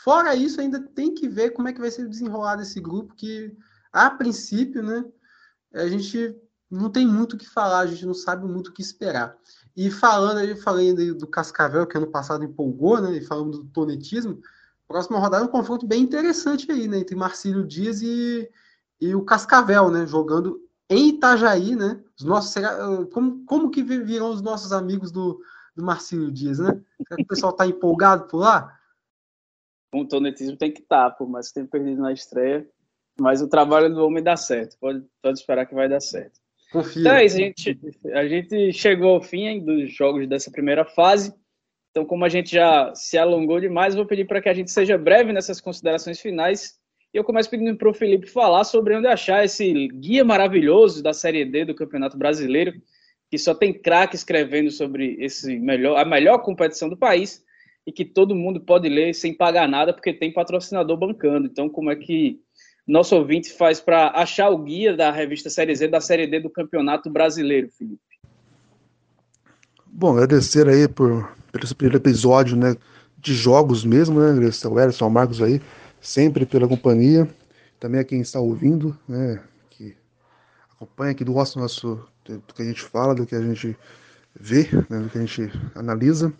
[0.02, 3.56] fora isso, ainda tem que ver como é que vai ser desenrolado esse grupo, que,
[3.92, 5.04] a princípio, né,
[5.76, 6.34] a gente
[6.70, 9.36] não tem muito o que falar, a gente não sabe muito o que esperar.
[9.76, 13.16] E falando, eu falei do Cascavel, que ano passado empolgou, né?
[13.16, 14.40] E falando do tonetismo,
[14.88, 16.98] próxima rodada é um confronto bem interessante aí, né?
[16.98, 18.50] Entre Marcílio Dias e,
[19.00, 20.06] e o Cascavel, né?
[20.06, 22.02] Jogando em Itajaí, né?
[22.18, 22.78] Os nossos, será,
[23.12, 25.40] como, como que virão os nossos amigos do,
[25.74, 26.80] do Marcílio Dias, né?
[27.06, 28.72] Será que o pessoal está empolgado por lá?
[29.92, 32.68] O tonetismo tem que estar, tá, por mais que tenha perdido na estreia.
[33.18, 34.76] Mas o trabalho do homem dá certo.
[34.78, 36.38] Pode, pode esperar que vai dar certo.
[36.70, 37.00] Confia.
[37.00, 37.80] Então é isso, a gente,
[38.12, 41.32] a gente chegou ao fim dos jogos dessa primeira fase.
[41.90, 44.98] Então, como a gente já se alongou demais, vou pedir para que a gente seja
[44.98, 46.74] breve nessas considerações finais.
[47.14, 51.14] E eu começo pedindo para o Felipe falar sobre onde achar esse guia maravilhoso da
[51.14, 52.74] Série D do Campeonato Brasileiro,
[53.30, 57.42] que só tem craque escrevendo sobre esse melhor, a melhor competição do país
[57.86, 61.46] e que todo mundo pode ler sem pagar nada porque tem patrocinador bancando.
[61.46, 62.38] Então, como é que
[62.86, 66.48] nosso ouvinte faz para achar o guia da revista Série Z da Série D do
[66.48, 68.00] Campeonato Brasileiro, Felipe?
[69.86, 72.76] Bom, agradecer aí por, esse primeiro episódio, né,
[73.18, 75.60] de jogos mesmo, né, agradecer ao Erson, ao Marcos aí,
[76.00, 77.28] sempre pela companhia,
[77.80, 79.96] também a quem está ouvindo, né, que
[80.70, 83.76] acompanha, que gosta do nosso, do que a gente fala, do que a gente
[84.38, 86.32] vê, né, do que a gente analisa.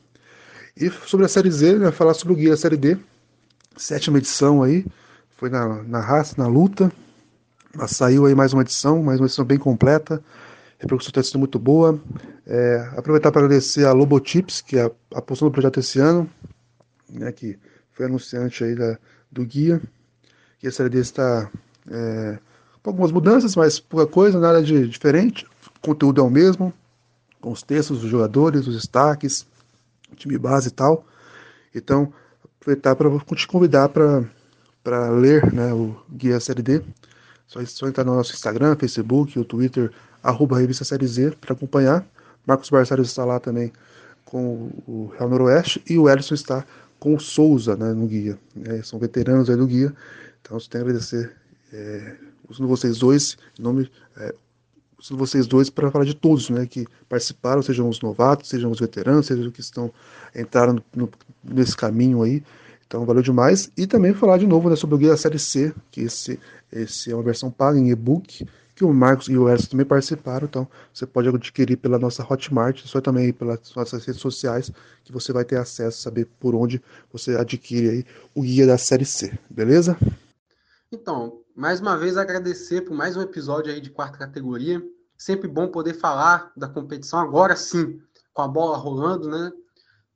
[0.76, 2.98] E sobre a Série Z, né, falar sobre o guia Série D,
[3.76, 4.84] sétima edição aí,
[5.36, 6.90] foi na, na raça, na luta.
[7.74, 10.22] Mas saiu aí mais uma edição, mais uma edição bem completa.
[10.78, 12.00] A repercussão está sendo muito boa.
[12.46, 16.28] É, aproveitar para agradecer a Lobotips, que é apostou no projeto esse ano,
[17.10, 17.58] né, que
[17.92, 18.98] foi anunciante aí da,
[19.30, 19.80] do guia.
[20.58, 21.50] Que a série dele está
[21.90, 22.38] é,
[22.82, 25.46] com algumas mudanças, mas pouca coisa, nada de diferente.
[25.76, 26.72] O conteúdo é o mesmo,
[27.42, 29.46] com os textos dos jogadores, os destaques,
[30.16, 31.04] time base e tal.
[31.74, 32.10] Então,
[32.58, 34.24] aproveitar para te convidar para
[34.86, 36.80] para ler né, o Guia Série D,
[37.48, 39.90] só, só entrar no nosso Instagram, Facebook, o Twitter,
[40.22, 42.06] arroba Revista Série Z, para acompanhar.
[42.46, 43.72] Marcos Barcelos está lá também
[44.24, 46.64] com o Real Noroeste e o Ellison está
[47.00, 48.38] com o Souza né, no guia.
[48.64, 49.92] É, são veteranos aí do guia,
[50.40, 51.34] então você tem que agradecer
[51.72, 52.14] é,
[52.48, 54.32] usando vocês dois, em nome, é,
[55.10, 59.26] vocês dois para falar de todos né, que participaram, sejam os novatos, sejam os veteranos,
[59.26, 59.92] sejam os que estão
[60.32, 61.10] entraram no,
[61.42, 62.40] nesse caminho aí.
[62.86, 63.70] Então valeu demais.
[63.76, 66.38] E também falar de novo né, sobre o guia da série C, que esse,
[66.72, 70.46] esse é uma versão paga em e-book, que o Marcos e o Erson também participaram.
[70.46, 74.70] Então você pode adquirir pela nossa Hotmart, só também pelas nossas redes sociais,
[75.04, 76.80] que você vai ter acesso, saber por onde
[77.12, 78.04] você adquire aí
[78.34, 79.96] o guia da série C, beleza?
[80.92, 84.82] Então, mais uma vez agradecer por mais um episódio aí de quarta categoria.
[85.16, 87.98] Sempre bom poder falar da competição agora sim,
[88.32, 89.50] com a bola rolando, né?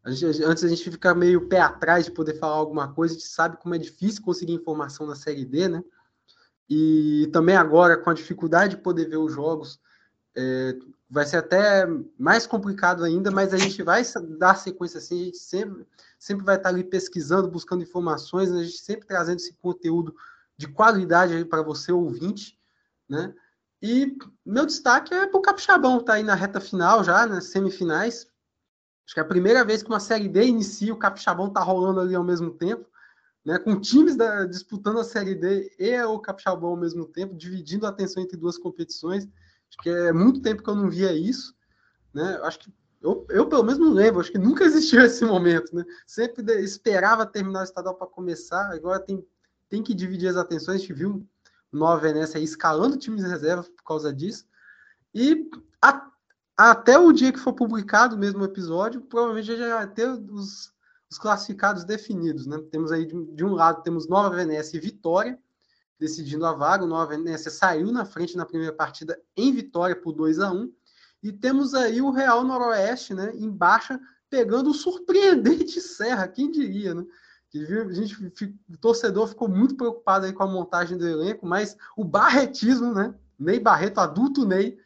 [0.02, 3.18] A gente, antes a gente fica meio pé atrás de poder falar alguma coisa, a
[3.18, 5.84] gente sabe como é difícil conseguir informação na Série D, né?
[6.68, 9.80] E também agora, com a dificuldade de poder ver os jogos,
[10.34, 10.76] é,
[11.10, 11.86] vai ser até
[12.16, 14.02] mais complicado ainda, mas a gente vai
[14.38, 15.86] dar sequência assim, a gente sempre,
[16.18, 20.14] sempre vai estar ali pesquisando, buscando informações, a gente sempre trazendo esse conteúdo
[20.56, 22.58] de qualidade para você, ouvinte,
[23.08, 23.34] né?
[23.82, 28.26] E meu destaque é para o Capixabão, tá aí na reta final já, nas semifinais,
[29.10, 31.98] Acho que é a primeira vez que uma Série D inicia, o Capixabão tá rolando
[31.98, 32.86] ali ao mesmo tempo,
[33.44, 33.58] né?
[33.58, 37.88] Com times da, disputando a Série D e o Capixabão ao mesmo tempo, dividindo a
[37.88, 39.24] atenção entre duas competições.
[39.68, 41.56] Acho que é muito tempo que eu não via isso,
[42.14, 42.38] né?
[42.44, 42.72] Acho que
[43.02, 45.84] eu, eu pelo menos não lembro, acho que nunca existiu esse momento, né?
[46.06, 49.26] Sempre de, esperava terminar o estadual para começar, agora tem,
[49.68, 50.76] tem que dividir as atenções.
[50.76, 51.26] A gente viu
[51.72, 54.46] Nova Venécia escalando times reserva por causa disso.
[55.12, 55.50] E
[55.82, 56.08] a,
[56.68, 60.70] até o dia que for publicado mesmo o episódio, provavelmente já vai ter os,
[61.10, 62.58] os classificados definidos, né?
[62.70, 65.38] Temos aí, de, de, um lado, temos Nova Venécia e Vitória,
[65.98, 66.84] decidindo a vaga.
[66.84, 70.70] O Nova Venécia saiu na frente na primeira partida em Vitória por 2 a 1
[71.22, 73.32] E temos aí o Real Noroeste, né?
[73.34, 77.06] Em baixa, pegando o surpreendente Serra, quem diria, né?
[77.54, 78.14] A gente,
[78.68, 83.14] o torcedor ficou muito preocupado aí com a montagem do elenco, mas o barretismo, né?
[83.38, 84.78] Ney Barreto, adulto Ney,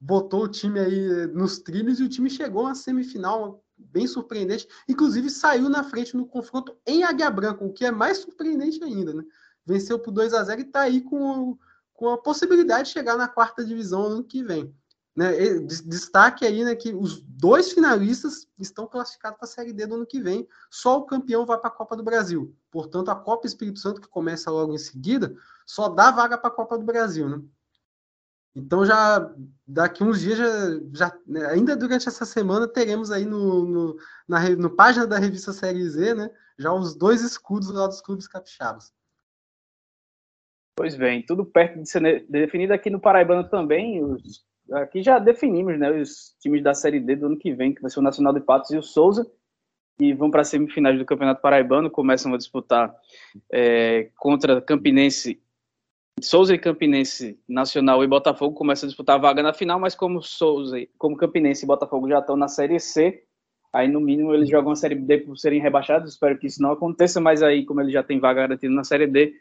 [0.00, 4.66] botou o time aí nos trilhos e o time chegou à semifinal bem surpreendente.
[4.88, 9.12] Inclusive saiu na frente no confronto em Águia Branca, o que é mais surpreendente ainda,
[9.12, 9.24] né?
[9.64, 11.56] Venceu por 2 a 0 e está aí com,
[11.92, 14.74] com a possibilidade de chegar na quarta divisão ano que vem.
[15.14, 19.96] né, destaque aí né, que os dois finalistas estão classificados para a Série D do
[19.96, 22.54] ano que vem, só o campeão vai para a Copa do Brasil.
[22.70, 25.34] Portanto, a Copa Espírito Santo, que começa logo em seguida,
[25.66, 27.28] só dá vaga para a Copa do Brasil.
[27.28, 27.42] Né?
[28.54, 29.32] Então, já
[29.66, 30.48] daqui uns dias, já,
[30.92, 33.96] já né, ainda durante essa semana, teremos aí no, no,
[34.28, 38.26] na no página da revista Série Z né, já os dois escudos lá dos clubes
[38.26, 38.92] capixabas.
[40.76, 44.02] Pois bem, tudo perto de ser definido aqui no Paraibano também.
[44.02, 47.82] Os, aqui já definimos né, os times da Série D do ano que vem, que
[47.82, 49.30] vai ser o Nacional de Patos e o Souza,
[49.98, 52.94] e vão para as semifinais do Campeonato Paraibano, começam a disputar
[53.52, 55.40] é, contra Campinense,
[56.22, 60.22] Souza e Campinense, Nacional e Botafogo começam a disputar a vaga na final, mas como
[60.22, 63.22] Souza, como Campinense e Botafogo já estão na Série C,
[63.72, 66.72] aí no mínimo eles jogam a Série D por serem rebaixados, espero que isso não
[66.72, 69.34] aconteça, mas aí como eles já têm vaga garantida na Série D,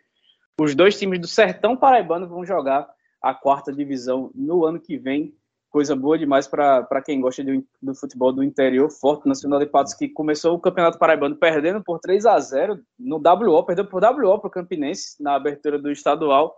[0.59, 2.87] os dois times do Sertão Paraibano vão jogar
[3.21, 5.33] a quarta divisão no ano que vem.
[5.69, 9.93] Coisa boa demais para quem gosta de, do futebol do interior, forte Nacional de Patos,
[9.93, 14.39] que começou o Campeonato Paraibano perdendo por 3 a 0 no WO, perdeu por WO
[14.39, 16.55] para o Campinense na abertura do estadual.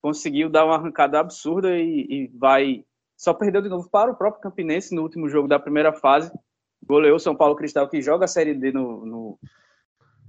[0.00, 2.84] Conseguiu dar uma arrancada absurda e, e vai.
[3.16, 6.30] Só perdeu de novo para o próprio Campinense no último jogo da primeira fase.
[6.86, 9.38] Goleou São Paulo Cristal, que joga a Série D no, no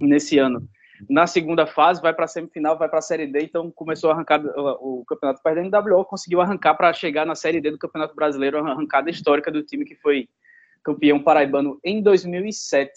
[0.00, 0.68] nesse ano
[1.08, 4.14] na segunda fase, vai para a semifinal, vai para a Série D, então começou a
[4.14, 8.14] arrancar o, campeonato perdendo o WO, conseguiu arrancar para chegar na Série D do Campeonato
[8.14, 10.28] Brasileiro, a arrancada histórica do time que foi
[10.82, 12.92] campeão paraibano em 2007.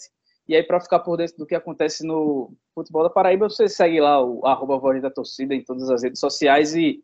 [0.48, 4.00] E aí, para ficar por dentro do que acontece no futebol da Paraíba, você segue
[4.00, 7.02] lá o arroba Voz da Torcida em todas as redes sociais e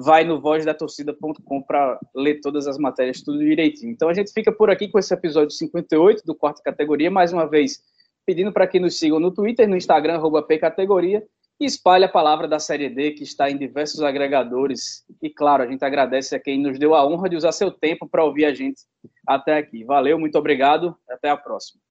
[0.00, 3.92] vai no vozdatorcida.com para ler todas as matérias, tudo direitinho.
[3.92, 7.10] Então a gente fica por aqui com esse episódio 58 do quarta categoria.
[7.10, 7.82] Mais uma vez,
[8.28, 11.26] pedindo para que nos sigam no Twitter, no Instagram, arroba pcategoria,
[11.58, 15.02] e espalhe a palavra da Série D, que está em diversos agregadores.
[15.22, 18.06] E, claro, a gente agradece a quem nos deu a honra de usar seu tempo
[18.06, 18.82] para ouvir a gente
[19.26, 19.82] até aqui.
[19.82, 21.80] Valeu, muito obrigado, até a próxima.